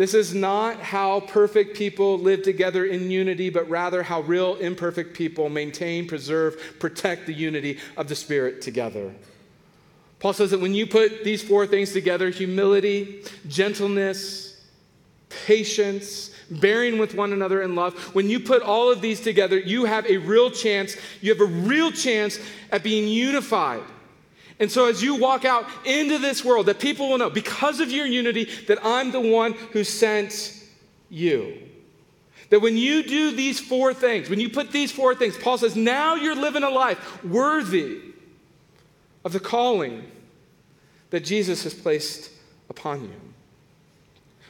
This 0.00 0.14
is 0.14 0.34
not 0.34 0.80
how 0.80 1.20
perfect 1.20 1.76
people 1.76 2.18
live 2.18 2.42
together 2.42 2.86
in 2.86 3.10
unity, 3.10 3.50
but 3.50 3.68
rather 3.68 4.02
how 4.02 4.22
real 4.22 4.56
imperfect 4.56 5.12
people 5.12 5.50
maintain, 5.50 6.08
preserve, 6.08 6.58
protect 6.78 7.26
the 7.26 7.34
unity 7.34 7.76
of 7.98 8.08
the 8.08 8.14
Spirit 8.14 8.62
together. 8.62 9.14
Paul 10.18 10.32
says 10.32 10.52
that 10.52 10.60
when 10.60 10.72
you 10.72 10.86
put 10.86 11.22
these 11.22 11.42
four 11.42 11.66
things 11.66 11.92
together 11.92 12.30
humility, 12.30 13.24
gentleness, 13.46 14.64
patience, 15.28 16.30
bearing 16.50 16.96
with 16.96 17.14
one 17.14 17.34
another 17.34 17.60
in 17.60 17.74
love 17.74 17.92
when 18.14 18.30
you 18.30 18.40
put 18.40 18.62
all 18.62 18.90
of 18.90 19.02
these 19.02 19.20
together, 19.20 19.58
you 19.58 19.84
have 19.84 20.06
a 20.06 20.16
real 20.16 20.50
chance, 20.50 20.96
you 21.20 21.30
have 21.30 21.42
a 21.42 21.52
real 21.66 21.92
chance 21.92 22.38
at 22.72 22.82
being 22.82 23.06
unified 23.06 23.82
and 24.60 24.70
so, 24.70 24.88
as 24.88 25.02
you 25.02 25.16
walk 25.16 25.46
out 25.46 25.66
into 25.86 26.18
this 26.18 26.44
world, 26.44 26.66
that 26.66 26.78
people 26.78 27.08
will 27.08 27.16
know 27.16 27.30
because 27.30 27.80
of 27.80 27.90
your 27.90 28.04
unity 28.04 28.44
that 28.68 28.78
I'm 28.84 29.10
the 29.10 29.20
one 29.20 29.54
who 29.72 29.84
sent 29.84 30.54
you. 31.08 31.56
That 32.50 32.60
when 32.60 32.76
you 32.76 33.02
do 33.02 33.34
these 33.34 33.58
four 33.58 33.94
things, 33.94 34.28
when 34.28 34.38
you 34.38 34.50
put 34.50 34.70
these 34.70 34.92
four 34.92 35.14
things, 35.14 35.38
Paul 35.38 35.56
says, 35.56 35.76
now 35.76 36.14
you're 36.14 36.36
living 36.36 36.62
a 36.62 36.68
life 36.68 37.24
worthy 37.24 38.00
of 39.24 39.32
the 39.32 39.40
calling 39.40 40.10
that 41.08 41.20
Jesus 41.20 41.64
has 41.64 41.72
placed 41.72 42.30
upon 42.68 43.04
you. 43.04 43.29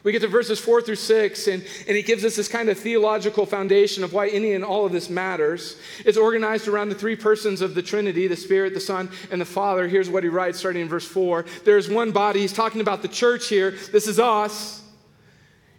We 0.02 0.12
get 0.12 0.22
to 0.22 0.28
verses 0.28 0.58
four 0.58 0.80
through 0.80 0.96
six, 0.96 1.46
and, 1.46 1.62
and 1.86 1.96
he 1.96 2.02
gives 2.02 2.24
us 2.24 2.34
this 2.34 2.48
kind 2.48 2.70
of 2.70 2.78
theological 2.78 3.44
foundation 3.44 4.02
of 4.02 4.14
why 4.14 4.28
any 4.28 4.52
and 4.52 4.64
all 4.64 4.86
of 4.86 4.92
this 4.92 5.10
matters. 5.10 5.76
It's 6.06 6.16
organized 6.16 6.68
around 6.68 6.88
the 6.88 6.94
three 6.94 7.16
persons 7.16 7.60
of 7.60 7.74
the 7.74 7.82
Trinity 7.82 8.26
the 8.26 8.36
Spirit, 8.36 8.72
the 8.72 8.80
Son, 8.80 9.10
and 9.30 9.40
the 9.40 9.44
Father. 9.46 9.88
Here's 9.88 10.08
what 10.08 10.22
he 10.22 10.30
writes 10.30 10.58
starting 10.58 10.82
in 10.82 10.88
verse 10.88 11.06
four 11.06 11.44
There's 11.64 11.88
one 11.88 12.12
body. 12.12 12.40
He's 12.40 12.52
talking 12.52 12.80
about 12.80 13.02
the 13.02 13.08
church 13.08 13.48
here. 13.48 13.72
This 13.92 14.06
is 14.06 14.18
us, 14.18 14.82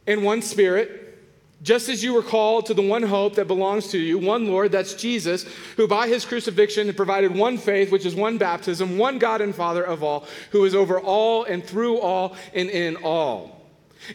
and 0.06 0.24
one 0.24 0.42
Spirit. 0.42 1.00
Just 1.64 1.90
as 1.90 2.04
you 2.04 2.16
were 2.16 2.24
called 2.24 2.66
to 2.68 2.74
the 2.74 2.82
one 2.82 3.04
hope 3.04 3.36
that 3.36 3.48
belongs 3.48 3.90
to 3.90 4.00
you, 4.00 4.18
one 4.18 4.48
Lord, 4.48 4.72
that's 4.72 4.96
Jesus, 4.96 5.46
who 5.78 5.88
by 5.88 6.08
his 6.08 6.26
crucifixion 6.26 6.92
provided 6.96 7.36
one 7.36 7.60
faith, 7.60 7.92
which 7.92 8.04
is 8.04 8.16
one 8.16 8.40
baptism, 8.40 8.98
one 8.98 9.20
God 9.20 9.42
and 9.42 9.54
Father 9.54 9.84
of 9.84 10.02
all, 10.02 10.26
who 10.50 10.66
is 10.66 10.74
over 10.74 11.00
all 11.00 11.44
and 11.44 11.64
through 11.64 12.00
all 12.00 12.36
and 12.56 12.68
in 12.72 12.96
all. 12.98 13.61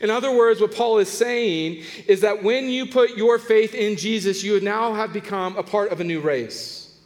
In 0.00 0.10
other 0.10 0.34
words, 0.34 0.60
what 0.60 0.74
Paul 0.74 0.98
is 0.98 1.08
saying 1.08 1.84
is 2.06 2.20
that 2.22 2.42
when 2.42 2.68
you 2.68 2.86
put 2.86 3.16
your 3.16 3.38
faith 3.38 3.74
in 3.74 3.96
Jesus, 3.96 4.42
you 4.42 4.60
now 4.60 4.94
have 4.94 5.12
become 5.12 5.56
a 5.56 5.62
part 5.62 5.92
of 5.92 6.00
a 6.00 6.04
new 6.04 6.20
race. 6.20 6.98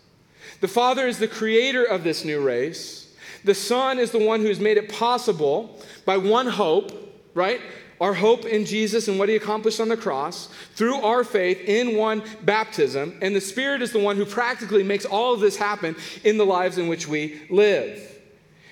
The 0.61 0.69
Father 0.69 1.07
is 1.07 1.19
the 1.19 1.29
creator 1.29 1.85
of 1.85 2.05
this 2.05 2.25
new 2.25 2.41
race. 2.41 3.15
The 3.45 3.55
Son 3.55 3.99
is 3.99 4.11
the 4.11 4.25
one 4.25 4.41
who's 4.41 4.61
made 4.61 4.77
it 4.77 4.93
possible 4.93 5.81
by 6.05 6.17
one 6.17 6.47
hope, 6.47 6.93
right? 7.35 7.61
our 8.01 8.15
hope 8.15 8.47
in 8.47 8.65
Jesus 8.65 9.09
and 9.09 9.19
what 9.19 9.29
he 9.29 9.37
accomplished 9.37 9.79
on 9.79 9.89
the 9.89 9.97
cross, 9.97 10.49
through 10.75 10.97
our 11.03 11.23
faith 11.23 11.61
in 11.61 11.97
one 11.97 12.23
baptism, 12.43 13.19
and 13.21 13.37
the 13.37 13.41
Spirit 13.41 13.83
is 13.83 13.93
the 13.93 13.99
one 13.99 14.17
who 14.17 14.25
practically 14.25 14.83
makes 14.83 15.05
all 15.05 15.35
of 15.35 15.41
this 15.41 15.57
happen 15.57 15.95
in 16.25 16.39
the 16.39 16.47
lives 16.47 16.79
in 16.79 16.89
which 16.89 17.07
we 17.07 17.43
live. 17.51 18.10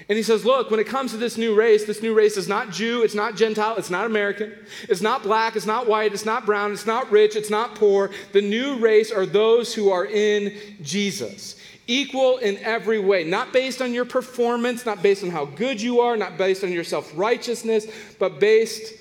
And 0.09 0.16
he 0.16 0.22
says, 0.22 0.44
Look, 0.44 0.70
when 0.70 0.80
it 0.80 0.86
comes 0.86 1.11
to 1.11 1.18
this 1.18 1.36
new 1.36 1.54
race, 1.54 1.84
this 1.84 2.02
new 2.02 2.14
race 2.14 2.36
is 2.36 2.48
not 2.48 2.70
Jew, 2.70 3.02
it's 3.02 3.14
not 3.14 3.36
Gentile, 3.36 3.76
it's 3.76 3.90
not 3.90 4.06
American, 4.06 4.54
it's 4.88 5.02
not 5.02 5.22
black, 5.22 5.54
it's 5.54 5.66
not 5.66 5.86
white, 5.86 6.14
it's 6.14 6.24
not 6.24 6.46
brown, 6.46 6.72
it's 6.72 6.86
not 6.86 7.11
rich, 7.11 7.36
it's 7.36 7.50
not 7.50 7.74
poor. 7.74 8.11
The 8.32 8.40
new 8.40 8.78
race 8.78 9.12
are 9.12 9.26
those 9.26 9.74
who 9.74 9.90
are 9.90 10.06
in 10.06 10.56
Jesus. 10.82 11.56
Equal 11.86 12.38
in 12.38 12.56
every 12.59 12.98
way, 12.98 13.24
not 13.24 13.52
based 13.52 13.80
on 13.82 13.92
your 13.92 14.04
performance, 14.04 14.86
not 14.86 15.02
based 15.02 15.22
on 15.24 15.30
how 15.30 15.44
good 15.44 15.80
you 15.80 16.00
are, 16.00 16.16
not 16.16 16.38
based 16.38 16.64
on 16.64 16.72
your 16.72 16.84
self 16.84 17.11
righteousness, 17.14 17.86
but 18.18 18.40
based 18.40 18.94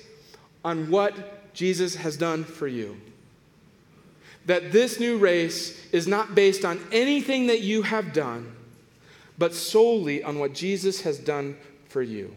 on 0.64 0.90
what 0.90 1.54
Jesus 1.54 1.96
has 1.96 2.16
done 2.16 2.44
for 2.44 2.66
you. 2.66 2.98
That 4.44 4.72
this 4.72 5.00
new 5.00 5.18
race 5.18 5.86
is 5.92 6.06
not 6.06 6.34
based 6.34 6.64
on 6.64 6.80
anything 6.92 7.46
that 7.46 7.60
you 7.60 7.82
have 7.82 8.12
done 8.12 8.54
but 9.38 9.54
solely 9.54 10.22
on 10.22 10.38
what 10.38 10.52
Jesus 10.52 11.02
has 11.02 11.18
done 11.18 11.56
for 11.88 12.02
you. 12.02 12.34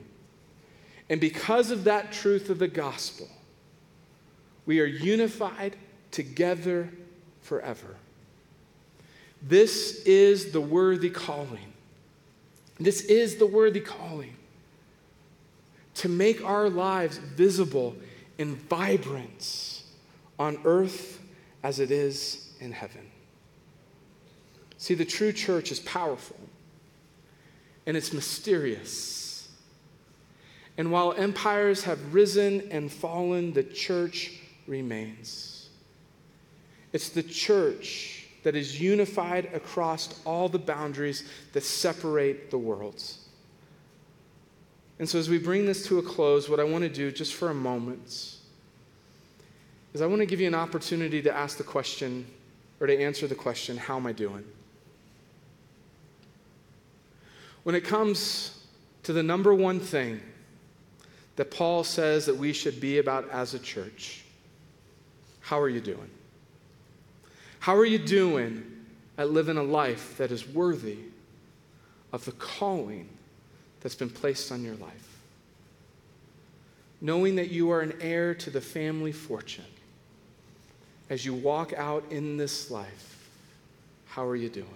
And 1.10 1.20
because 1.20 1.72
of 1.72 1.84
that 1.86 2.12
truth 2.12 2.49
of 2.49 2.60
the 2.60 2.68
gospel, 2.68 3.28
we 4.66 4.80
are 4.80 4.86
unified 4.86 5.76
together 6.12 6.89
forever. 7.41 7.95
This 9.41 10.04
is 10.06 10.52
the 10.52 10.62
worthy 10.62 11.10
calling. 11.10 11.74
This 12.80 13.02
is 13.02 13.38
the 13.38 13.47
worthy 13.47 13.82
calling 13.82 14.36
to 15.95 16.10
make 16.10 16.43
our 16.43 16.70
lives 16.70 17.18
visible 17.18 17.95
in 18.38 18.56
vibrance 18.56 19.84
on 20.39 20.60
earth 20.64 21.20
as 21.64 21.80
it 21.80 21.91
is 21.91 22.54
in 22.60 22.72
heaven. 22.72 23.10
See, 24.78 24.95
the 24.95 25.06
true 25.06 25.32
church 25.32 25.72
is 25.72 25.80
powerful 25.80 26.38
and 27.86 27.97
it's 27.97 28.13
mysterious. 28.13 29.49
And 30.77 30.91
while 30.91 31.13
empires 31.13 31.84
have 31.84 32.13
risen 32.13 32.67
and 32.71 32.91
fallen, 32.91 33.53
the 33.53 33.63
church 33.63 34.39
remains. 34.67 35.69
It's 36.93 37.09
the 37.09 37.23
church 37.23 38.25
that 38.43 38.55
is 38.55 38.82
unified 38.82 39.49
across 39.53 40.21
all 40.25 40.49
the 40.49 40.59
boundaries 40.59 41.23
that 41.53 41.63
separate 41.63 42.49
the 42.51 42.57
worlds. 42.57 43.19
And 44.99 45.07
so, 45.07 45.19
as 45.19 45.29
we 45.29 45.38
bring 45.38 45.65
this 45.65 45.86
to 45.88 45.99
a 45.99 46.03
close, 46.03 46.49
what 46.49 46.59
I 46.59 46.63
want 46.63 46.84
to 46.84 46.89
do 46.89 47.11
just 47.11 47.34
for 47.34 47.49
a 47.49 47.53
moment 47.53 48.38
is 49.93 50.01
I 50.01 50.05
want 50.05 50.19
to 50.19 50.25
give 50.25 50.39
you 50.39 50.47
an 50.47 50.55
opportunity 50.55 51.21
to 51.23 51.36
ask 51.36 51.57
the 51.57 51.63
question 51.63 52.25
or 52.79 52.88
to 52.88 52.99
answer 52.99 53.27
the 53.27 53.36
question, 53.36 53.77
How 53.77 53.97
am 53.97 54.05
I 54.05 54.11
doing? 54.11 54.43
When 57.64 57.76
it 57.76 57.84
comes 57.84 58.59
to 59.03 59.14
the 59.14 59.24
number 59.24 59.53
one 59.53 59.80
thing 59.80 60.20
that 61.36 61.51
Paul 61.51 61.84
says 61.84 62.26
that 62.26 62.36
we 62.36 62.53
should 62.53 62.80
be 62.80 62.97
about 62.97 63.30
as 63.30 63.53
a 63.53 63.59
church, 63.59 64.24
how 65.41 65.59
are 65.59 65.70
you 65.70 65.82
doing? 65.82 66.09
How 67.59 67.76
are 67.76 67.86
you 67.86 67.99
doing 67.99 68.64
at 69.18 69.30
living 69.30 69.57
a 69.57 69.64
life 69.64 70.18
that 70.18 70.32
is 70.32 70.47
worthy 70.47 70.97
of 72.12 72.26
the 72.26 72.32
calling 72.34 73.07
that's 73.82 73.95
been 73.95 74.09
placed 74.09 74.51
on 74.51 74.64
your 74.64 74.76
life? 74.76 75.20
Knowing 77.01 77.36
that 77.36 77.49
you 77.49 77.72
are 77.72 77.82
an 77.82 77.93
heir 78.01 78.34
to 78.36 78.49
the 78.49 78.62
family 78.62 79.12
fortune 79.12 79.66
as 81.09 81.26
you 81.26 81.34
walk 81.34 81.74
out 81.74 82.03
in 82.12 82.38
this 82.38 82.72
life, 82.72 83.30
how 84.05 84.26
are 84.26 84.36
you 84.36 84.49
doing? 84.49 84.68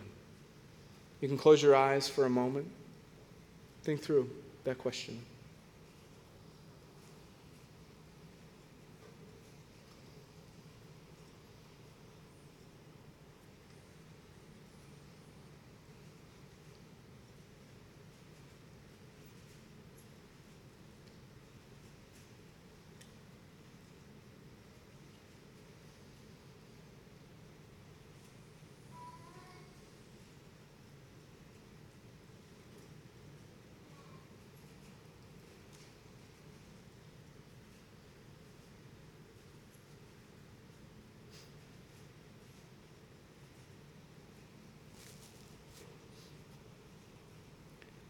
You 1.22 1.28
can 1.28 1.38
close 1.38 1.62
your 1.62 1.76
eyes 1.76 2.08
for 2.08 2.26
a 2.26 2.30
moment. 2.30 2.70
Think 3.84 4.02
through 4.02 4.30
that 4.64 4.78
question. 4.78 5.20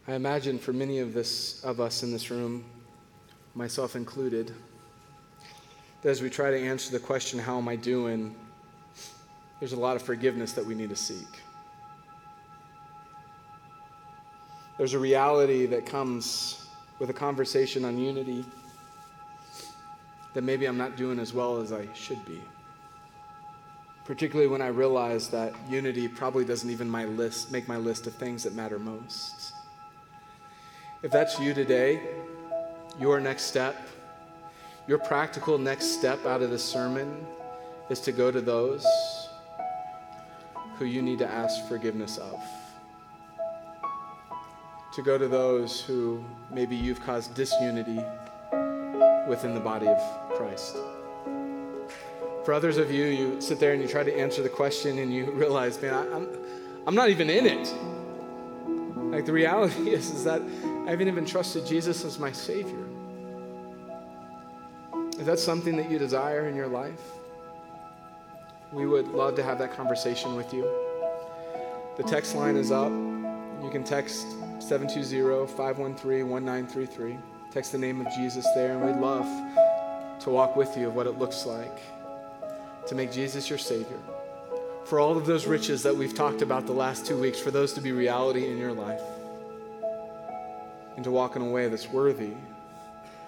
I 0.07 0.13
imagine 0.13 0.59
for 0.59 0.71
many 0.71 0.99
of, 0.99 1.13
this, 1.13 1.63
of 1.63 1.79
us 1.79 2.03
in 2.03 2.11
this 2.11 2.29
room, 2.29 2.63
myself 3.55 3.95
included, 3.95 4.53
that 6.03 6.09
as 6.09 6.21
we 6.21 6.29
try 6.29 6.51
to 6.51 6.59
answer 6.59 6.91
the 6.91 6.99
question, 6.99 7.39
How 7.39 7.57
am 7.57 7.67
I 7.67 7.75
doing? 7.75 8.35
there's 9.59 9.73
a 9.73 9.79
lot 9.79 9.95
of 9.95 10.03
forgiveness 10.03 10.53
that 10.53 10.63
we 10.63 10.75
need 10.75 10.89
to 10.89 10.95
seek. 10.95 11.27
There's 14.77 14.93
a 14.93 14.99
reality 14.99 15.65
that 15.65 15.87
comes 15.87 16.67
with 16.99 17.09
a 17.09 17.13
conversation 17.13 17.83
on 17.83 17.97
unity 17.97 18.45
that 20.35 20.43
maybe 20.43 20.67
I'm 20.67 20.77
not 20.77 20.97
doing 20.97 21.17
as 21.17 21.33
well 21.33 21.61
as 21.61 21.71
I 21.71 21.87
should 21.93 22.23
be. 22.25 22.41
Particularly 24.03 24.51
when 24.51 24.61
I 24.61 24.67
realize 24.67 25.29
that 25.29 25.55
unity 25.67 26.07
probably 26.07 26.45
doesn't 26.45 26.69
even 26.69 26.87
my 26.87 27.05
list, 27.05 27.51
make 27.51 27.67
my 27.67 27.77
list 27.77 28.05
of 28.05 28.13
things 28.13 28.43
that 28.43 28.53
matter 28.53 28.77
most. 28.77 29.54
If 31.05 31.11
that's 31.11 31.39
you 31.39 31.53
today, 31.53 32.01
your 32.99 33.19
next 33.19 33.43
step, 33.43 33.75
your 34.87 34.97
practical 34.97 35.59
next 35.59 35.91
step 35.91 36.25
out 36.25 36.41
of 36.41 36.49
this 36.49 36.63
sermon 36.63 37.27
is 37.91 37.99
to 37.99 38.11
go 38.11 38.31
to 38.31 38.41
those 38.41 38.83
who 40.77 40.85
you 40.85 41.03
need 41.03 41.19
to 41.19 41.27
ask 41.27 41.67
forgiveness 41.67 42.17
of. 42.17 42.41
To 44.95 45.03
go 45.03 45.19
to 45.19 45.27
those 45.27 45.79
who 45.79 46.25
maybe 46.49 46.75
you've 46.75 47.01
caused 47.01 47.35
disunity 47.35 48.03
within 49.29 49.53
the 49.53 49.61
body 49.63 49.87
of 49.87 50.31
Christ. 50.35 50.75
For 52.45 52.51
others 52.51 52.77
of 52.77 52.91
you, 52.91 53.05
you 53.05 53.39
sit 53.41 53.59
there 53.59 53.73
and 53.73 53.81
you 53.83 53.87
try 53.87 54.01
to 54.01 54.17
answer 54.17 54.41
the 54.41 54.49
question 54.49 54.97
and 54.97 55.13
you 55.13 55.29
realize, 55.33 55.79
man, 55.79 55.93
I, 55.93 56.15
I'm, 56.15 56.27
I'm 56.87 56.95
not 56.95 57.11
even 57.11 57.29
in 57.29 57.45
it. 57.45 57.94
Like 59.15 59.25
the 59.25 59.31
reality 59.31 59.91
is, 59.91 60.11
is 60.11 60.25
that 60.25 60.41
I 60.85 60.89
haven't 60.89 61.07
even 61.07 61.25
trusted 61.25 61.65
Jesus 61.65 62.03
as 62.03 62.19
my 62.19 62.33
Savior. 62.33 62.85
Is 65.17 65.25
that 65.25 65.39
something 65.39 65.77
that 65.77 65.89
you 65.89 65.97
desire 65.97 66.49
in 66.49 66.55
your 66.55 66.67
life? 66.67 66.99
We 68.73 68.85
would 68.85 69.07
love 69.07 69.35
to 69.35 69.43
have 69.43 69.57
that 69.59 69.73
conversation 69.73 70.35
with 70.35 70.53
you. 70.53 70.63
The 71.95 72.03
text 72.03 72.35
line 72.35 72.57
is 72.57 72.73
up. 72.73 72.91
You 72.91 73.69
can 73.71 73.85
text 73.85 74.31
720 74.59 75.47
513 75.47 76.29
1933. 76.29 77.17
Text 77.53 77.71
the 77.71 77.77
name 77.77 78.05
of 78.05 78.07
Jesus 78.13 78.45
there, 78.53 78.73
and 78.73 78.85
we'd 78.85 79.01
love 79.01 80.19
to 80.19 80.29
walk 80.29 80.57
with 80.57 80.75
you 80.75 80.89
of 80.89 80.95
what 80.95 81.07
it 81.07 81.17
looks 81.17 81.45
like 81.45 81.79
to 82.87 82.95
make 82.95 83.13
Jesus 83.13 83.49
your 83.49 83.59
Savior. 83.59 83.99
For 84.85 84.99
all 84.99 85.17
of 85.17 85.25
those 85.25 85.47
riches 85.47 85.81
that 85.81 85.95
we've 85.95 86.13
talked 86.13 86.43
about 86.43 86.67
the 86.67 86.71
last 86.71 87.07
two 87.07 87.19
weeks, 87.19 87.39
for 87.39 87.49
those 87.49 87.73
to 87.73 87.81
be 87.81 87.91
reality 87.91 88.51
in 88.51 88.59
your 88.59 88.71
life 88.71 89.01
and 90.95 91.03
to 91.03 91.09
walk 91.09 91.35
in 91.35 91.41
a 91.41 91.49
way 91.49 91.67
that's 91.67 91.89
worthy 91.89 92.33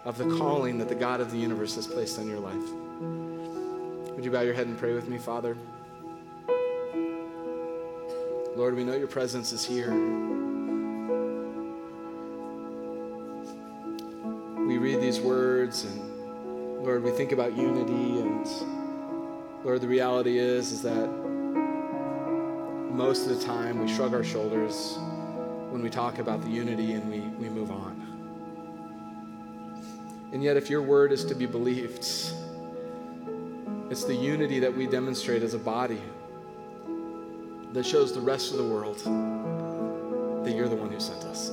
of 0.06 0.20
the 0.20 0.38
calling 0.38 0.78
that 0.78 0.88
the 0.88 0.96
God 0.96 1.20
of 1.20 1.32
the 1.32 1.38
universe 1.38 1.74
has 1.74 1.88
placed 1.88 2.20
on 2.20 2.30
your 2.30 2.40
life. 2.40 4.14
Would 4.16 4.24
you 4.24 4.30
bow 4.30 4.42
your 4.42 4.54
head 4.54 4.68
and 4.68 4.78
pray 4.78 4.94
with 4.94 5.10
me, 5.10 5.18
Father? 5.18 5.58
Lord, 8.56 8.76
we 8.76 8.84
know 8.84 8.96
your 8.96 9.08
presence 9.08 9.52
is 9.52 9.66
here. 9.66 9.92
We 14.64 14.78
read 14.78 15.02
these 15.02 15.20
words 15.20 15.86
and 15.86 16.84
Lord, 16.86 17.02
we 17.02 17.10
think 17.10 17.32
about 17.32 17.58
unity 17.58 18.22
and 18.22 18.48
Lord, 19.64 19.82
the 19.82 19.88
reality 19.88 20.38
is 20.38 20.72
is 20.72 20.84
that 20.84 21.27
most 22.98 23.28
of 23.28 23.40
the 23.40 23.46
time 23.46 23.80
we 23.80 23.88
shrug 23.88 24.16
our 24.16 24.24
shoulders 24.24 24.98
when 25.70 25.84
we 25.84 25.90
talk 25.90 26.18
about 26.18 26.42
the 26.42 26.50
unity 26.50 26.94
and 26.94 27.08
we, 27.12 27.20
we 27.20 27.48
move 27.48 27.70
on. 27.70 28.04
And 30.34 30.44
yet, 30.44 30.58
if 30.58 30.68
your 30.68 30.82
word 30.82 31.12
is 31.12 31.24
to 31.26 31.36
be 31.36 31.46
believed, 31.46 32.00
it's 33.92 34.04
the 34.04 34.16
unity 34.16 34.60
that 34.60 34.76
we 34.76 34.88
demonstrate 34.88 35.44
as 35.44 35.54
a 35.54 35.60
body 35.60 36.02
that 37.72 37.86
shows 37.86 38.14
the 38.16 38.20
rest 38.20 38.52
of 38.52 38.58
the 38.58 38.64
world 38.64 38.98
that 40.44 40.56
you're 40.56 40.68
the 40.68 40.76
one 40.76 40.92
who 40.92 41.00
sent 41.00 41.24
us. 41.26 41.50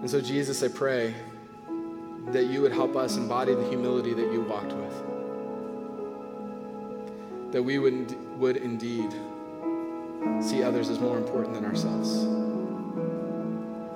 And 0.00 0.08
so, 0.08 0.20
Jesus, 0.20 0.62
I 0.62 0.68
pray 0.68 1.12
that 2.28 2.44
you 2.44 2.62
would 2.62 2.72
help 2.72 2.94
us 2.94 3.16
embody 3.16 3.54
the 3.54 3.68
humility 3.68 4.14
that 4.14 4.32
you 4.32 4.42
walked 4.42 4.72
with. 4.72 4.94
That 7.52 7.62
we 7.62 7.78
would, 7.78 8.16
would 8.42 8.56
indeed 8.56 9.14
see 10.40 10.64
others 10.64 10.88
as 10.88 10.98
more 10.98 11.16
important 11.16 11.54
than 11.54 11.64
ourselves. 11.64 12.24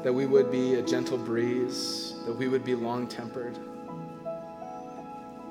That 0.04 0.12
we 0.12 0.26
would 0.26 0.52
be 0.52 0.74
a 0.74 0.82
gentle 0.82 1.18
breeze, 1.18 2.14
that 2.26 2.32
we 2.32 2.46
would 2.46 2.64
be 2.64 2.76
long 2.76 3.08
tempered, 3.08 3.58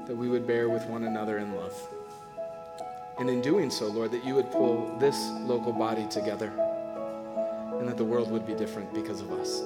that 0.07 0.15
we 0.15 0.29
would 0.29 0.47
bear 0.47 0.69
with 0.69 0.85
one 0.85 1.03
another 1.03 1.39
in 1.39 1.53
love. 1.57 1.77
And 3.19 3.29
in 3.29 3.41
doing 3.41 3.69
so, 3.69 3.87
Lord, 3.87 4.11
that 4.11 4.23
you 4.23 4.33
would 4.33 4.49
pull 4.49 4.97
this 4.97 5.17
local 5.41 5.73
body 5.73 6.07
together 6.07 6.53
and 7.77 7.89
that 7.89 7.97
the 7.97 8.05
world 8.05 8.31
would 8.31 8.47
be 8.47 8.53
different 8.53 8.93
because 8.93 9.19
of 9.19 9.29
us. 9.33 9.61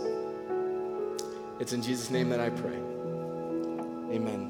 It's 1.59 1.73
in 1.73 1.83
Jesus' 1.83 2.09
name 2.09 2.29
that 2.29 2.39
I 2.39 2.49
pray. 2.49 2.79
Amen. 4.11 4.48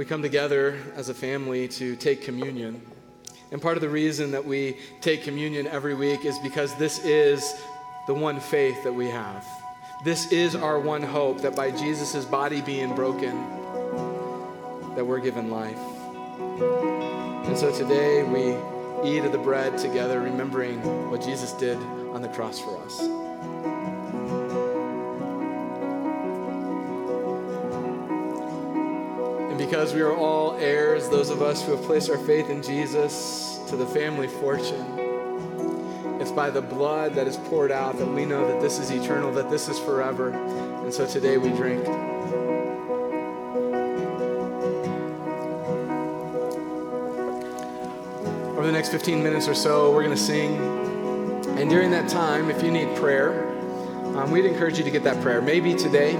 We 0.00 0.06
come 0.06 0.22
together 0.22 0.78
as 0.96 1.10
a 1.10 1.14
family 1.14 1.68
to 1.68 1.94
take 1.94 2.22
communion. 2.22 2.80
And 3.52 3.60
part 3.60 3.76
of 3.76 3.82
the 3.82 3.90
reason 3.90 4.30
that 4.30 4.42
we 4.42 4.78
take 5.02 5.24
communion 5.24 5.66
every 5.66 5.94
week 5.94 6.24
is 6.24 6.38
because 6.38 6.74
this 6.76 7.04
is 7.04 7.54
the 8.06 8.14
one 8.14 8.40
faith 8.40 8.82
that 8.84 8.94
we 8.94 9.10
have. 9.10 9.46
This 10.02 10.32
is 10.32 10.54
our 10.54 10.80
one 10.80 11.02
hope 11.02 11.42
that 11.42 11.54
by 11.54 11.70
Jesus' 11.70 12.24
body 12.24 12.62
being 12.62 12.94
broken, 12.94 13.36
that 14.94 15.04
we're 15.04 15.20
given 15.20 15.50
life. 15.50 15.76
And 17.46 17.58
so 17.58 17.70
today 17.70 18.22
we 18.22 18.56
eat 19.06 19.22
of 19.22 19.32
the 19.32 19.38
bread 19.38 19.76
together, 19.76 20.22
remembering 20.22 20.78
what 21.10 21.20
Jesus 21.20 21.52
did 21.52 21.76
on 21.76 22.22
the 22.22 22.28
cross 22.28 22.58
for 22.58 22.82
us. 22.84 23.89
Because 29.70 29.94
we 29.94 30.00
are 30.00 30.16
all 30.16 30.56
heirs, 30.56 31.08
those 31.10 31.30
of 31.30 31.42
us 31.42 31.64
who 31.64 31.70
have 31.70 31.84
placed 31.84 32.10
our 32.10 32.18
faith 32.18 32.50
in 32.50 32.60
Jesus, 32.60 33.60
to 33.68 33.76
the 33.76 33.86
family 33.86 34.26
fortune, 34.26 34.98
it's 36.20 36.32
by 36.32 36.50
the 36.50 36.60
blood 36.60 37.14
that 37.14 37.28
is 37.28 37.36
poured 37.36 37.70
out 37.70 37.96
that 37.96 38.06
we 38.08 38.24
know 38.24 38.48
that 38.48 38.60
this 38.60 38.80
is 38.80 38.90
eternal, 38.90 39.30
that 39.30 39.48
this 39.48 39.68
is 39.68 39.78
forever. 39.78 40.30
And 40.30 40.92
so 40.92 41.06
today 41.06 41.38
we 41.38 41.50
drink. 41.50 41.86
Over 48.56 48.66
the 48.66 48.72
next 48.72 48.88
15 48.88 49.22
minutes 49.22 49.46
or 49.46 49.54
so, 49.54 49.92
we're 49.92 50.02
going 50.02 50.16
to 50.16 50.20
sing. 50.20 50.56
And 51.60 51.70
during 51.70 51.92
that 51.92 52.08
time, 52.08 52.50
if 52.50 52.60
you 52.64 52.72
need 52.72 52.96
prayer, 52.96 53.48
um, 54.18 54.32
we'd 54.32 54.46
encourage 54.46 54.78
you 54.78 54.84
to 54.84 54.90
get 54.90 55.04
that 55.04 55.22
prayer. 55.22 55.40
Maybe 55.40 55.74
today 55.74 56.16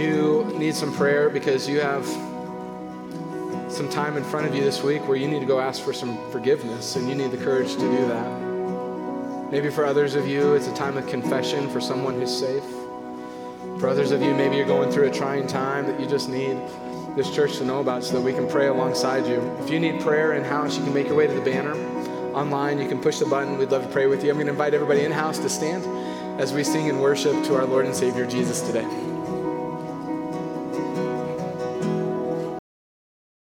you 0.00 0.52
need 0.56 0.74
some 0.74 0.92
prayer 0.94 1.28
because 1.28 1.68
you 1.68 1.80
have 1.80 2.06
some 3.70 3.88
time 3.88 4.16
in 4.16 4.24
front 4.24 4.46
of 4.46 4.54
you 4.54 4.62
this 4.62 4.82
week 4.82 5.06
where 5.06 5.16
you 5.16 5.28
need 5.28 5.40
to 5.40 5.46
go 5.46 5.60
ask 5.60 5.82
for 5.82 5.92
some 5.92 6.18
forgiveness 6.30 6.96
and 6.96 7.08
you 7.08 7.14
need 7.14 7.30
the 7.30 7.36
courage 7.36 7.74
to 7.74 7.80
do 7.80 8.06
that. 8.08 9.50
Maybe 9.50 9.70
for 9.70 9.84
others 9.84 10.14
of 10.14 10.26
you, 10.26 10.54
it's 10.54 10.66
a 10.68 10.74
time 10.74 10.96
of 10.96 11.06
confession 11.06 11.68
for 11.70 11.80
someone 11.80 12.14
who's 12.14 12.36
safe. 12.36 12.64
For 13.78 13.88
others 13.88 14.10
of 14.10 14.22
you, 14.22 14.34
maybe 14.34 14.56
you're 14.56 14.66
going 14.66 14.90
through 14.90 15.08
a 15.08 15.10
trying 15.10 15.46
time 15.46 15.86
that 15.86 16.00
you 16.00 16.06
just 16.06 16.28
need 16.28 16.56
this 17.16 17.34
church 17.34 17.56
to 17.58 17.64
know 17.64 17.80
about 17.80 18.04
so 18.04 18.14
that 18.14 18.20
we 18.20 18.32
can 18.32 18.48
pray 18.48 18.68
alongside 18.68 19.26
you. 19.26 19.40
If 19.60 19.70
you 19.70 19.80
need 19.80 20.00
prayer 20.00 20.34
in 20.34 20.44
house, 20.44 20.76
you 20.76 20.84
can 20.84 20.94
make 20.94 21.06
your 21.06 21.16
way 21.16 21.26
to 21.26 21.32
the 21.32 21.40
banner. 21.40 21.74
Online, 22.34 22.78
you 22.80 22.88
can 22.88 23.00
push 23.00 23.18
the 23.18 23.26
button. 23.26 23.58
We'd 23.58 23.70
love 23.70 23.82
to 23.82 23.88
pray 23.88 24.06
with 24.06 24.22
you. 24.22 24.30
I'm 24.30 24.36
going 24.36 24.46
to 24.46 24.52
invite 24.52 24.74
everybody 24.74 25.00
in 25.00 25.10
house 25.10 25.38
to 25.38 25.48
stand 25.48 25.84
as 26.40 26.52
we 26.52 26.62
sing 26.62 26.88
and 26.88 27.00
worship 27.00 27.32
to 27.44 27.56
our 27.56 27.66
Lord 27.66 27.86
and 27.86 27.94
Savior 27.94 28.26
Jesus 28.26 28.60
today. 28.60 29.09